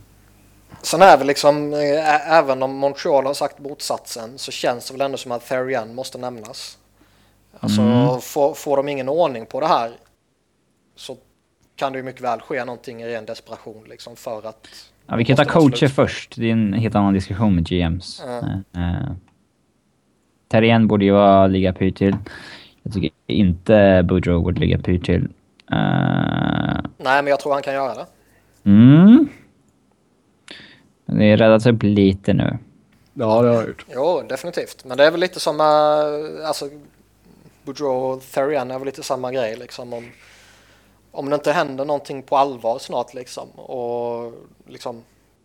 [0.82, 5.02] Sen är väl liksom, ä- även om Montreal har sagt motsatsen så känns det väl
[5.02, 6.78] ändå som att Therian måste nämnas.
[7.60, 8.22] Alltså Mm.
[8.22, 9.92] får, får de ingen ordning på det här
[10.96, 11.18] så
[11.76, 14.68] kan det ju mycket väl ske någonting i ren desperation liksom för att...
[15.08, 15.92] Ja, vi kan ta coacher slut.
[15.92, 16.36] först.
[16.36, 18.24] Det är en helt annan diskussion med GMs.
[18.26, 18.38] Ja.
[18.38, 19.12] Uh, uh,
[20.48, 22.16] Terrien borde ju vara liga pyr till.
[22.84, 25.22] Jag tycker inte Boudreau borde ligga pyr till.
[25.24, 28.06] Uh, Nej, men jag tror han kan göra det.
[28.64, 29.28] mm.
[31.06, 32.58] Men Det är räddat upp lite nu.
[33.14, 33.86] Ja, det har jag gjort.
[33.94, 34.86] Jo, definitivt.
[34.86, 35.60] Men det är väl lite som,
[36.46, 36.70] alltså
[37.64, 39.94] Boudreau och Therian är väl lite samma grej liksom.
[39.94, 40.10] Om,
[41.12, 44.34] om det inte händer någonting på allvar snart liksom och
[44.68, 45.02] liksom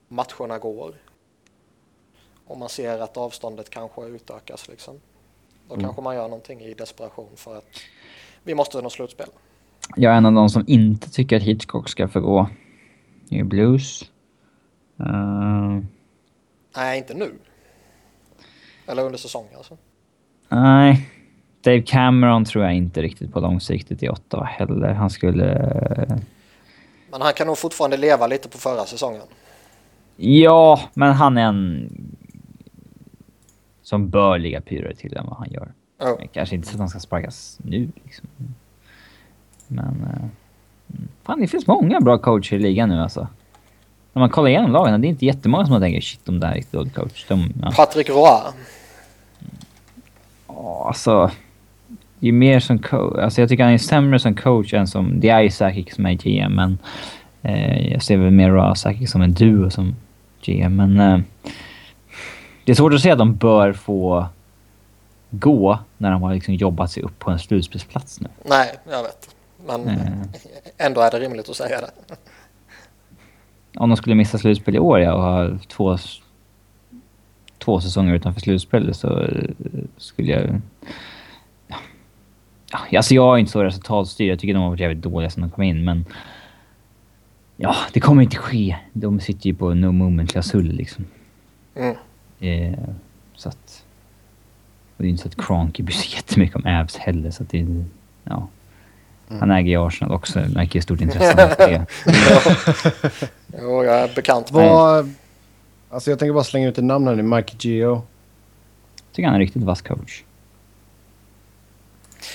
[0.08, 0.94] matcherna går.
[2.46, 5.00] Och man ser att avståndet kanske utökas liksom.
[5.68, 7.64] Då kanske man gör någonting i desperation för att
[8.42, 9.28] vi måste nå slutspel.
[9.96, 12.48] Jag är en av de som inte tycker att Hitchcock ska få gå.
[13.28, 14.04] Det är Blues.
[15.00, 15.80] Uh,
[16.76, 17.32] Nej, inte nu.
[18.86, 19.76] Eller under säsongen alltså.
[20.48, 21.08] nej.
[21.60, 24.92] Dave Cameron tror jag inte riktigt på långsiktigt i Ottawa heller.
[24.92, 25.44] Han skulle...
[27.10, 29.22] Men han kan nog fortfarande leva lite på förra säsongen.
[30.16, 31.90] Ja, men han är en...
[33.82, 35.72] Som bör ligga pyrare till än vad han gör.
[35.98, 38.28] Men Kanske inte så att han ska sparkas nu liksom.
[39.66, 39.86] Men...
[39.86, 40.22] eh,
[40.94, 41.08] mm.
[41.22, 43.28] fan, det finns många bra coacher i ligan nu alltså.
[44.12, 46.48] När man kollar igenom lagen, det är inte jättemånga som man tänker shit, de där
[46.48, 47.24] är riktigt dålig coach.
[47.28, 47.72] De, ja.
[47.76, 48.40] Patrick Roy.
[50.48, 51.30] Ja, alltså...
[52.20, 53.18] Är mer som coach.
[53.18, 55.20] Alltså jag tycker han är sämre som coach än som...
[55.20, 56.78] Det är ju säkert som är GM, men...
[57.42, 59.96] Eh, jag ser väl mer Ra säkert som en duo som
[60.44, 61.00] GM, men...
[61.00, 61.20] Eh,
[62.64, 64.26] det är svårt att säga att de bör få
[65.30, 68.28] gå när de har liksom jobbat sig upp på en slutspelsplats nu.
[68.44, 69.34] Nej, jag vet.
[69.66, 71.90] Men Eh, ändå är det rimligt att säga det.
[73.76, 75.98] Om de skulle missa slutspel i år ja, och ha två,
[77.58, 79.50] två säsonger utanför slutspel så eh,
[79.96, 80.60] skulle jag...
[82.70, 82.96] Ja.
[82.96, 84.30] Alltså jag är inte så resultatstyrd.
[84.30, 86.04] Jag tycker de har varit jävligt dåliga sen de kom in, men...
[87.56, 88.76] Ja, det kommer inte ske.
[88.92, 91.04] De sitter ju på no moment-klausul liksom.
[91.74, 91.96] Mm.
[92.40, 92.78] Eh,
[93.34, 93.84] så att...
[94.96, 97.50] Och det är inte så att Cronky bryr sig jättemycket om Avs heller, så att
[97.50, 97.84] det...
[98.24, 98.48] Ja.
[99.40, 101.86] Han äger ju Arsenal också, märker ju stort intresse av det.
[103.60, 105.14] Jo, jag är bekant med Vad...
[105.90, 107.22] Alltså jag tänker bara slänga ut ett namn här nu.
[107.22, 108.02] Mike Geo.
[109.12, 110.22] tycker han är en riktigt vass coach.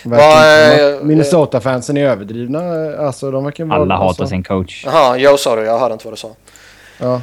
[0.05, 2.59] Är- Minnesota-fansen är överdrivna.
[2.99, 3.81] Alltså de verkar vara...
[3.81, 4.83] Alla hatar alltså, sin coach.
[4.85, 5.65] Jaha, jag sa det.
[5.65, 6.35] Jag hörde inte vad du sa.
[6.99, 7.13] Ja.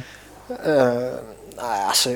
[0.49, 1.11] Eh,
[1.57, 2.09] nej, alltså...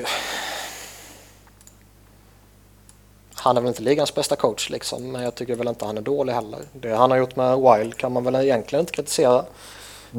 [3.46, 6.02] Han är väl inte ligans bästa coach liksom, men jag tycker väl inte han är
[6.02, 6.60] dålig heller.
[6.72, 9.44] Det han har gjort med Wild kan man väl egentligen inte kritisera.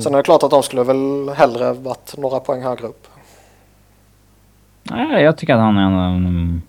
[0.03, 3.07] Sen är det klart att de skulle väl hellre varit några poäng högre upp.
[4.83, 6.61] Nej, jag tycker att han är en av de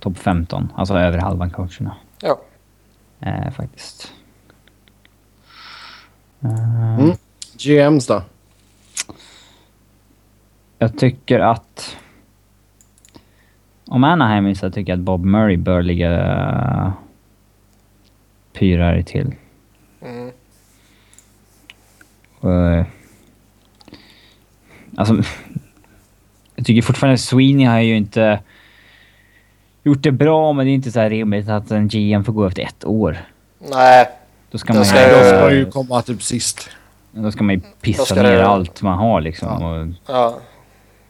[0.00, 1.96] topp 15, alltså över halvan coacherna.
[2.20, 2.40] Ja,
[3.20, 4.12] Eh, faktiskt.
[6.44, 7.12] Eh, Mm.
[7.56, 8.22] GMs då?
[10.78, 11.96] Jag tycker att...
[13.92, 16.92] Om Anaheim är så tycker jag att Bob Murray bör ligga
[18.52, 19.34] pyrare till.
[20.02, 20.30] mm.
[22.44, 22.84] Uh,
[24.96, 25.14] alltså,
[26.56, 28.40] jag tycker fortfarande Sweeney har ju inte
[29.82, 32.46] gjort det bra, men det är inte så här rimligt att en GM får gå
[32.46, 33.16] efter ett år.
[33.70, 34.08] nej,
[34.50, 36.70] Då ska Då man ska ju, jag- De ska ju komma typ sist.
[37.12, 39.48] då ska man ju Då pissa ner det- allt man har liksom.
[39.48, 39.80] Ja.
[39.80, 40.38] Och ja.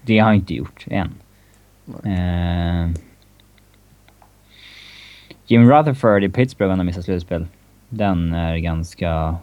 [0.03, 1.11] det har jag inte gjort än.
[2.07, 2.91] Uh,
[5.47, 7.47] Jim Rutherford i Pittsburgh när han missar slutspel.
[7.89, 9.37] Den är ganska...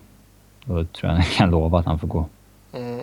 [0.65, 2.25] Då tror jag jag kan lova att han får gå.
[2.73, 2.99] Mm.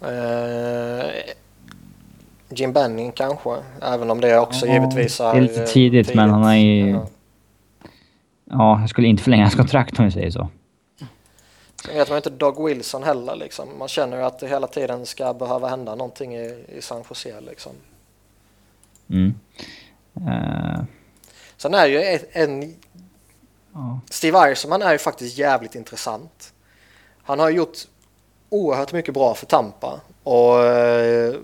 [0.00, 1.06] Eh,
[2.50, 3.50] Jim Benning kanske,
[3.82, 5.32] även om det också Ja, givetvis är...
[5.32, 7.06] det är lite eh, tidigt, men han är ju- Ja.
[8.50, 10.48] Ja, jag skulle inte förlänga hans kontrakt om vi säger så.
[11.84, 13.78] Sen vet man ju inte Doug Wilson heller liksom.
[13.78, 17.40] Man känner ju att det hela tiden ska behöva hända någonting i, i San Jose
[17.40, 17.72] liksom.
[19.10, 19.34] Mm.
[20.16, 20.84] Eh,
[21.56, 22.74] Sen är ju en...
[23.72, 24.00] ja.
[24.10, 26.52] Steve Eisenman är ju faktiskt jävligt intressant.
[27.22, 27.78] Han har gjort
[28.48, 31.34] oerhört mycket bra för Tampa och eh,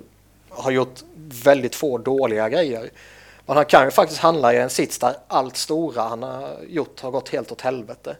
[0.48, 1.02] har gjort
[1.44, 2.90] väldigt få dåliga grejer.
[3.46, 7.00] Men han kan ju faktiskt handla i en sits där allt stora han har gjort
[7.00, 8.16] har gått helt åt helvete.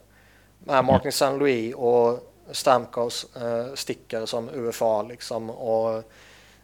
[0.65, 1.37] Med Martin St.
[1.39, 5.97] Louis och Stamkos eh, sticker som UFA liksom och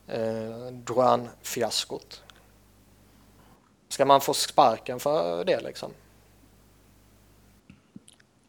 [0.09, 2.23] eh, Duran-fiaskot.
[3.89, 5.91] Ska man få sparken för det liksom?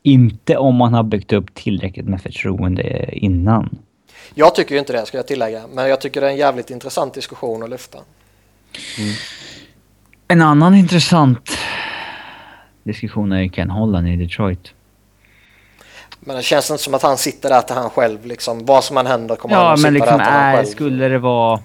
[0.03, 3.77] Inte om man har byggt upp tillräckligt med förtroende innan.
[4.33, 6.69] Jag tycker ju inte det ska jag tillägga, men jag tycker det är en jävligt
[6.69, 7.99] intressant diskussion att lyfta.
[10.27, 11.57] En annan intressant
[12.83, 14.74] diskussion är Ken Holland i Detroit.
[16.27, 18.65] Men det känns inte som att han sitter där till han själv liksom.
[18.65, 20.65] Vad som än händer kommer han Ja, att men sitta liksom där till han själv.
[20.65, 21.59] skulle det vara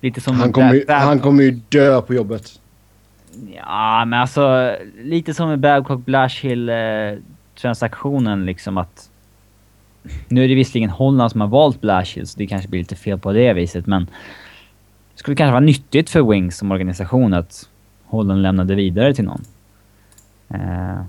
[0.00, 0.40] lite som...
[0.40, 2.60] Han kommer, ju, han kommer ju dö på jobbet.
[3.56, 6.76] Ja, men alltså lite som med Babcock Blashill eh,
[7.60, 9.10] transaktionen liksom att...
[10.28, 13.18] Nu är det visserligen Holland som har valt Blashill så det kanske blir lite fel
[13.18, 14.04] på det viset men...
[15.14, 17.68] Det skulle kanske vara nyttigt för Wings som organisation att
[18.04, 19.44] Holland lämnade vidare till någon.
[20.48, 21.02] Eh,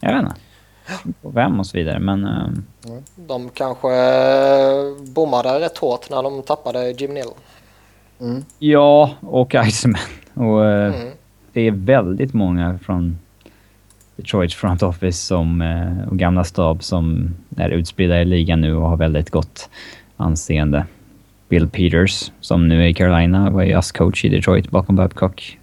[0.00, 0.34] jag vet inte.
[1.22, 2.24] På vem och så vidare men...
[2.24, 2.48] Eh,
[3.16, 3.88] De kanske
[5.14, 7.32] bommade rätt hårt när de tappade Jim Neal.
[8.20, 8.44] Mm.
[8.58, 10.00] ja, och Iceman.
[10.34, 11.08] Och eh, Mm.
[11.52, 13.18] det är väldigt många från
[14.16, 18.88] Detroits front office som, eh, och gamla stab som är utspridda i ligan nu och
[18.88, 19.68] har väldigt gott
[20.16, 20.86] anseende.
[21.48, 25.58] Bill Peters, som nu är i Carolina, var ju coach i Detroit bakom Babcock.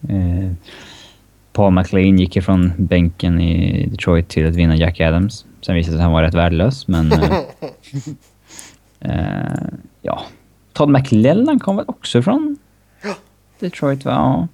[1.53, 5.45] Paul McLean gick ifrån bänken i Detroit till att vinna Jack Adams.
[5.61, 7.11] Sen visade det sig att han var rätt värdelös, men...
[7.11, 7.39] Eh,
[8.99, 9.69] eh,
[10.01, 10.21] ja.
[10.73, 12.57] Todd McLellan kom väl också från
[13.59, 14.11] Detroit, va?
[14.11, 14.47] Ja.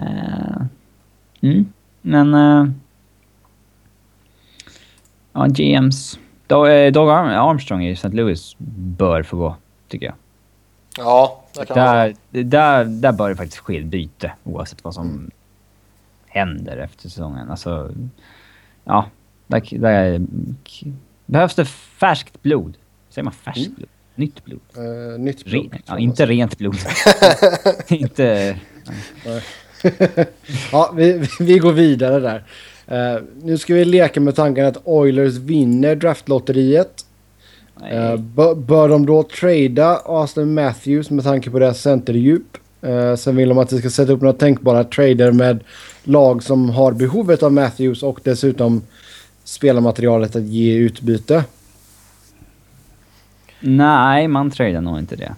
[0.00, 0.62] Eh,
[1.40, 1.72] mm.
[2.02, 2.34] Men...
[2.34, 2.72] eh,
[5.32, 6.18] ja, GMs.
[6.46, 8.08] Dog, eh, Armstrong i St.
[8.08, 8.56] Louis
[8.98, 9.56] bör få gå,
[9.88, 10.14] tycker jag.
[10.98, 11.76] Ja, det kan.
[11.76, 15.30] Där, där, där bör det faktiskt ske ett byte oavsett vad som
[16.30, 17.50] händer efter säsongen.
[17.50, 17.94] Alltså,
[18.84, 19.06] ja.
[19.46, 20.20] Där, där
[21.26, 22.76] behövs det färskt blod.
[23.08, 23.74] Säger man färskt Mm.
[23.76, 23.88] blod?
[24.14, 24.60] Nytt blod?
[24.78, 25.68] Uh, nytt blod.
[25.72, 26.76] Re, ja, inte rent blod.
[27.88, 28.56] inte...
[30.72, 32.44] Ja, vi, vi går vidare där.
[32.86, 37.04] Eh, nu ska vi leka med tanken att Oilers vinner draftlotteriet.
[37.92, 38.16] Uh,
[38.54, 42.56] bör, de då trada Austin Matthews med tanke på deras centerdjup?
[42.86, 45.64] Uh, sen vill de att de ska sätta upp några tänkbara trader med
[46.04, 48.82] lag som har behovet av Matthews och dessutom
[49.44, 51.44] spelarmaterialet att ge utbyte.
[53.60, 55.34] Nej, man tradar nog inte det.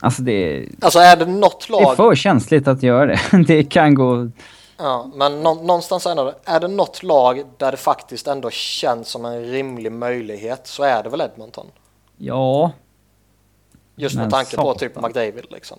[0.00, 1.96] Alltså det, Alltså är det något det är lag...
[1.96, 3.20] för känsligt att göra det.
[3.46, 4.30] Det kan gå...
[4.76, 9.24] Ja, men nå, någonstans ändå, är det något lag där det faktiskt ändå känns som
[9.24, 11.66] en rimlig möjlighet så är det väl Edmonton.
[12.16, 12.72] Ja.
[13.96, 15.78] Just med tanke på typ McDavid liksom.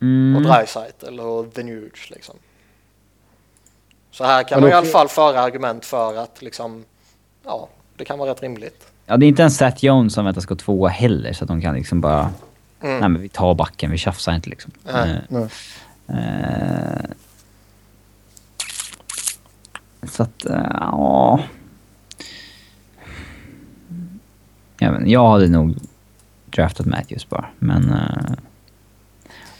[0.00, 0.36] Mm.
[0.36, 2.34] Och Dreisaitl och The Nuge liksom.
[4.12, 6.84] Så här kan man i alla fall föra argument för att liksom,
[7.44, 8.86] ja, det kan vara rätt rimligt.
[9.06, 11.60] Ja, det är inte en Seth Jones som väntas gå tvåa heller, så att de
[11.60, 12.30] kan liksom bara...
[12.82, 12.98] Mm.
[13.00, 14.72] Nej, men vi tar backen, vi tjafsar inte liksom.
[14.84, 15.10] Nej.
[15.10, 15.48] Eh, Nej.
[16.08, 17.10] eh,
[20.08, 21.40] så att, eh, ja...
[24.78, 25.74] Jag, vet, inte, jag hade nog
[26.50, 27.90] draftat Matthews bara, men...
[27.92, 28.32] eh,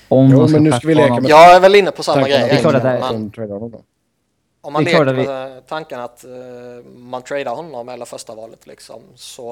[0.09, 2.31] om Jo, men nu ska vi leka med- Jag är väl inne på samma grej
[2.39, 2.99] Det är klart att det är-
[4.65, 6.31] om man leker att med tanken att eh,
[6.95, 9.51] man tradar honom eller första valet liksom så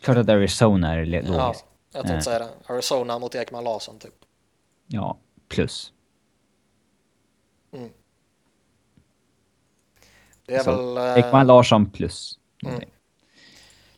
[0.00, 1.64] Klart att Arizona är le- ja, logiskt.
[1.92, 2.20] jag tänkte Eh.
[2.20, 2.48] säga det.
[2.66, 4.14] Arizona mot Ekman Larsson typ.
[4.86, 5.18] Ja,
[5.48, 5.92] plus.
[10.46, 10.96] Det är Så, väl...
[10.96, 12.38] eh, Ekman Larsson plus.
[12.66, 12.80] Mm.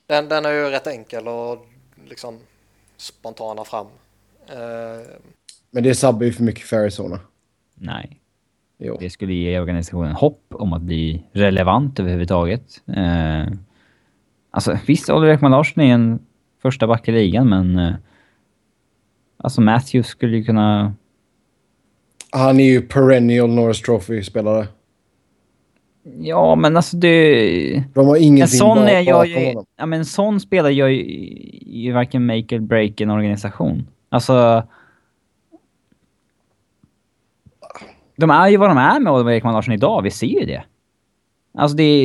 [0.06, 1.66] Den, den är ju rätt enkel och
[2.04, 2.38] liksom
[2.96, 3.86] spontana fram.
[4.46, 5.06] Eh,
[5.70, 7.20] Men det sabbar ju för mycket för Arizona.
[7.74, 8.20] Nej.
[8.78, 8.96] Jo.
[9.00, 12.82] Det skulle ge organisationen hopp om att bli relevant överhuvudtaget.
[12.96, 13.46] Eh,
[14.50, 16.18] alltså visst, Oliver Ekman Larsson är en
[16.62, 17.78] första back i ligan, men...
[17.78, 17.94] Eh,
[19.36, 20.94] alltså Matthews skulle ju kunna...
[22.30, 24.66] Han är ju perennial Norris Trophy-spelare.
[26.18, 27.84] Ja, men alltså det...
[27.94, 30.88] De har En ingenting sån, bak- är jag ju, ja, men en sån spelare gör
[30.88, 31.02] ju,
[31.66, 33.86] ju varken make eller break en organisation.
[34.08, 34.62] Alltså...
[38.16, 40.64] De är ju vad de är med Oliver Ekman Larsson idag, vi ser ju det.
[41.54, 42.04] Alltså det är,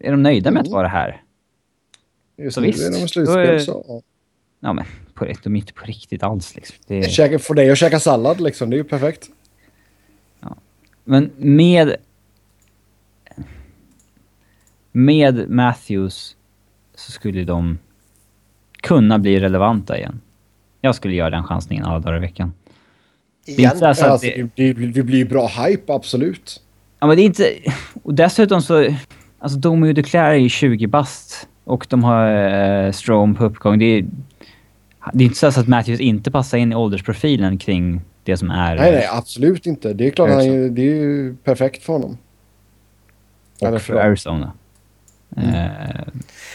[0.00, 0.76] är de nöjda med att Mm.
[0.76, 1.22] vara här?
[2.36, 2.88] Just så nu visst.
[2.88, 3.84] är de i slutspel så.
[3.88, 4.00] ja.
[4.64, 4.84] Ja men,
[5.14, 6.76] på, de är inte på riktigt alls liksom.
[6.86, 9.30] Det, Käka, för dig att käka sallad liksom, det är ju perfekt.
[11.04, 11.96] Men med...
[14.92, 16.36] Med Matthews
[16.94, 17.78] så skulle de
[18.82, 20.20] kunna bli relevanta igen.
[20.80, 22.52] Jag skulle göra den chansningen alla dagar i veckan.
[23.44, 23.64] Det Igen.
[23.72, 26.60] inte så att Alltså, det, det, det, det blir ju bra hype, absolut.
[27.00, 27.54] ja, men det är inte...
[28.02, 28.94] Och dessutom så...
[29.38, 31.48] Alltså Domi och Duclair är ju 20 bast.
[31.64, 32.26] Och de har
[32.86, 33.78] eh, Strom på uppgång.
[33.78, 34.04] Det är,
[35.12, 38.76] det är inte så att Matthews inte passar in i åldersprofilen kring det som är...
[38.76, 39.92] Nej, nej, absolut inte.
[39.92, 40.68] Det är klart, han, Arizona.
[40.68, 42.18] det är ju perfekt för honom.
[43.60, 44.00] Eller och för för.
[44.00, 44.52] Arizona.
[45.36, 45.54] Mm.
[45.54, 46.06] Eh,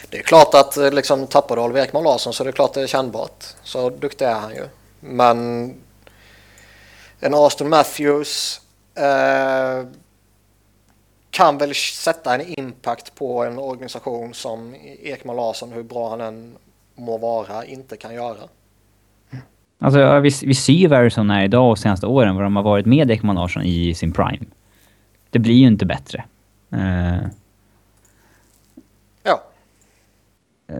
[0.09, 2.73] Det är klart att eh, liksom, tappar du Oliver Ekman Larsson så är det klart
[2.73, 3.45] det är kännbart.
[3.63, 4.63] Så duktig är han ju.
[4.99, 5.73] Men
[7.19, 8.61] en Austin Matthews
[8.95, 9.87] eh,
[11.29, 16.55] kan väl sätta en impact på en organisation som Ekman Larsson, hur bra han än
[16.95, 18.37] må vara, inte kan göra.
[19.79, 22.63] Alltså, vi, vi ser ju vad Arizona är idag och senaste åren, vad de har
[22.63, 24.45] varit med Ekman Larsson i sin prime.
[25.29, 26.23] Det blir ju inte bättre.
[26.71, 27.27] Eh,
[29.23, 29.43] Ja.
[30.67, 30.75] eh,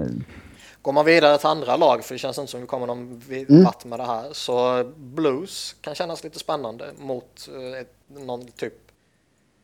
[0.87, 3.63] Går man vidare till andra lag, för det känns inte som vi kommer någon Mm.
[3.63, 8.73] vart med det här, så Blues kan kännas lite spännande mot eh, någon typ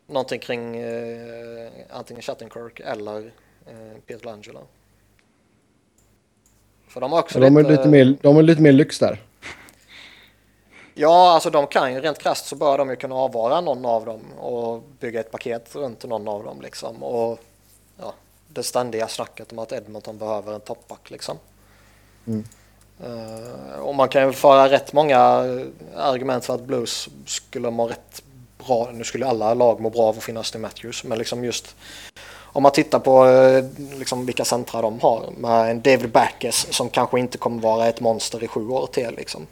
[0.07, 3.31] någonting kring eh, antingen Shattenkirk eller
[3.67, 4.59] eh, Peter Langelo.
[6.87, 9.21] För de har också Så de, är lite mer, de är lite mer lyx där.
[10.93, 14.05] Ja, alltså de kan ju rent krasst så bör de ju kunna avvara någon av
[14.05, 17.03] dem och bygga ett paket runt någon av dem liksom.
[17.03, 17.39] Och
[18.53, 21.37] det ständiga snacket om att Edmonton behöver en toppback liksom.
[22.27, 22.43] Mm.
[23.03, 25.19] Eh, och man kan ju föra rätt många
[25.97, 28.23] argument för att Blues skulle må rätt
[28.67, 28.89] bra.
[28.93, 31.75] Nu skulle alla lag må bra av att finnas till Matthews, men liksom just
[32.53, 33.65] om man tittar på eh,
[33.99, 37.99] liksom vilka centra de har med en David Backes som kanske inte kommer vara ett
[37.99, 39.47] monster i sju år till liksom.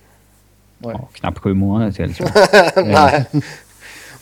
[0.78, 2.86] Ja, knappt sju månader till jag.
[2.86, 3.26] Nej.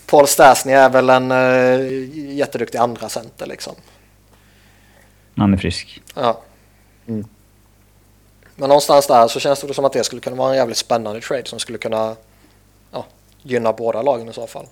[0.05, 3.73] Paul Stastny är väl en uh, jätteduktig andra center liksom.
[5.39, 6.01] Han är frisk.
[6.15, 6.41] Ja.
[7.07, 7.25] Mm.
[8.55, 11.21] Men någonstans där så känns det som att det skulle kunna vara en jävligt spännande
[11.21, 12.15] trade som skulle kunna
[12.91, 13.05] ja,
[13.41, 14.65] gynna båda lagen i så fall.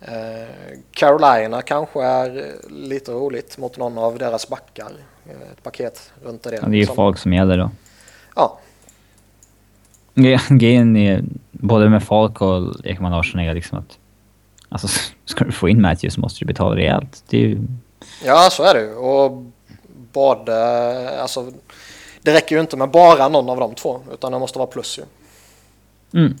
[0.00, 0.48] Eh,
[0.90, 4.90] Carolina kanske är lite roligt mot någon av deras backar.
[5.26, 6.54] Eh, Ett paket runt det.
[6.54, 6.96] Ja, det är ju liksom.
[6.96, 7.70] folk som gäller då.
[8.36, 8.58] Ja,
[10.14, 13.98] Gre- Grejen är, både med Falk och Ekman Larsson är liksom att...
[14.68, 14.88] Alltså,
[15.24, 17.24] ska du få in Matthews måste du betala rejält.
[17.28, 17.58] Det är ju...
[18.24, 18.94] ja så är det ju.
[18.94, 19.44] Och
[20.12, 21.52] både, alltså,
[22.22, 24.98] det räcker ju inte med bara någon av de två utan det måste vara plus
[24.98, 25.02] ju.
[26.20, 26.34] Mm.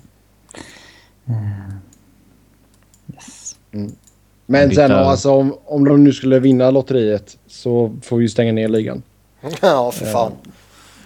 [1.28, 1.72] Eh,
[3.14, 3.56] Yes.
[4.46, 8.28] Men Byta- sen alltså, om, om de nu skulle vinna lotteriet så får vi ju
[8.28, 9.02] stänga ner ligan.
[9.62, 10.32] ja, för fan.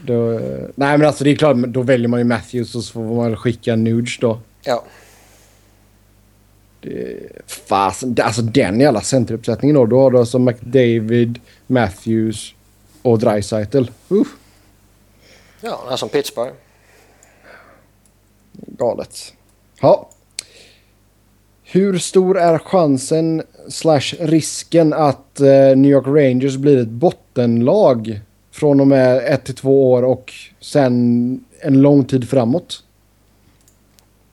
[0.06, 0.40] Då, eh,
[0.74, 3.36] nej men alltså det är klart, då väljer man ju Matthews och så får man
[3.36, 4.38] skicka Nuge då.
[4.62, 4.82] Ja.
[7.46, 9.86] Fasen, alltså den jävla centeruppsättningen då.
[9.86, 12.54] Då har du alltså McDavid, Matthews
[13.02, 13.84] och Dreisaitl.
[14.10, 14.22] Uh,
[15.60, 16.52] Ja, det är som Pittsburgh.
[18.52, 19.32] galet.
[19.80, 20.08] Ja.
[21.62, 28.20] Hur stor är chansen slash risken att eh, New York Rangers blir ett bottenlag
[28.52, 32.82] från och med ett till två år och sen en lång tid framåt?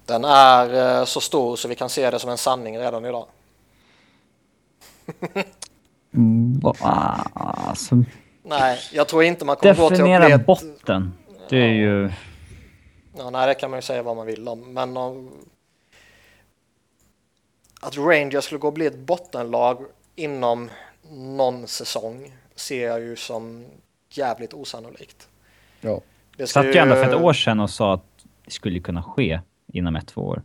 [0.05, 3.25] Den är eh, så stor så vi kan se det som en sanning redan idag.
[6.79, 7.95] Alltså,
[8.43, 11.13] Nej, jag tror inte man kommer gå till att definiera bli botten.
[11.49, 12.11] Det är ju...
[13.17, 14.73] Ja, nej, det kan man ju säga vad man vill om.
[14.73, 15.31] Men om...
[17.81, 19.85] Att Rangers skulle gå och bli ett bottenlag
[20.15, 20.69] inom
[21.11, 23.65] någon säsong ser jag ju som
[24.09, 25.27] jävligt osannolikt.
[25.81, 26.01] Ja.
[26.37, 28.05] Det Satt ju ändå för ett år sedan och sa att
[28.45, 29.39] det skulle kunna ske
[29.73, 30.41] inom ett, två år.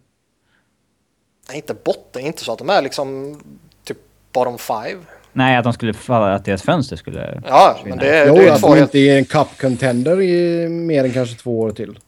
[1.48, 3.40] Nej, inte botten, inte så att de är liksom
[3.84, 3.98] typ
[4.32, 4.98] bottom five.
[5.32, 7.42] Nej, att de skulle falla, att deras fönster skulle...
[7.46, 7.96] Ja, försvinna.
[7.96, 11.04] men det, är- Jo, det är att två de inte är en cup-contender i mer
[11.04, 11.98] än kanske två år till.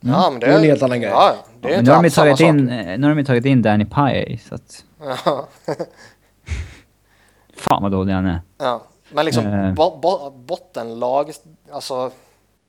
[0.00, 1.10] Ja, men det, Det är en helt annan grej.
[1.10, 3.24] Ja, det är Men inte nu har de ju tagit in, nu har de ju
[3.24, 4.84] tagit in Danny Pye, så att...
[5.24, 5.48] Ja.
[7.56, 8.40] Fan vad dålig han är.
[8.58, 8.82] Ja,
[9.12, 9.72] men liksom Eh.
[9.74, 11.32] bo, bo, bottenlag,
[11.72, 12.10] alltså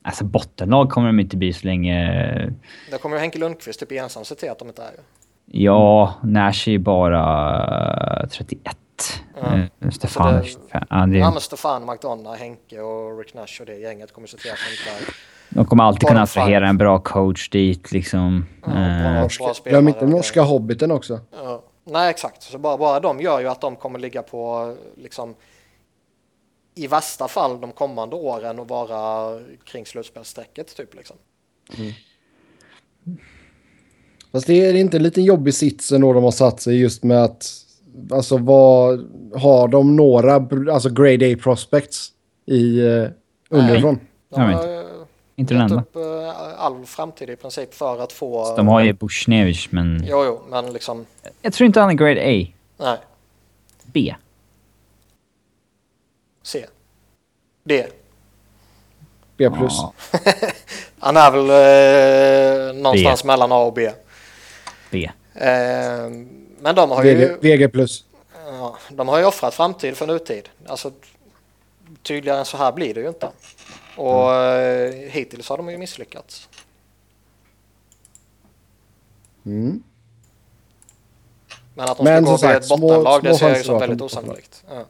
[0.05, 1.95] Alltså bottenlag kommer de inte bli så länge...
[2.91, 4.91] det kommer ju Henke Lundqvist typ ensam se till att de inte är.
[5.45, 8.77] Ja, Nash är bara 31
[9.41, 9.57] Ja.
[9.85, 10.35] Uh, Stefan.
[10.35, 11.17] Alltså det, ja, det...
[11.17, 14.57] ja, men Stefan, McDonough, Henke och Rick Nash och det gänget kommer se till att
[14.57, 15.11] de inte
[15.49, 18.45] De kommer alltid kunna attrahera en bra coach dit liksom.
[18.67, 19.27] Uh,
[19.63, 21.19] Glöm inte norska hobbiten också.
[21.43, 21.63] Ja.
[21.83, 22.43] Nej, exakt.
[22.43, 25.35] Så bara, bara de gör ju att de kommer ligga på liksom
[26.75, 31.15] i värsta fall de kommande åren och vara kring slutspelsstrecket typ liksom.
[31.77, 31.91] Mm.
[34.31, 37.23] Fast det är inte en liten jobbig sits ändå de har satt sig just med
[37.23, 37.51] att
[38.11, 40.33] alltså vad har de några
[40.73, 42.11] alltså grade A prospects
[42.45, 43.09] i uh,
[43.49, 43.99] underifrån?
[44.29, 44.85] Nej, de har
[45.35, 45.75] inte den enda.
[45.75, 48.45] upp uh, all framtid i princip för att få...
[48.45, 50.05] Så de har ju Bushnevich men...
[50.07, 51.05] Jo, jo, men liksom...
[51.41, 52.47] Jag tror inte han är grade A.
[52.77, 52.97] Nej.
[53.83, 54.15] B.
[56.45, 56.65] C.
[57.63, 57.87] D.
[59.37, 59.73] B plus.
[59.77, 59.93] Ja.
[60.99, 63.27] han är väl eh, någonstans B.
[63.27, 63.91] mellan A och B.
[64.91, 65.09] B.
[65.33, 65.49] Eh,
[66.59, 67.37] men de har VG, ju...
[67.37, 68.05] VG plus.
[68.45, 70.49] Ja, de har ju offrat framtid för nutid.
[70.67, 70.91] Alltså,
[72.03, 73.29] tydligare än så här blir det ju inte.
[73.95, 75.05] Och mm.
[75.05, 76.49] Eh, hittills har de ju misslyckats.
[79.45, 79.83] Mm.
[81.73, 84.01] Men att de Men, ska gå med ett bottenlag, det ser jag ju som väldigt
[84.01, 84.63] osannolikt.
[84.69, 84.85] Ja.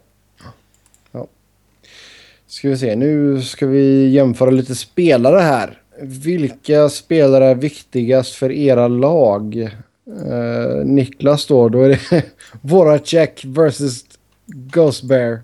[2.56, 5.82] Ska vi se, nu ska vi jämföra lite spelare här.
[6.02, 9.70] Vilka spelare är viktigast för era lag?
[10.08, 12.24] Uh, Niklas då, då är det
[12.62, 14.06] Voracek versus
[14.46, 15.42] Ghost Bear.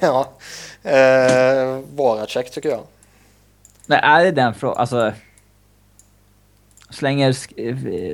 [0.00, 0.32] ja,
[0.84, 2.82] uh, Voracek tycker jag.
[3.86, 4.78] Nej, är det den frågan?
[4.78, 5.12] Alltså...
[6.90, 7.36] Slänger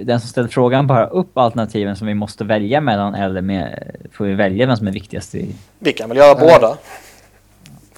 [0.05, 4.24] den som ställer frågan bara upp alternativen som vi måste välja mellan eller med, får
[4.24, 5.55] vi välja vem som är viktigast i...
[5.78, 6.41] Vi kan väl göra uh.
[6.41, 6.78] båda.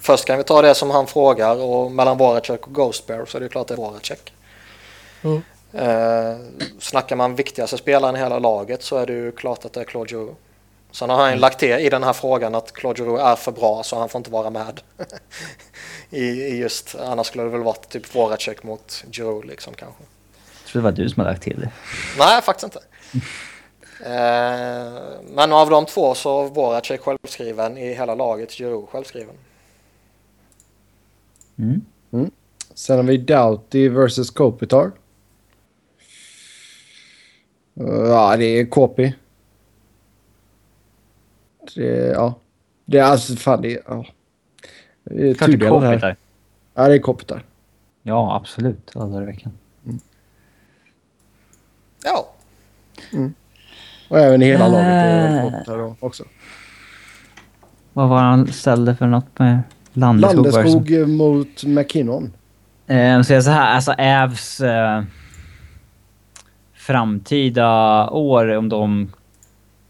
[0.03, 3.37] Först kan vi ta det som han frågar och mellan Voracek och Ghost Bear så
[3.37, 4.33] är det klart det är Voracek.
[5.23, 5.43] Mm.
[5.73, 6.37] Eh,
[6.79, 9.85] snackar man viktigaste spelaren i hela laget så är det ju klart att det är
[9.85, 10.37] Claude Giroux.
[10.91, 11.39] Sen har han mm.
[11.39, 14.19] lagt till i den här frågan att Claude Giroux är för bra så han får
[14.19, 14.81] inte vara med.
[16.11, 20.03] I, I, just, annars skulle det väl varit typ Voracek mot Giroux liksom kanske.
[20.63, 21.71] Jag tror det var du som hade lagt till det.
[22.19, 22.81] Nej, faktiskt inte.
[24.01, 24.93] eh,
[25.35, 29.35] men av de två så Voracek självskriven i hela laget, Giroux självskriven.
[31.63, 31.81] Mm.
[32.11, 32.31] Mm.
[32.75, 34.93] Sen har vi Doughty versus Kopitar.
[37.75, 39.13] Ja, det är KP.
[41.75, 42.35] Det, ja.
[42.85, 43.83] Det är alltså fan det är...
[43.87, 44.07] Ja.
[45.05, 46.17] Det är tudelat här.
[46.75, 47.45] Ja, det är Kopitar.
[48.03, 48.91] Ja, absolut.
[48.95, 49.53] Alla dagar i veckan.
[49.85, 49.99] Mm.
[52.05, 52.33] Ja.
[53.13, 53.35] Mm.
[54.09, 56.25] Och även hela laget är Kopitar också.
[57.93, 59.63] Vad var han ställde för något med
[59.93, 60.47] Landeskog?
[60.47, 62.33] Landeskog mot McKinnon.
[62.87, 64.61] Eh, så jag så här, alltså Ävs...
[64.61, 65.03] Eh
[66.83, 69.13] framtida år, om de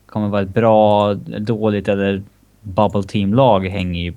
[0.07, 2.23] kommer vara ett bra, dåligt eller
[2.61, 4.15] bubble team-lag hänger ju,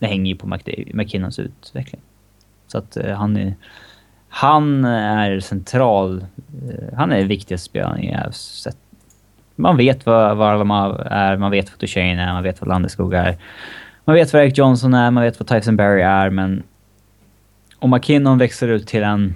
[0.00, 0.58] hänger ju på
[0.92, 2.00] McKinnons utveckling.
[2.66, 3.54] Så att uh, han är...
[4.30, 6.26] Han är central.
[6.68, 8.68] Uh, han är viktigaste spelaren i Avs.
[9.56, 13.14] Man vet vad, vad man är, man vet vad Duchene är, man vet vad Landeskog
[13.14, 13.36] är.
[14.08, 16.62] Man vet vad Eric Johnson är, man vet vad Tyson Berry är, men
[17.78, 19.34] om McKinnon växer ut till en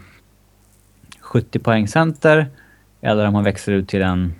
[1.20, 2.46] 70 poäng center
[3.00, 4.34] eller om han växer ut till en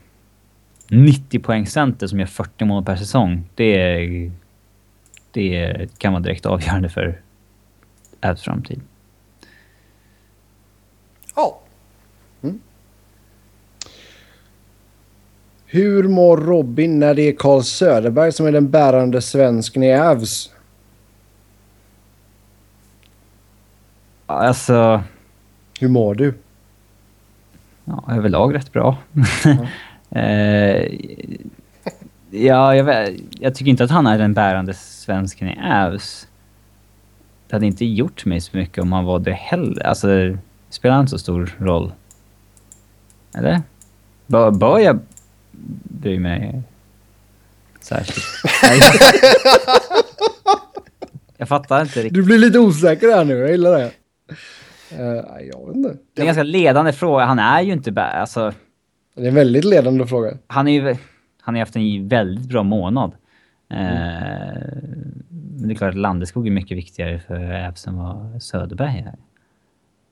[0.91, 3.49] 90 poäng center som gör 40 mål per säsong.
[3.55, 4.33] Det, är,
[5.31, 7.21] det kan vara direkt avgörande för
[8.23, 8.81] Avs framtid.
[15.75, 20.51] Hur mår Robin när det är Carl Söderberg som är den bärande svensken i Avs?
[24.27, 25.03] Alltså...
[25.81, 26.35] Hur mår du?
[27.85, 28.97] ja, överlag rätt bra.
[29.45, 29.67] Mm.
[30.11, 30.93] eh,
[32.31, 33.09] ja, jag,
[33.41, 36.29] jag, tycker inte att han är den bärande svensken i Avs.
[37.47, 39.87] Det hade inte gjort mig så mycket om han var det heller.
[39.87, 40.39] Alltså, det
[40.71, 41.93] spelar inte så stor roll.
[43.35, 43.63] Eller?
[44.27, 44.99] Bör, bör jag
[45.83, 46.63] bry mig
[47.81, 48.27] särskilt?
[51.37, 52.15] jag fattar inte riktigt.
[52.15, 53.91] Du blir lite osäker här nu, jag gillar det.
[54.93, 55.97] Uh, jag vet inte.
[56.15, 57.25] Det är en ganska ledande fråga.
[57.25, 58.03] Han är ju inte...
[58.03, 58.53] Alltså,
[59.15, 60.39] det är en väldigt ledande fråga.
[60.47, 60.97] Han är ju...
[61.41, 63.13] Han har haft en väldigt bra månad.
[63.69, 63.87] Mm.
[63.87, 64.03] Uh,
[65.63, 69.15] men det är klart att Landeskog är mycket viktigare för Ävs än vad Söderberg är.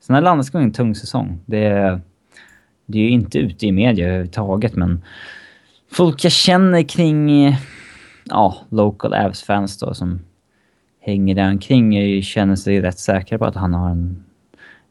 [0.01, 1.41] Sen har Landeskog en tung säsong.
[1.47, 2.01] Det är,
[2.91, 5.05] det är ju inte ute i media överhuvudtaget, men
[5.93, 7.49] folk jag känner kring
[8.25, 10.21] ja, local Avs-fans då som
[11.01, 14.25] hänger där omkring känner sig rätt säkra på att han har en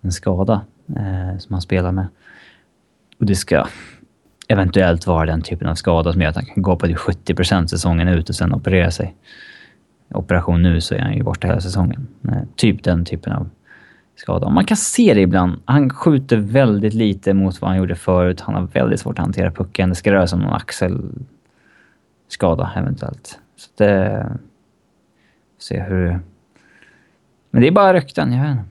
[0.01, 0.61] en skada
[0.95, 2.07] eh, som han spelar med.
[3.19, 3.67] Och det ska
[4.47, 7.35] eventuellt vara den typen av skada som gör att han kan gå på typ till
[7.35, 9.15] 70% säsongen ut och sen operera sig.
[10.13, 12.07] Operation nu så är han ju borta hela säsongen.
[12.27, 13.49] Eh, typ den typen av
[14.19, 14.49] skada.
[14.49, 15.61] Man kan se det ibland.
[15.65, 18.41] Han skjuter väldigt lite mot vad han gjorde förut.
[18.41, 19.89] Han har väldigt svårt att hantera pucken.
[19.89, 23.39] Det ska röra sig om någon axelskada eventuellt.
[23.55, 24.25] Så det...
[25.59, 26.19] Se hur...
[27.51, 28.63] Men det är bara rykten, jag vet inte.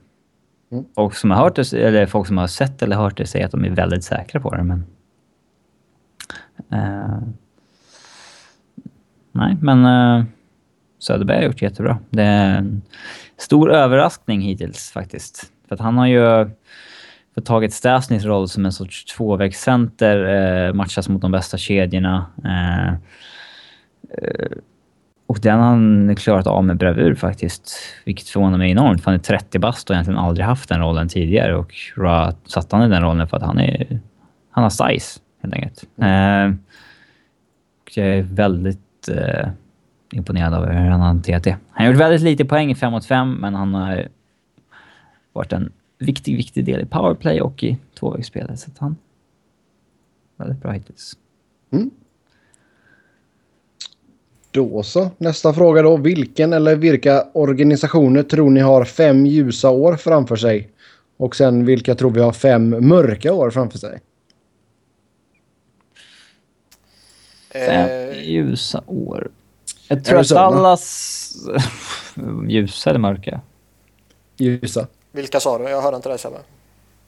[0.71, 0.85] Mm.
[0.95, 3.51] Folk som har hört det, eller folk som har sett eller hört det säger att
[3.51, 4.85] de är väldigt säkra på det, men...
[6.73, 7.19] Uh,
[9.31, 10.23] nej, men uh,
[10.99, 11.99] Söderberg har gjort jättebra.
[12.09, 12.81] Det är en
[13.37, 15.51] stor överraskning hittills faktiskt.
[15.67, 16.49] För att han har ju
[17.35, 20.25] fått tagit Stasnys roll som en sorts tvåvägscenter,
[20.67, 22.25] eh, matchas mot de bästa kedjorna.
[22.45, 22.89] Eh,
[24.17, 24.57] eh,
[25.27, 27.71] och den har han klarat av med bravur faktiskt.
[28.05, 31.07] Vilket förvånar mig enormt, för han är 30 bast och egentligen aldrig haft den rollen
[31.07, 31.55] tidigare.
[31.55, 33.99] Och Ra satte han i den rollen för att han är...
[34.51, 35.83] Han har size, helt enkelt.
[35.97, 36.51] Mm.
[36.51, 36.57] Eh,
[37.95, 39.49] jag är väldigt eh,
[40.11, 41.57] imponerad av hur han har hanterat det.
[41.69, 44.07] Han har gjort väldigt lite poäng i 5 mot 5, men han har
[45.33, 48.59] varit en viktig, viktig del i powerplay och i tvåvägsspelet.
[48.59, 48.95] Så han...
[50.37, 51.17] Väldigt bra hittills.
[51.71, 51.89] Mm.
[54.51, 55.11] Då så.
[55.17, 55.97] Nästa fråga då.
[55.97, 60.69] Vilken eller vilka organisationer tror ni har fem ljusa år framför sig?
[61.17, 63.99] Och sen vilka tror vi har fem mörka år framför sig?
[67.53, 69.29] Fem ljusa år.
[69.91, 71.33] Jag tror att allas...
[72.47, 73.41] ljusa eller mörka?
[74.37, 74.87] Ljusa.
[75.11, 75.63] Vilka sa du?
[75.63, 76.37] Jag hörde inte det Sebbe.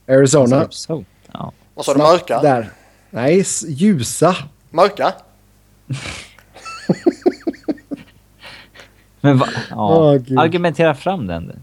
[0.07, 0.57] Arizona.
[0.57, 1.05] Arizona.
[1.31, 1.51] Ja.
[1.73, 1.99] Vad sa du?
[1.99, 2.41] Mörka?
[2.41, 2.69] Där.
[3.09, 4.35] Nej, ljusa.
[4.69, 5.13] Mörka?
[9.21, 9.47] Men va?
[9.69, 10.15] Ja.
[10.15, 11.61] Oh, Argumentera fram den.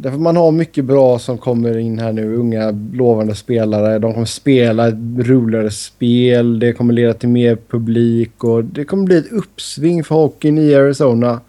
[0.00, 2.36] Därför man har mycket bra som kommer in här nu.
[2.36, 3.98] Unga lovande spelare.
[3.98, 6.58] De kommer spela ett roligare spel.
[6.58, 10.74] Det kommer leda till mer publik och det kommer bli ett uppsving för hockeyn i
[10.74, 11.40] Arizona.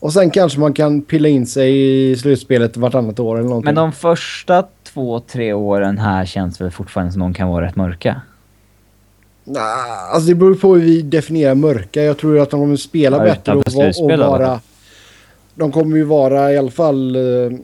[0.00, 3.64] Och sen kanske man kan pilla in sig i slutspelet vartannat år eller någonting.
[3.66, 7.76] Men de första två, tre åren här känns väl fortfarande som de kan vara rätt
[7.76, 8.20] mörka?
[9.44, 12.02] Nah, alltså det beror på hur vi definierar mörka.
[12.02, 13.66] Jag tror att de kommer spela ja, bättre och,
[14.02, 14.60] och vara...
[15.54, 17.16] De kommer ju vara i alla fall...
[17.16, 17.58] Eh,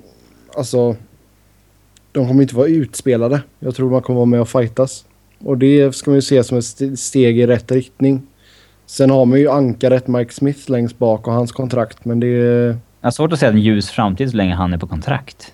[0.57, 0.97] alltså...
[2.13, 3.43] De kommer inte vara utspelade.
[3.59, 5.05] Jag tror man kommer vara med och fightas.
[5.45, 8.23] Och det ska man ju se som ett steg i rätt riktning.
[8.87, 12.67] Sen har man ju ankaret Mike Smith längst bak och hans kontrakt, men det är...
[13.01, 15.53] Jag har svårt att se en ljus framtid så länge han är på kontrakt.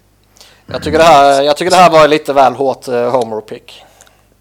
[0.66, 3.82] Jag tycker det här, jag tycker det här var lite väl hårt uh, homer pick.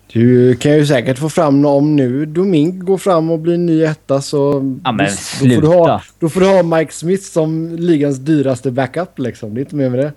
[0.08, 4.22] Du kan ju säkert få fram om nu Domink går fram och blir ny etta
[4.22, 4.76] så...
[4.84, 5.62] Ja men sluta.
[5.62, 9.54] Då får, du ha, då får du ha Mike Smith som ligans dyraste backup liksom.
[9.54, 10.12] Det är inte mer med det.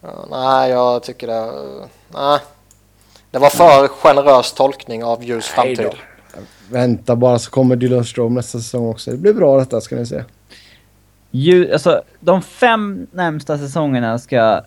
[0.00, 1.52] Ja, nej, jag tycker det...
[2.08, 2.38] Nej.
[3.30, 5.90] Det var för generös tolkning av ljus framtid.
[6.70, 9.10] Vänta bara så kommer Dylan Strom nästa säsong också.
[9.10, 10.24] Det blir bra detta ska ni se.
[11.30, 14.60] Ju, alltså, de fem närmsta säsongerna ska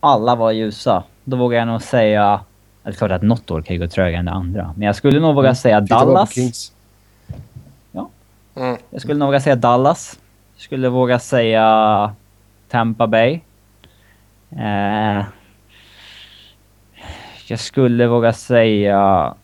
[0.00, 1.04] alla vara ljusa.
[1.24, 2.40] Då vågar jag nog säga
[2.82, 4.74] det är klart att något år kan ju gå trögare än det andra.
[4.76, 5.56] Men jag skulle nog våga mm.
[5.56, 6.34] säga Dallas.
[7.92, 8.08] Ja.
[8.54, 8.76] Mm.
[8.90, 10.18] Jag skulle nog våga säga Dallas.
[10.56, 12.14] Jag skulle våga säga
[12.68, 13.40] Tampa Bay.
[14.56, 15.24] Eh,
[17.46, 19.34] jag skulle våga säga...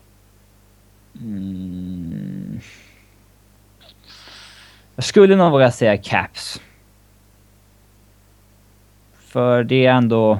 [1.21, 2.59] Mm,
[4.95, 6.61] jag skulle nog våga säga Caps.
[9.13, 10.39] För det är ändå...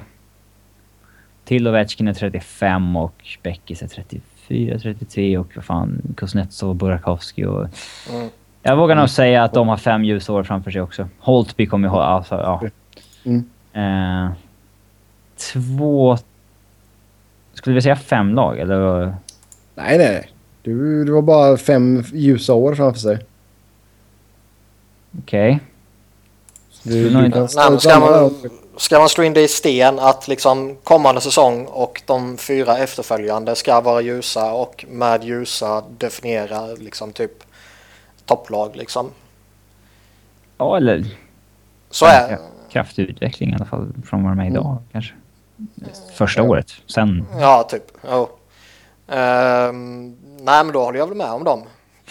[1.44, 7.44] Till Ovechkin är 35 och Beckis är 34, 33 och vad fan, Kuznetsov och Burakovsky
[7.44, 7.68] och...
[8.10, 8.28] Mm.
[8.62, 11.08] Jag vågar nog säga att de har fem ljusår framför sig också.
[11.18, 12.02] Holtby kommer ju ha...
[12.02, 12.62] Alltså, ja.
[13.24, 13.50] Mm.
[13.72, 14.32] Eh,
[15.38, 16.18] två...
[17.54, 19.14] Skulle vi säga fem lag eller?
[19.74, 20.30] Nej, nej.
[20.62, 23.18] Du, du har bara fem ljusa år framför sig.
[25.18, 25.60] Okej.
[26.84, 27.48] Okay.
[27.78, 28.30] ska, man,
[28.76, 33.54] ska man slå in det i sten att liksom kommande säsong och de fyra efterföljande
[33.54, 37.44] ska vara ljusa och med ljusa definiera liksom typ
[38.24, 39.10] topplag liksom?
[40.58, 41.06] Ja, eller...
[41.90, 42.38] Så är
[42.70, 44.82] Kraftig utveckling i alla fall från vad de är idag mm.
[44.92, 45.14] kanske.
[46.12, 46.50] Första mm.
[46.50, 47.26] året, sen...
[47.40, 48.04] Ja, typ.
[48.04, 48.28] Oh.
[49.08, 51.62] Um, nej, men då håller jag väl med om dem.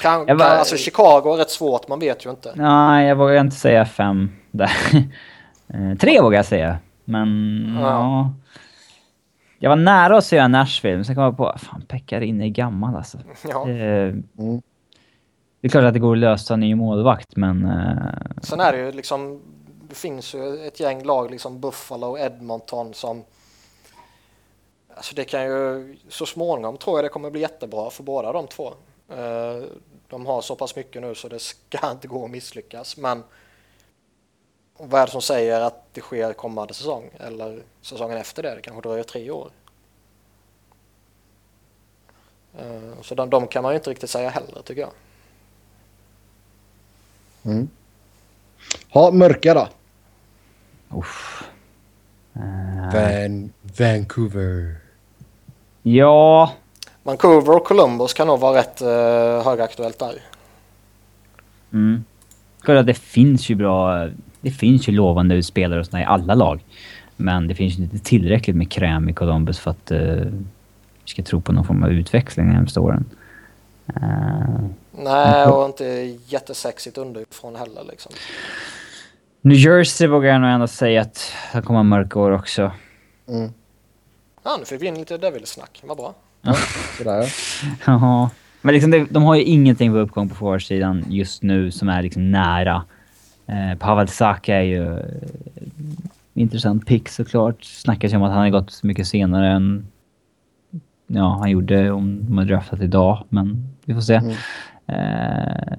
[0.01, 2.53] Kan, kan, alltså Chicago är rätt svårt, man vet ju inte.
[2.55, 4.71] Nej, jag vågar inte säga fem där.
[5.69, 7.29] Eh, tre vågar jag säga, men
[7.79, 7.87] ja.
[7.87, 8.33] ja.
[9.59, 12.95] Jag var nära att säga Nashville, men sen kom jag på fan Pekkarin är gammal
[12.95, 13.17] alltså.
[13.49, 13.65] Ja.
[13.65, 14.61] Det, mm.
[15.61, 17.65] det är klart att det går att lösa en ny målvakt, men...
[17.65, 18.41] Uh...
[18.41, 19.41] Sen är det ju liksom...
[19.89, 23.23] Det finns ju ett gäng lag, liksom Buffalo och Edmonton, som
[24.97, 28.47] Alltså det kan ju, så småningom tror jag det kommer bli jättebra för båda de
[28.47, 28.73] två.
[29.09, 29.63] Eh,
[30.07, 32.97] de har så pass mycket nu så det ska inte gå att misslyckas.
[32.97, 33.23] Men
[34.77, 38.55] vad är det som säger att det sker kommande säsong eller säsongen efter det?
[38.55, 39.49] Det kanske dröjer tre år.
[42.59, 44.91] Eh, så de, de kan man ju inte riktigt säga heller tycker jag.
[47.45, 47.69] Mm.
[48.89, 49.67] Ha, mörka då?
[50.97, 51.43] Uff.
[52.93, 54.86] Van, Vancouver.
[55.95, 56.51] Ja,
[57.03, 60.13] Vancouver och Columbus kan nog vara rätt uh, högaktuellt där.
[61.73, 62.03] Mm.
[62.65, 64.07] Att det finns ju bra...
[64.41, 66.63] Det finns ju lovande spelare och sådär i alla lag.
[67.15, 69.99] Men det finns ju inte tillräckligt med kräm i Columbus för att uh,
[71.03, 73.05] vi ska tro på någon form av utväxling de närmaste åren.
[74.01, 75.85] Uh, Nej, och inte
[76.25, 78.11] jättesexigt underifrån heller liksom.
[79.41, 82.71] New Jersey vågar jag nog ändå säga att det kommer mörka år också.
[83.27, 83.53] Mm.
[84.47, 85.81] Ja, nu fick vi in lite Devils-snack.
[85.83, 86.13] Vad bra.
[86.97, 87.25] Sådär
[87.85, 88.29] ja.
[88.61, 92.01] Men liksom det, de har ju ingenting på uppgång på forwardsidan just nu som är
[92.01, 92.83] liksom nära.
[93.45, 95.03] Eh, Pavel Saka är ju eh,
[96.33, 97.63] intressant pick såklart.
[97.63, 99.87] Snackas ju om att han har gått mycket senare än
[101.07, 104.15] ja, han gjorde om de hade draftat idag, men vi får se.
[104.15, 104.31] Mm.
[104.87, 105.77] Eh,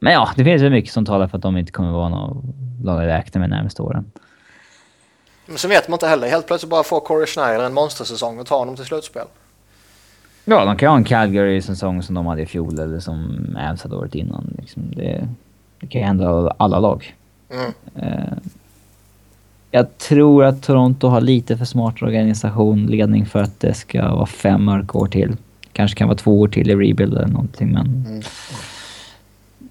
[0.00, 2.44] men ja, det finns väl mycket som talar för att de inte kommer vara något
[2.82, 4.04] lag att räkna med närmaste åren.
[5.48, 6.28] Men så vet man inte heller.
[6.28, 9.26] Helt plötsligt bara får Corey Schneider en monstersäsong och tar honom till slutspel.
[10.44, 13.96] Ja, de kan ha en Calgary-säsong som de hade i fjol eller som Avs hade
[13.96, 14.54] året innan.
[14.58, 15.28] Liksom det,
[15.80, 17.16] det kan ju hända alla lag.
[17.50, 17.72] Mm.
[17.94, 18.38] Eh,
[19.70, 24.26] jag tror att Toronto har lite för smart organisation, ledning för att det ska vara
[24.26, 25.36] fem mörka år till.
[25.72, 28.04] Kanske kan vara två år till i rebuild eller någonting men...
[28.06, 28.22] Mm.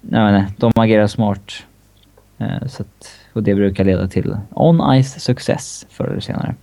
[0.00, 1.52] Nej, nej, de agerar smart.
[2.38, 6.54] Eh, så att, och det brukar leda till on-ice success förr eller senare.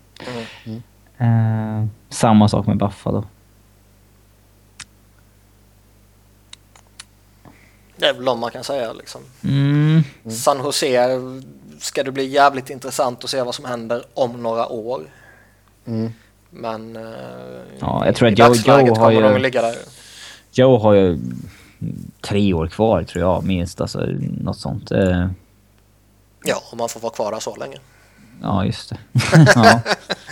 [0.65, 0.81] Mm.
[1.17, 3.23] Eh, samma sak med Buffalo.
[7.97, 9.21] Det är väl de man kan säga liksom.
[9.43, 10.03] Mm.
[10.31, 11.19] San Jose
[11.79, 15.01] ska det bli jävligt intressant att se vad som händer om några år.
[15.85, 16.11] Mm.
[16.49, 17.03] Men eh,
[17.79, 19.75] Ja, jag tror i att Joe- dagsläget Joe har kommer ju- de att ligga där.
[20.51, 21.19] Joe har ju
[22.21, 23.99] tre år kvar tror jag minst, alltså
[24.41, 24.91] något sånt.
[26.45, 27.77] Ja, om man får vara kvar så länge.
[28.41, 28.97] ja, just det.
[29.55, 29.79] ja.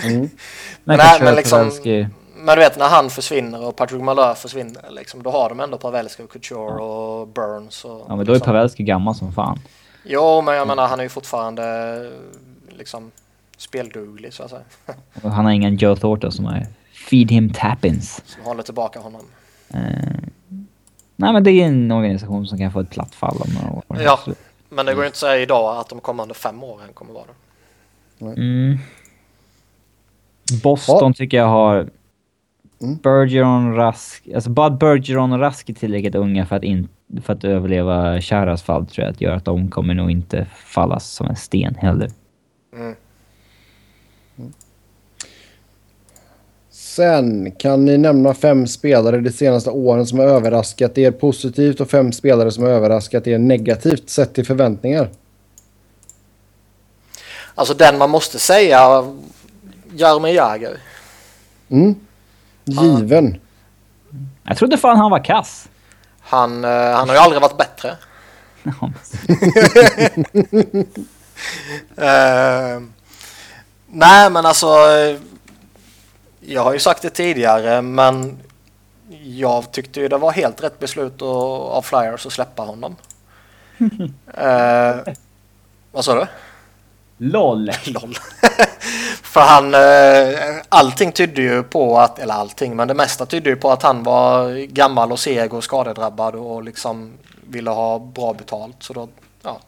[0.03, 0.29] Mm.
[0.83, 1.71] Men Nej, men liksom-
[2.35, 5.77] Men du vet när han försvinner och Patrick Malheur försvinner liksom, då har de ändå
[5.77, 7.85] Pavelski och Couture och Burns.
[7.85, 8.45] Och, Ja, men då är liksom.
[8.53, 9.59] Pavelski gammal som fan.
[10.05, 12.11] Jo, men jag menar han är ju fortfarande
[12.69, 13.11] liksom
[13.57, 14.61] spelduglig så att säga.
[15.23, 16.67] Och han har ingen Joe Thornton som är
[17.09, 18.21] feed him tappins.
[18.25, 19.21] Som håller tillbaka honom.
[19.69, 19.79] Eh,
[21.15, 23.83] nej, men det är en organisation som kan få ett platt fall om några år.
[24.03, 24.19] Ja.
[24.75, 27.25] Men det går ju inte att säga idag att de kommande fem åren kommer vara
[27.25, 28.25] det.
[28.25, 28.77] Mm.
[30.63, 31.89] Boston tycker jag har
[32.83, 32.97] Mm.
[33.03, 34.27] Bergeron, Rask...
[34.35, 36.87] Alltså bara Bergeron och Rask är tillräckligt unga för att, in,
[37.23, 40.99] för att överleva Charas fall tror jag att gör att de kommer nog inte falla
[40.99, 42.09] som en sten heller.
[42.73, 42.95] Mm.
[46.95, 51.89] Sen kan ni nämna fem spelare de senaste åren som har överraskat er positivt och
[51.89, 55.09] fem spelare som har överraskat er negativt sett till förväntningar.
[57.55, 59.13] Alltså den man måste säga,
[59.95, 60.77] Jaromir Jagr.
[61.69, 61.95] Mm.
[62.63, 63.39] Given.
[64.43, 65.69] Jag trodde fan han var kass.
[66.19, 67.97] Han, eh, han har ju aldrig varit bättre.
[71.97, 72.81] Eh,
[73.87, 74.67] nej men alltså.
[76.45, 78.39] Jag har ju sagt det tidigare men
[79.23, 81.21] jag tyckte ju det var helt rätt beslut att-
[81.71, 82.95] av Flyers att släppa honom.
[84.37, 84.95] Eh,
[85.91, 86.27] vad sa du?
[87.17, 87.71] LOL!
[87.85, 88.15] LOL.
[89.23, 93.55] För han, eh, allting tydde ju på att, eller allting, men det mesta tydde ju
[93.55, 97.13] på att han var gammal och seg och skadedrabbad och liksom
[97.47, 98.75] ville ha bra betalt.
[98.83, 99.07] Så då,
[99.41, 99.59] ja,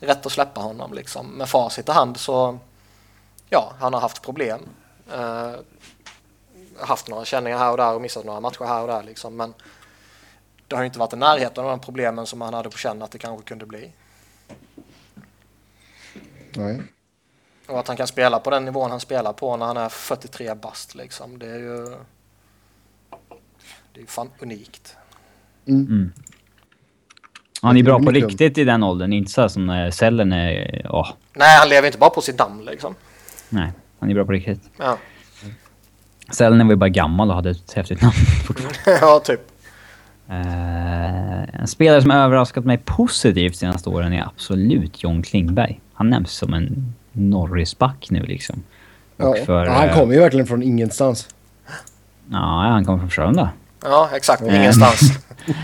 [0.00, 1.26] rätt att släppa honom liksom.
[1.26, 2.58] Med facit i hand så,
[3.50, 4.60] ja, han har haft problem.
[5.14, 5.52] Eh,
[6.80, 9.36] haft några känningar här och där och missat några matcher här och där liksom.
[9.36, 9.54] Men
[10.68, 13.02] det har ju inte varit i närheten av de problemen som han hade på känn
[13.02, 13.92] att det kanske kunde bli.
[16.54, 16.82] Nej.
[17.66, 20.54] Och att han kan spela på den nivån han spelar på när han är 43
[20.54, 21.38] bast liksom.
[21.38, 21.84] Det är ju...
[23.92, 24.96] Det är ju fan unikt.
[25.66, 26.12] Mm.
[27.62, 30.86] Han är bra på riktigt i den åldern, inte så här som när Sellen är...
[30.90, 32.94] Åh, Nej, han lever inte bara på sitt namn liksom.
[33.48, 33.72] nej.
[33.98, 34.70] Han är bra på riktigt.
[34.76, 34.98] Ja,
[36.30, 38.12] Sellen var ju bara gammal och hade ett häftigt namn
[38.46, 38.78] fortfarande.
[39.06, 39.40] ja typ.
[40.28, 45.80] Eh, en spelare som har överraskat mig positivt de senaste åren är absolut John Klingberg.
[45.94, 48.62] Han nämns som en Norrisback nu liksom.
[49.16, 49.34] Ja.
[49.46, 51.28] för, ja, han eh, kommer ju verkligen från ingenstans.
[52.30, 53.50] Ja, han kommer från Frölunda.
[53.82, 54.42] Ja, exakt.
[54.42, 54.54] Mm.
[54.54, 55.00] Ingenstans.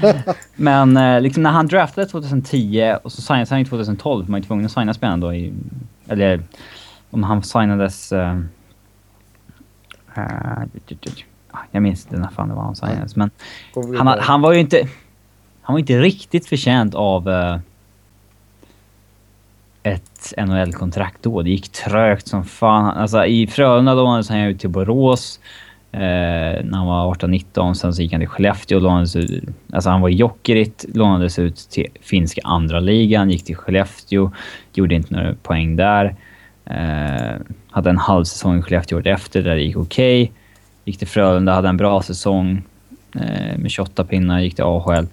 [0.56, 4.40] Men eh, liksom när han draftade 2010 och så signades han ju 2012 för man
[4.40, 5.52] är tvungen att signa spelaren då i...
[6.08, 6.42] Eller
[7.10, 8.12] om han signades...
[8.12, 8.40] Uh,
[11.70, 13.30] jag minns inte när fan det var han signades men
[13.74, 14.88] Går vi han, han var ju inte...
[15.62, 17.58] Han var inte riktigt förtjänt av eh,
[19.82, 21.42] ett NHL-kontrakt då.
[21.42, 22.96] Det gick trögt som fan.
[22.96, 25.40] Alltså i Frölunda lånades han ut till Borås.
[25.92, 27.74] Eh, när han var 18-19.
[27.74, 29.44] Sen så gick han till Skellefteå och lånades ut.
[29.72, 34.30] Alltså han var i Jokerit, lånades ut till finska andra ligan, gick till Skellefteå,
[34.72, 36.16] gjorde inte några poäng där.
[36.66, 40.32] Eh, hade en halv säsong i Skellefteå året efter där det gick okej.
[40.84, 42.62] Gick till Frölunda, hade en bra säsong
[43.14, 45.06] eh, med 28 pinnar, gick till AHL.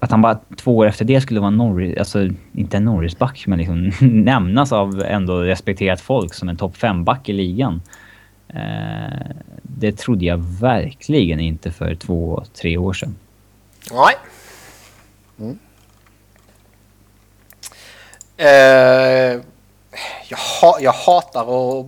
[0.00, 3.58] Att han bara två år efter det skulle vara Norris, alltså inte en Norrisback, men
[3.58, 3.92] liksom
[4.24, 7.82] nämnas av ändå respekterat folk som en topp 5-back i ligan.
[8.48, 9.26] Eh,
[9.62, 13.16] det trodde jag verkligen inte för två, tre år sedan.
[13.92, 14.14] Nej.
[15.38, 15.58] Mm.
[18.36, 19.42] Eh,
[20.28, 21.86] jag, jag hatar att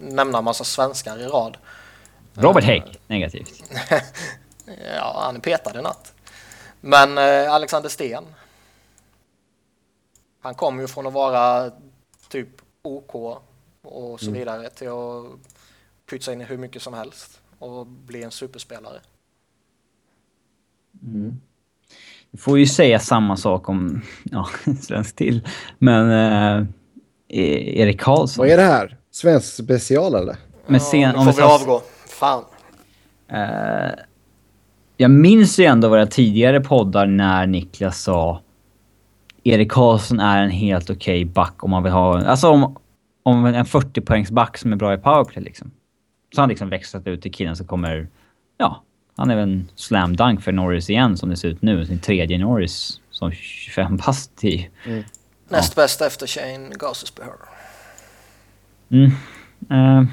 [0.00, 1.56] nämna massa svenskar i rad.
[2.34, 3.62] Robert Hägg, negativt.
[4.96, 6.14] Ja, han är petad i natt.
[6.80, 8.24] Men eh, Alexander Sten.
[10.40, 11.70] Han kom ju från att vara
[12.28, 12.48] typ
[12.82, 13.14] OK
[13.82, 15.24] och så vidare till att
[16.10, 19.00] pytsa in hur mycket som helst och bli en superspelare.
[22.30, 24.48] Du får ju säga samma sak om, ja,
[24.80, 25.48] svensk till,
[25.78, 26.66] men eh,
[27.28, 28.42] Erik Karlsson.
[28.42, 28.96] Vad är det här?
[29.10, 30.36] Svensk special eller?
[30.66, 31.82] Men sen, ja, nu om får vi vi tar- avgå.
[32.06, 32.44] Fan.
[33.32, 33.90] Eh,
[34.96, 38.40] jag minns ju ändå våra tidigare poddar när Niklas sa
[39.44, 42.24] Erik Karlsson är en helt okej back om man vill ha...
[42.24, 42.76] Alltså om,
[43.22, 45.70] om en 40-poängs back som är bra i powerplay liksom.
[46.34, 48.08] Så han liksom växlat ut till killen som kommer...
[48.58, 48.82] Ja,
[49.16, 51.86] han är väl en slam dunk för Norris igen som det ser ut nu.
[51.86, 54.68] Sin tredje Norris som 25 bast i.
[55.48, 57.32] Näst bäst efter Shane Gostisbehere.
[58.90, 59.10] Mm.
[59.70, 60.04] Eh,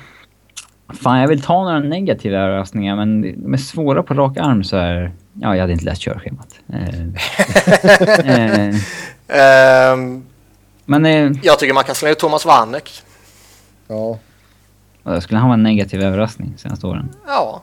[0.95, 4.77] fan, jag vill ta några negativa överraskningar men de är svåra på rak arm så
[4.77, 5.11] här.
[5.33, 6.59] Ja, jag hade inte läst körschemat.
[6.73, 7.05] Eh,
[9.27, 10.25] Ehm,
[10.85, 11.05] men
[11.43, 13.03] jag tycker man kan slänga ut Thomas Warneck.
[13.87, 14.19] Ja.
[15.03, 17.09] vad skulle han vara en negativ överraskning senaste åren?
[17.27, 17.61] Ja,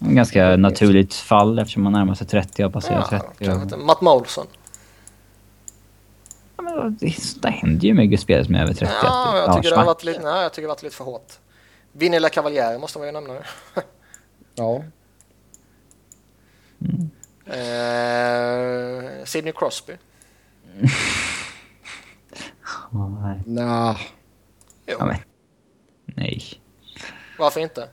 [0.00, 3.44] En ganska naturligt fall eftersom man närmar sig 30 och passerar ja 30.
[3.44, 3.84] kanske Och.
[3.86, 4.46] Matt Molson.
[6.82, 8.94] Det, det händer ju mycket spelare som är över 30.
[9.02, 11.04] Ja, jag tycker, det har varit lite, nej, jag tycker det har varit lite för
[11.04, 11.32] hårt.
[11.92, 13.34] Vinny La Cavaliere måste man ju nämna.
[14.54, 14.82] Ja.
[17.46, 19.92] Eh, Sidney Crosby.
[22.92, 23.40] Ja, nej.
[23.46, 24.00] Nah.
[24.86, 25.16] Jo, Ja, men,
[26.04, 26.42] nej.
[27.38, 27.88] varför inte?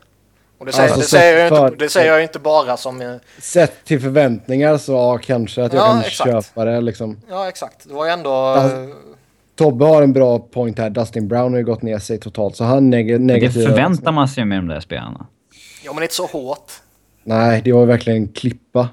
[0.58, 3.18] Och det säger, Alltså, det, säger jag för- inte, det säger jag inte bara som...
[3.38, 6.30] Sett till förväntningar så ja, kanske att jag Ja, kan exakt.
[6.30, 7.20] köpa det liksom.
[7.28, 7.88] Ja, exakt.
[7.88, 8.30] Det var ju ändå...
[8.32, 8.76] Alltså,
[9.54, 10.90] Tobbe har en bra point här.
[10.90, 13.66] Dustin Brown har ju gått ner sig totalt så han neg Det negativ.
[13.66, 15.26] förväntar man sig med de där spelarna.
[15.84, 16.72] Ja, men inte så hårt.
[17.24, 18.88] Nej, det var ju verkligen klippa.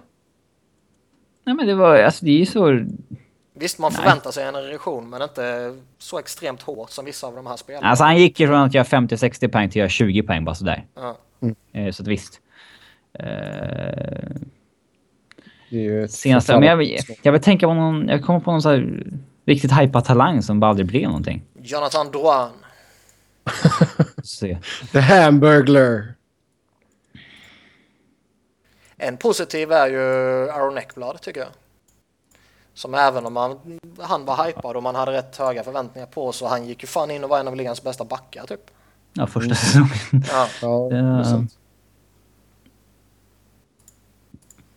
[1.45, 2.85] Nej men det var, alltså det är ju så...
[3.55, 4.01] Visst, man Nej.
[4.01, 7.87] förväntar sig en erektion, men inte så extremt hårt som vissa av de här spelarna.
[7.87, 10.55] Alltså han gick ju från att göra 50-60 poäng till att göra 20 poäng bara
[10.55, 10.85] sådär.
[10.95, 11.17] Ja.
[11.73, 12.39] Eh, så att visst.
[16.03, 18.69] Ett senaste, men jag, vill- jag vill tänka på någon, jag kommer på någon så
[18.69, 19.03] här
[19.45, 21.43] riktigt hypad talang som bara aldrig blev någonting.
[21.61, 22.49] Jonathan Drouin.
[24.23, 24.57] Se.
[24.91, 26.13] The Hamburglar.
[28.97, 29.99] En positiv är ju
[30.51, 31.49] Aaron Eckblad, tycker jag.
[32.73, 36.47] Som även om man, han var hypad och man hade rätt höga förväntningar på så
[36.47, 38.61] han gick ju fan in och var en av ligans bästa backar typ.
[39.13, 40.23] Ja, första säsongen.
[40.31, 40.47] Ja.
[40.61, 41.47] Ja, det.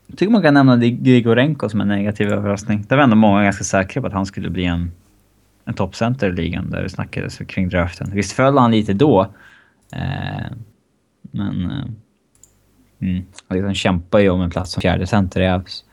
[0.07, 2.85] Jag tycker man kan nämna Grigorenko som en negativ överraskning.
[2.89, 4.93] Där var ändå många ganska säkra på att han skulle bli en,
[5.65, 8.11] en toppcenter i ligan där det snackades kring draften.
[8.13, 9.23] Visst föll han lite då.
[9.93, 10.47] Eh,
[11.21, 11.71] men...
[11.71, 11.85] Eh,
[13.01, 15.85] mm, han liksom kämpar ju om en plats som fjärde center i Avs.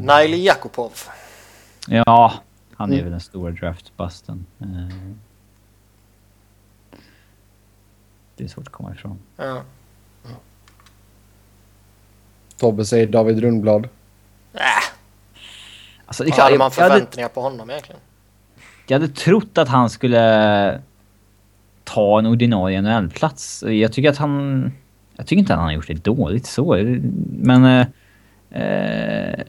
[0.00, 0.92] Naili Jakubov.
[1.88, 2.32] Ja,
[2.76, 3.04] han är Mm.
[3.04, 4.46] väl den stora draftbusten.
[4.60, 4.66] Eh,
[8.36, 9.18] det är svårt att komma ifrån.
[9.36, 9.62] Ja.
[12.56, 13.84] Tobbe säger David Rundblad.
[14.54, 14.60] Äh,
[16.06, 18.00] Alltså, det är vad klart, hade man jag, hade, förväntningar på honom egentligen?
[18.86, 20.80] jag hade trott att han skulle
[21.84, 23.64] ta en ordinarie NHL-plats.
[23.66, 24.72] Jag tycker att han...
[25.16, 26.74] Jag tycker inte att han har gjort det dåligt så.
[27.28, 27.64] Men...
[27.64, 27.86] Eh,
[28.62, 29.44] eh,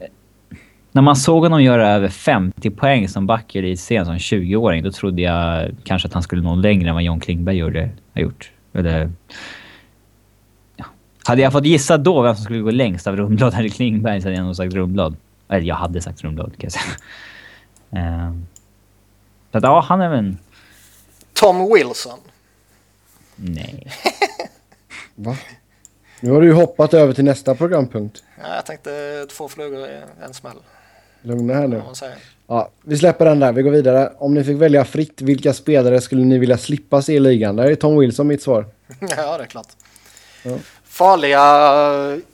[0.92, 4.92] När man såg honom göra över 50 poäng som back i elitserien som 20-åring, då
[4.92, 8.50] trodde jag kanske att han skulle nå längre än vad John Klingberg gjorde, har gjort.
[8.72, 9.10] Eller...
[10.76, 10.84] Ja.
[11.24, 14.28] Hade jag fått gissa då vem som skulle gå längst av Rundblad eller Klingberg så
[14.28, 15.16] hade jag nog sagt Rundblad.
[15.48, 16.94] Eller jag hade sagt Rundblad kan jag säga.
[17.90, 18.46] Um,
[19.52, 20.38] så att, ja, han är väl en...
[21.32, 22.18] Tom Wilson.
[23.36, 23.86] Nej.
[25.14, 25.36] Va?
[26.20, 28.22] Nu har du ju hoppat över till nästa programpunkt.
[28.40, 30.56] Ja, jag tänkte två flugor i en smäll.
[31.28, 31.82] Lugna här nu.
[32.46, 33.52] Ja, vi släpper den där.
[33.52, 34.12] Vi går vidare.
[34.18, 37.56] Om ni fick välja fritt, vilka spelare skulle ni vilja slippa se i ligan?
[37.56, 38.66] Där är Tom Wilson mitt svar.
[39.16, 39.68] Ja, det är klart.
[40.42, 40.56] Ja.
[40.84, 41.42] Farliga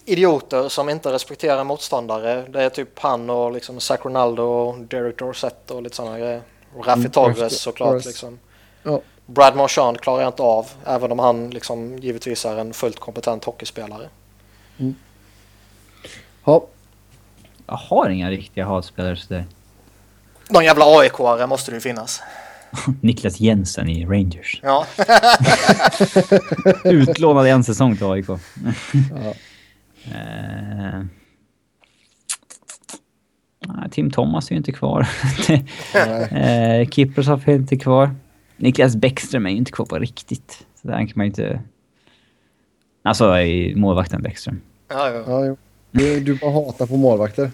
[0.05, 2.45] idioter som inte respekterar motståndare.
[2.49, 6.43] Det är typ han och liksom Zach Ronaldo och Derek Dorsett och lite sådana grejer.
[6.77, 8.05] Och Raffi Mm, Torres såklart.
[8.05, 8.39] Liksom.
[8.83, 9.01] Ja.
[9.27, 13.45] Brad Marchand klarar jag inte av, även om han liksom givetvis är en fullt kompetent
[13.45, 14.09] hockeyspelare.
[16.45, 16.67] Ja,
[17.67, 19.45] Jag har inga riktiga hatspelare sådär.
[20.51, 22.23] Någon jävla AIK-are måste det ju finnas.
[23.01, 24.61] Niklas Jensen i Rangers.
[24.63, 24.87] Ja,
[26.85, 28.27] Utlånad en säsong till AIK.
[28.29, 29.35] ja.
[30.13, 31.01] Eh,
[33.67, 35.09] nej, Tim Thomas är ju inte kvar.
[36.31, 38.15] Eh, Kiprusoff är inte kvar.
[38.57, 40.67] Niklas Bäckström är ju inte kvar på riktigt.
[40.83, 41.61] Så där kan man ju inte...
[43.03, 43.35] Alltså
[43.77, 44.61] målvakten Bäckström.
[44.89, 45.25] ja, ja.
[45.27, 45.57] Ja, jo.
[45.95, 47.51] Du, du bara hatar på målvakter.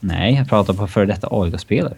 [0.00, 1.96] Nej, jag pratar på före detta AIK-spelare.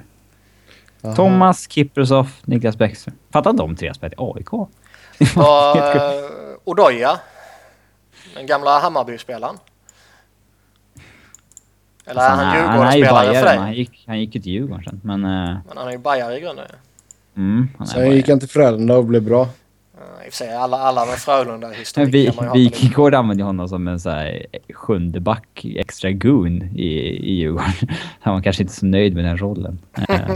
[1.16, 3.14] Thomas, Kiprusoff, Niklas Bäckström.
[3.30, 4.52] Fatta att de tre spelat i AIK.
[4.52, 4.70] Och,
[5.76, 6.12] eh,
[6.64, 7.20] Odoja.
[8.34, 9.56] Den gamla Hammarby-spelaren.
[12.06, 12.46] Eller är han Alltså,
[12.78, 13.56] han är ju Djurgårdsspelare för dig?
[13.58, 15.00] han gick, han gick ju till Djurgården sen.
[15.04, 15.24] Men...
[15.24, 16.66] eh, Men han är ju bajare i grunden.
[17.36, 19.48] mm, han är Sen gick han till Frölunda och blev bra.
[19.94, 22.62] Uh, I och för sig, alla, alla med Frölunda-historik kan man ju.
[22.64, 27.72] Wikingård använde honom som en så här sjunde back, extra goon i, i Djurgården.
[28.20, 29.78] Han var kanske inte så nöjd med den rollen.
[30.08, 30.30] Eh,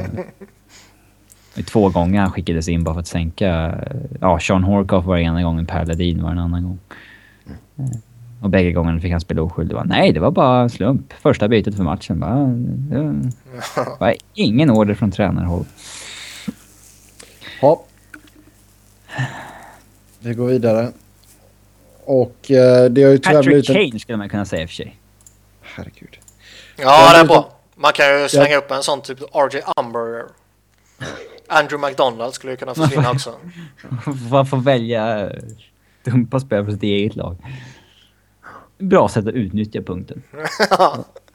[1.64, 3.74] två gånger han skickades in bara för att sänka...
[4.20, 6.78] Ja, Sean Horkoff var ena gången, Per Ledin var en annan gång.
[7.78, 7.84] Eh,
[8.42, 9.76] Och bägge gångerna fick han spela oskyldig.
[9.84, 11.12] Nej, det var bara slump.
[11.12, 12.20] Första bytet för matchen.
[12.20, 13.20] Bara, det
[14.00, 15.64] var ingen order från tränarhåll.
[17.62, 17.82] Ja.
[20.26, 20.92] Vi går vidare.
[22.04, 23.74] Och eh, det har ju tyvärr Patrick blivit en...
[23.74, 24.96] Kane skulle man kunna säga i och för sig.
[25.60, 26.18] Herregud.
[26.76, 27.52] Ja, det är bra.
[27.74, 30.24] Man kan ju slänga upp en sån typ RJ Umber.
[31.46, 33.34] Andrew McDonald skulle ju kunna försvinna också.
[34.30, 35.42] Man får välja eh,
[36.04, 37.36] dumpa spelare på sitt eget lag.
[38.78, 40.22] Bra sätt att utnyttja punkten.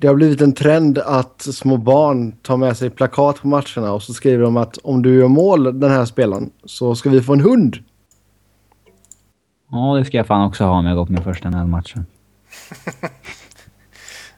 [0.00, 4.02] Det har blivit en trend att små barn tar med sig plakat på matcherna och
[4.02, 7.32] så skriver de att om du gör mål den här spelaren så ska vi få
[7.32, 7.76] en hund.
[9.70, 12.06] Ja, det ska jag fan också ha om jag går på min första NHL-matchen.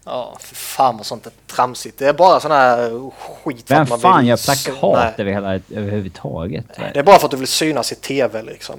[0.05, 1.99] Ja, för fan vad sånt är tramsigt.
[1.99, 5.33] Det är bara sån här skit för Vem att man fan vill gör plakat över
[5.33, 6.67] hela, överhuvudtaget?
[6.77, 8.77] Det är bara för att du vill synas i tv liksom.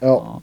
[0.00, 0.40] Ja,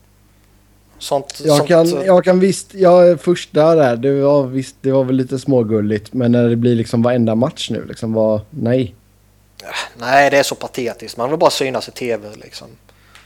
[1.06, 5.04] Sånt, jag sånt, kan, jag kan visst, jag första där, det var visst, det var
[5.04, 6.14] väl lite smågulligt.
[6.14, 8.96] Men när det blir liksom varenda match nu liksom var, nej.
[9.98, 11.18] Nej, det är så patetiskt.
[11.18, 12.68] Man vill bara synas i tv liksom.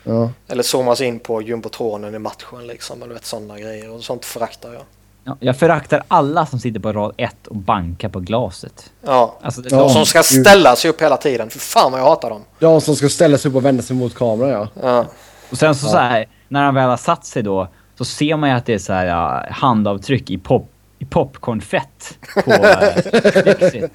[0.03, 0.31] Ja.
[0.47, 3.03] Eller zoomas in på jumbotronen i matchen liksom.
[3.03, 3.91] Eller vet sådana grejer.
[3.91, 4.83] Och sånt föraktar jag.
[5.23, 8.91] Ja, jag föraktar alla som sitter på rad ett och bankar på glaset.
[9.05, 9.37] Ja.
[9.41, 9.77] Alltså, det, Ja.
[9.77, 11.49] De som ska ställa sig upp hela tiden.
[11.49, 12.41] För fan vad jag hatar dem.
[12.59, 14.67] De som ska ställa sig upp och vända sig mot kameran ja.
[14.81, 15.05] Ja.
[15.49, 15.91] Och sen så, Ja.
[15.91, 17.67] så här, när han väl har satt sig då,
[17.97, 20.69] så ser man ju att det är så här handavtryck i, pop,
[20.99, 23.91] i popcornfett på eh, flexit.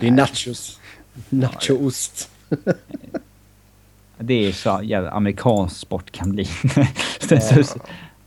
[0.00, 0.80] Det är nachos.
[1.28, 2.28] Nachoost.
[4.18, 6.44] Det är så jävla amerikansk sport kan bli.
[7.20, 7.78] Så- så- så-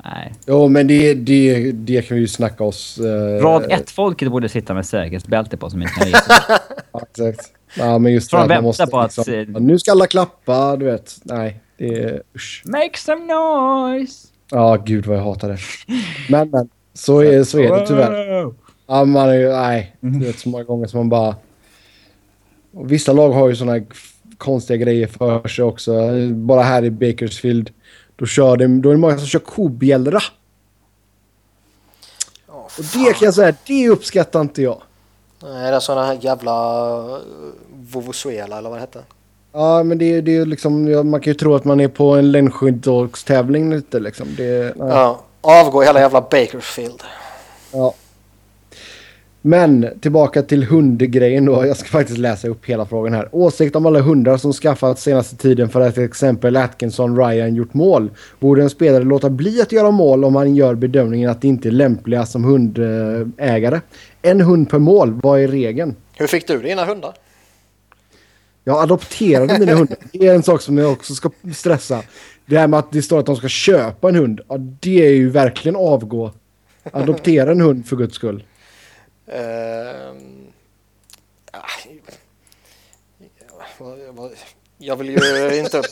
[0.03, 0.34] Nej.
[0.47, 2.97] Jo men det, det, det kan vi ju snacka oss.
[2.97, 6.10] Eh, Rad 1-folket borde sitta med säkerhetsbälte på som inte kan.
[6.91, 7.51] Ja, exakt.
[7.77, 8.47] Ja, men just det.
[8.47, 11.15] de måste på att liksom, ja, Nu ska alla klappa, du vet.
[11.23, 12.22] Nej, det är...
[12.35, 12.64] Usch.
[12.65, 14.27] Make some noise!
[14.51, 15.57] Ja, gud vad jag hatar det.
[16.30, 16.69] Men, men.
[16.93, 18.53] Så är, så är det tyvärr.
[18.88, 19.49] Ja, man är ju...
[19.49, 19.95] Nej.
[19.99, 21.35] Du vet så många gånger som man bara...
[22.73, 23.85] Och vissa lag har ju såna här
[24.38, 25.91] konstiga grejer för sig också.
[26.34, 27.69] Bara här i Bakersfield.
[28.15, 30.19] Då, kör det, då är det många som kör kobjällra.
[32.47, 34.81] Och det kan jag säga, det uppskattar inte jag.
[35.43, 37.18] Nej, det är sådana här jävla uh,
[37.73, 39.03] Vovozuela eller vad det hette.
[39.53, 40.88] Ja, men det, det är liksom...
[40.88, 44.27] ja, Man kan ju tro att man är på en längdskidåkstävling lite liksom.
[44.38, 44.88] Det, nej.
[44.89, 45.21] Ja.
[45.41, 47.03] Avgå hela jävla Bakersfield.
[47.73, 47.93] Ja.
[49.41, 51.65] Men tillbaka till hundgrejen då.
[51.65, 53.30] Jag ska faktiskt läsa upp hela frågan här.
[53.31, 57.73] Åsikt om alla hundar som skaffats senaste tiden för att till exempel Atkinson Ryan gjort
[57.73, 58.09] mål.
[58.39, 61.69] Borde en spelare låta bli att göra mål om man gör bedömningen att de inte
[61.69, 63.80] är lämpliga som hundägare?
[64.21, 65.95] En hund per mål, vad är regeln?
[66.17, 67.13] Hur fick du dina hundar?
[68.64, 69.98] Jag adopterade mina hundar.
[70.11, 72.03] Det är en sak som jag också ska stressa.
[72.45, 74.41] Det här med att det står att de ska köpa en hund.
[74.48, 76.31] Ja, det är ju verkligen avgå.
[76.91, 78.44] Adoptera en hund för guds skull.
[79.27, 79.36] Uh,
[84.77, 85.81] jag vill ju inte...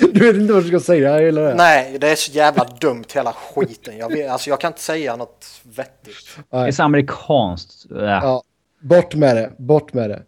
[0.00, 1.54] Du vet inte vad du ska säga eller det?
[1.54, 3.98] Nej, det är så jävla dumt hela skiten.
[3.98, 6.38] Jag, vet, alltså, jag kan inte säga något vettigt.
[6.50, 7.86] Det är så amerikanskt.
[7.90, 8.04] Ja.
[8.04, 8.42] ja.
[8.80, 10.22] Bort med det, bort med det.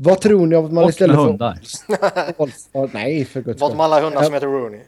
[0.00, 1.54] Vad tror ni om att man Bort istället hundar.
[2.72, 2.94] för...
[2.94, 3.76] Nej, för guds skull.
[3.76, 4.80] med alla hundar som heter Rooney.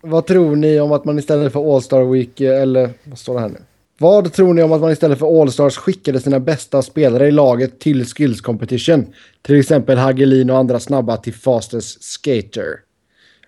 [0.00, 3.40] Vad tror ni om att man istället för All-Star Week, eh, eller vad står det
[3.40, 3.58] här nu?
[3.98, 7.78] Vad tror ni om att man istället för All-Stars skickade sina bästa spelare i laget
[7.78, 9.14] till Skills Competition?
[9.42, 12.80] Till exempel Hagelin och andra snabba till Fastest Skater.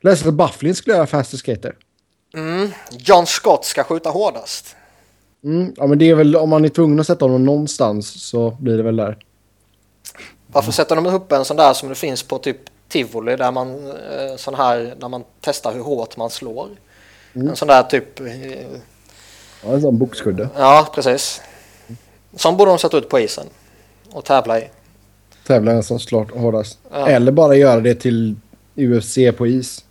[0.01, 1.74] Läste att Bufflin skulle göra Fastest Skater.
[2.35, 2.68] Mm.
[2.98, 4.77] John Scott ska skjuta hårdast.
[5.44, 8.56] Mm, ja, men det är väl om man är tvungen att sätta honom någonstans så
[8.60, 9.18] blir det väl där.
[10.56, 12.56] Varför sätter de upp en sån där som det finns på typ
[12.88, 16.68] tivoli där man eh, sån här där man testar hur hårt man slår?
[17.32, 18.26] En sån där typ eh,
[19.64, 20.48] Ja, en sån boxkudde.
[20.56, 21.40] Ja, precis.
[22.36, 23.46] Som borde de sätta ut på isen
[24.10, 24.70] och tävla i.
[25.46, 26.78] Tävlar den som slår hårdast.
[26.90, 27.08] Ja.
[27.08, 28.36] Eller bara göra det till
[28.74, 29.84] UFC på is.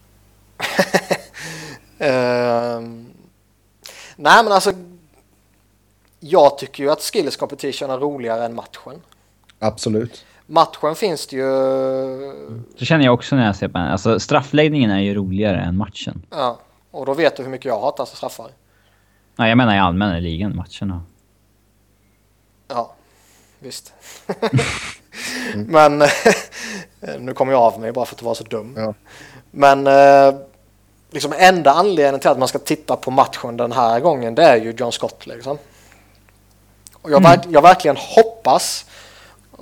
[2.00, 3.08] Ehm,
[4.16, 4.72] nej, men alltså.
[6.20, 9.02] Jag tycker ju att skills competition är roligare än matchen.
[9.60, 10.26] Absolut.
[10.46, 11.44] Matchen finns det ju.
[12.78, 13.88] Så känner jag också när jag ser på den.
[13.88, 16.22] Alltså straffläggningen är ju roligare än matchen.
[16.30, 16.60] Ja,
[16.92, 18.48] och då vet du hur mycket jag hatar straffar.
[19.36, 21.04] Nej, jag menar i allmänna ligan, matcherna.
[22.68, 22.94] Ja,
[23.60, 23.94] visst.
[25.56, 26.04] Men
[27.20, 28.74] nu kommer jag av mig bara för att vara så dum.
[28.78, 28.94] Ja.
[29.52, 30.36] Men eh,
[31.12, 34.58] liksom enda anledningen till att man ska titta på matchen den här gången det är
[34.58, 35.58] ju John Scott liksom.
[36.94, 38.86] Och jag, verk, jag verkligen hoppas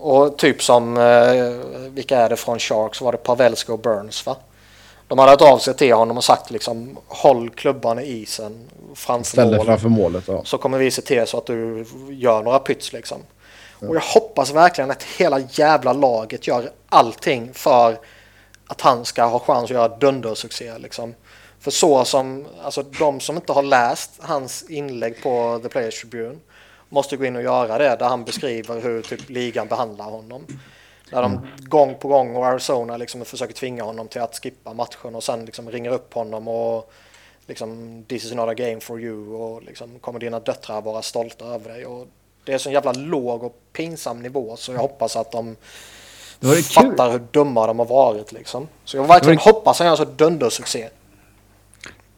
[0.04, 4.36] och typ som eh, vilka är det från Sharks var det Pavelska och Burns va?
[5.08, 9.32] De hade hört av sig till honom och sagt liksom håll klubban i isen framför
[9.32, 10.24] Ställde mål framför målet.
[10.28, 10.42] Ja.
[10.46, 13.18] så kommer vi se till så att du gör några pyts liksom.
[13.80, 17.98] Och jag hoppas verkligen att hela jävla laget gör allting för
[18.68, 21.14] att han ska ha chans att göra dundersuccé liksom.
[21.60, 26.36] För så som, alltså de som inte har läst hans inlägg på The Players Tribune
[26.94, 30.46] måste gå in och göra det där han beskriver hur typ ligan behandlar honom.
[31.10, 35.16] Där de gång på gång och Arizona liksom försöker tvinga honom till att skippa matchen
[35.16, 36.92] och sen liksom ringer upp honom och
[37.48, 41.46] liksom this is not a game for you och liksom kommer dina döttrar vara stolta
[41.46, 42.08] över dig och
[42.46, 45.56] det är så en jävla låg och pinsam nivå så jag hoppas att de
[46.76, 48.68] fattar hur dumma de har varit liksom.
[48.86, 50.90] Så jag verkligen Det hoppas han gör så dundersuccé.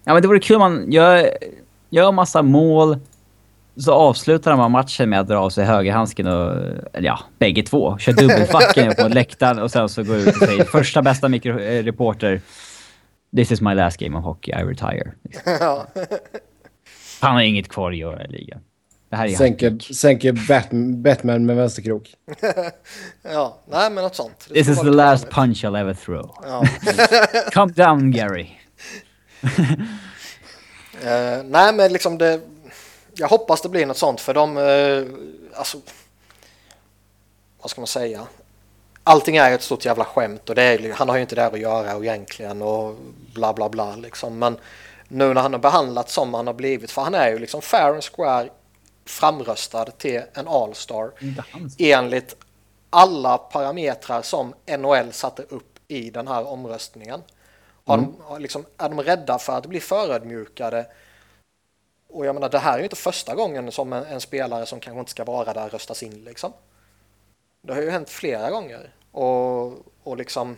[0.04, 1.38] Ja men det vore kul om man gör,
[1.90, 3.00] gör massa mål.
[3.78, 6.52] Så avslutar man matchen med att dra av sig högerhandsken och,
[6.94, 7.98] eller ja, bägge två.
[7.98, 11.84] Kör dubbelfacken på läktaren och sen så går ut och säger första bästa mikro, eh,
[11.84, 12.42] reporter.
[13.36, 15.12] This is my last game of hockey, I retire.
[15.60, 15.88] ja.
[17.22, 18.60] Han har inget kvar att göra i ligan.
[19.10, 20.70] Det här är Sänker, sänker Bat
[21.04, 22.14] Batman med vänsterkrok.
[23.24, 24.46] ja, nej men något sånt.
[24.48, 26.32] Det This is the last punch I'll ever throw.
[26.44, 26.64] Ja.
[27.54, 28.48] Come down Gary.
[31.04, 32.40] Eh, nej men liksom det,
[33.16, 35.08] jag hoppas det blir något sånt för de, uh,
[35.54, 35.78] alltså,
[37.62, 38.28] vad ska man säga?
[39.04, 41.60] Allting är ett stort jävla skämt och det är, han har ju inte där att
[41.60, 42.96] göra egentligen och
[43.34, 44.40] bla bla bla liksom.
[44.40, 44.58] Men
[45.08, 47.94] nu när han har behandlats som han har blivit, för han är ju liksom fair
[47.94, 48.50] and square
[49.06, 51.12] framröstad till en all-star
[51.78, 52.36] enligt
[52.90, 57.22] alla parametrar som NHL satte upp i den här omröstningen.
[57.86, 60.86] Har de, liksom, är de rädda för att bli förödmjukade?
[62.16, 64.80] Och jag menar, det här är ju inte första gången som en, en spelare som
[64.80, 66.54] kanske inte ska vara där röstas in liksom.
[67.62, 68.94] Det har ju hänt flera gånger.
[69.12, 69.68] Och,
[70.04, 70.58] och liksom,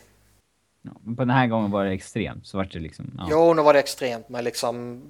[0.81, 2.47] Ja, men på den här gången var det extremt.
[2.47, 3.11] Så vart det liksom...
[3.17, 3.27] Ja.
[3.31, 5.01] jo nu var det extremt men liksom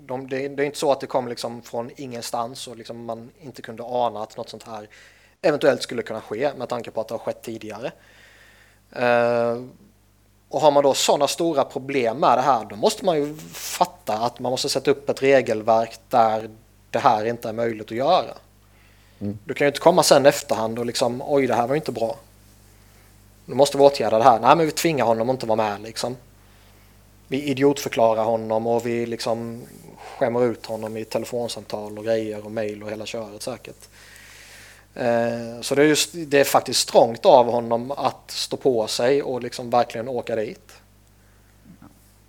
[0.00, 3.30] de, det, det är inte så att det kom liksom från ingenstans och liksom man
[3.40, 4.88] inte kunde ana att något sånt här
[5.42, 7.92] eventuellt skulle kunna ske med tanke på att det har skett tidigare.
[8.92, 9.62] Eh,
[10.52, 14.18] och har man då sådana stora problem med det här då måste man ju fatta
[14.18, 16.50] att man måste sätta upp ett regelverk där
[16.90, 18.34] det här inte är möjligt att göra.
[19.18, 21.92] Du kan ju inte komma sen efterhand och liksom oj det här var ju inte
[21.92, 22.16] bra.
[23.44, 24.40] Nu måste vi åtgärda det här.
[24.40, 26.16] Nej men vi tvingar honom att inte vara med liksom.
[27.28, 29.62] Vi idiotförklarar honom och vi liksom
[30.18, 33.88] skämmer ut honom i telefonsamtal och grejer och mail och hela köret säkert.
[34.94, 39.22] Eh, så det är, just, det är faktiskt strångt av honom att stå på sig
[39.22, 40.72] och liksom verkligen åka dit.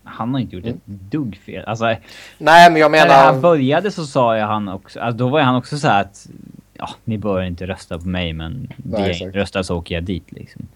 [0.04, 1.66] Han har inte gjort ett dugg fel.
[1.66, 2.00] Alltså, Nej,
[2.38, 3.16] men jag när menar...
[3.16, 6.28] här började så sa jag han också, alltså då var han också så här att
[6.74, 9.36] ja, ni bör inte rösta på mig men Nej, det exakt.
[9.36, 10.68] röstar så åker jag dit liksom.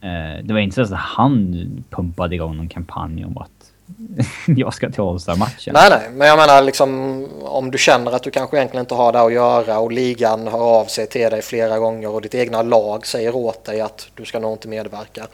[0.00, 3.55] Eh, det var inte så att han pumpade igång någon kampanj om att
[4.46, 5.74] jag ska till All-Star-matchen.
[5.74, 9.12] Nej, nej, men jag menar liksom om du känner att du kanske egentligen inte har
[9.12, 12.62] det att göra och ligan hör av sig till dig flera gånger och ditt egna
[12.62, 15.26] lag säger åt dig att du ska nog inte medverka.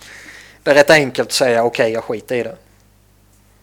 [0.62, 2.57] Det är rätt enkelt att säga okej, jag skiter i det.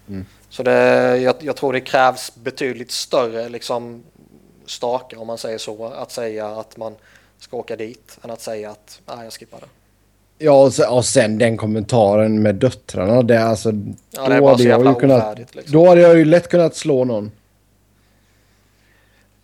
[0.07, 0.25] Mm.
[0.49, 4.03] Så det, jag, jag tror det krävs betydligt större liksom
[4.65, 6.95] stake om man säger så, att säga att man
[7.39, 9.67] ska åka dit än att säga att nej, jag skippar det.
[10.41, 13.21] Ja, och sen, och sen den kommentaren med döttrarna.
[13.21, 13.69] Det, är alltså,
[14.11, 15.37] Ja, det då bara hade jag ju kunnat.
[15.37, 15.63] Liksom.
[15.73, 17.31] Då hade jag ju lätt kunnat slå någon.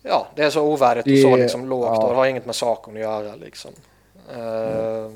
[0.02, 2.02] Ja, det är så ovärdigt och Det- så liksom lågt ja.
[2.02, 3.70] och det har inget med saken att göra liksom.
[4.30, 5.10] Eh,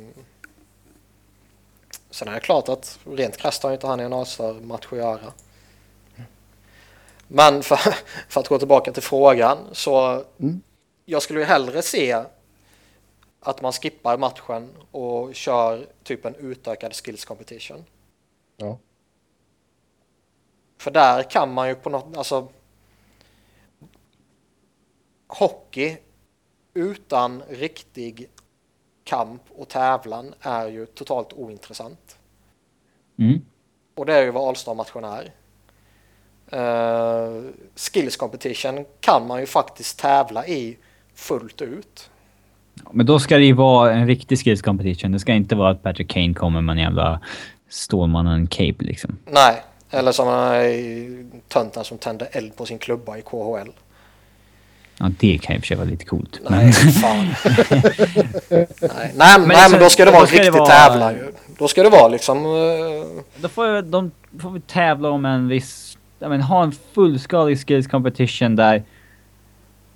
[2.11, 5.19] sen är det klart att rent krasst har inte han en All-Star-match att göra.
[7.29, 7.79] Men för,
[8.29, 10.61] för att gå tillbaka till frågan så Mm.
[11.05, 12.23] jag skulle ju hellre se
[13.41, 17.85] att man skippar matchen och kör typ en utökad skills competition.
[18.57, 18.79] Ja.
[20.79, 22.49] För där kan man ju på något, alltså
[25.27, 25.97] hockey
[26.75, 28.31] utan riktig
[29.05, 32.19] kamp och tävlan är ju totalt ointressant.
[33.19, 33.45] Mm.
[33.95, 35.35] Och det är ju vad All-Star-matchen är.
[36.53, 40.79] Uh, skills competition kan man ju faktiskt tävla i
[41.15, 42.10] fullt ut.
[42.93, 45.13] Men då ska det ju vara en riktig skills competition.
[45.13, 47.21] Det ska inte vara att Patrick Kane kommer med en jävla
[47.71, 49.17] Stålmannen-cape liksom.
[49.31, 50.27] Nej, eller som
[51.49, 53.71] tönten som tände eld på sin klubba i KHL.
[54.99, 56.41] Ja, det kan i och för sig vara lite coolt.
[56.51, 57.27] Nej, Men, fan.
[58.51, 61.33] nej, nej, men, nej, så- men då ska det vara en riktig vara- tävlan ju.
[61.59, 62.39] Då ska det vara liksom...
[62.39, 64.11] eh, då får, ju- de,
[64.43, 65.99] får vi tävla om en viss...
[66.19, 68.83] Jag men, ha en fullskalig skills competition där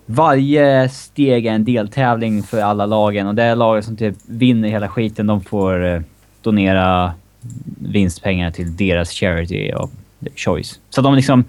[0.07, 4.69] varje steg är en deltävling för alla lagen och det är laget som typ vinner
[4.69, 6.01] hela skiten, de får eh,
[6.43, 7.15] donera
[7.81, 9.91] vinstpengar till deras charity of
[10.37, 10.81] choice.
[10.91, 11.45] Så de liksom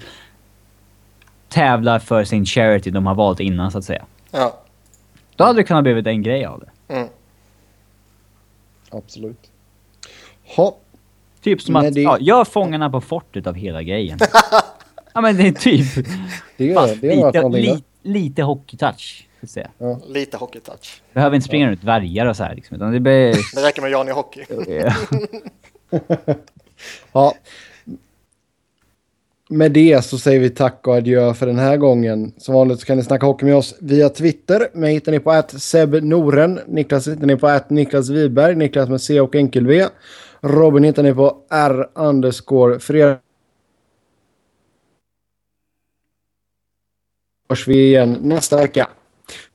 [1.50, 4.06] tävlar för sin charity de har valt innan så att säga.
[4.32, 4.62] ja.
[5.36, 6.94] Då hade det kunnat blivit en grej av det.
[6.94, 7.08] Mm.
[8.92, 9.52] Absolut.
[10.56, 10.76] Ha.
[11.42, 14.20] Typ som Men att, det- ja, gör Fångarna på fortet av hela grejen.
[15.14, 16.06] ja men det är typ...
[16.58, 17.08] Det gör Fast det.
[17.08, 17.62] Varit lite, någonting.
[17.62, 17.82] li, där.
[18.06, 19.28] Lite hockeytouch.
[19.44, 19.70] säga.
[20.08, 21.02] Lite hockeytouch.
[21.14, 23.56] Behöver inte springa runt dvärgar och så här liksom, utan det blir...
[23.56, 24.46] Det räcker med Johnny Hockey.
[27.12, 27.34] Ja.
[29.50, 32.34] Med det så säger vi tack och adjö för den här gången.
[32.38, 34.68] Som vanligt så kan ni snacka hockey med oss via Twitter.
[34.74, 36.60] Mig hittar ni på att Seb Noren.
[36.68, 38.56] Niklas hittar ni på att Niklas Wiberg.
[38.56, 39.86] Niklas med C och enkel V.
[40.42, 43.18] Robin hittar ni på R underscore fredag.
[47.50, 48.90] Hörs vi igen nästa vecka.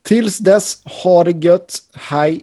[0.01, 1.79] Tills dess, ha det gött.
[1.93, 2.41] Hej!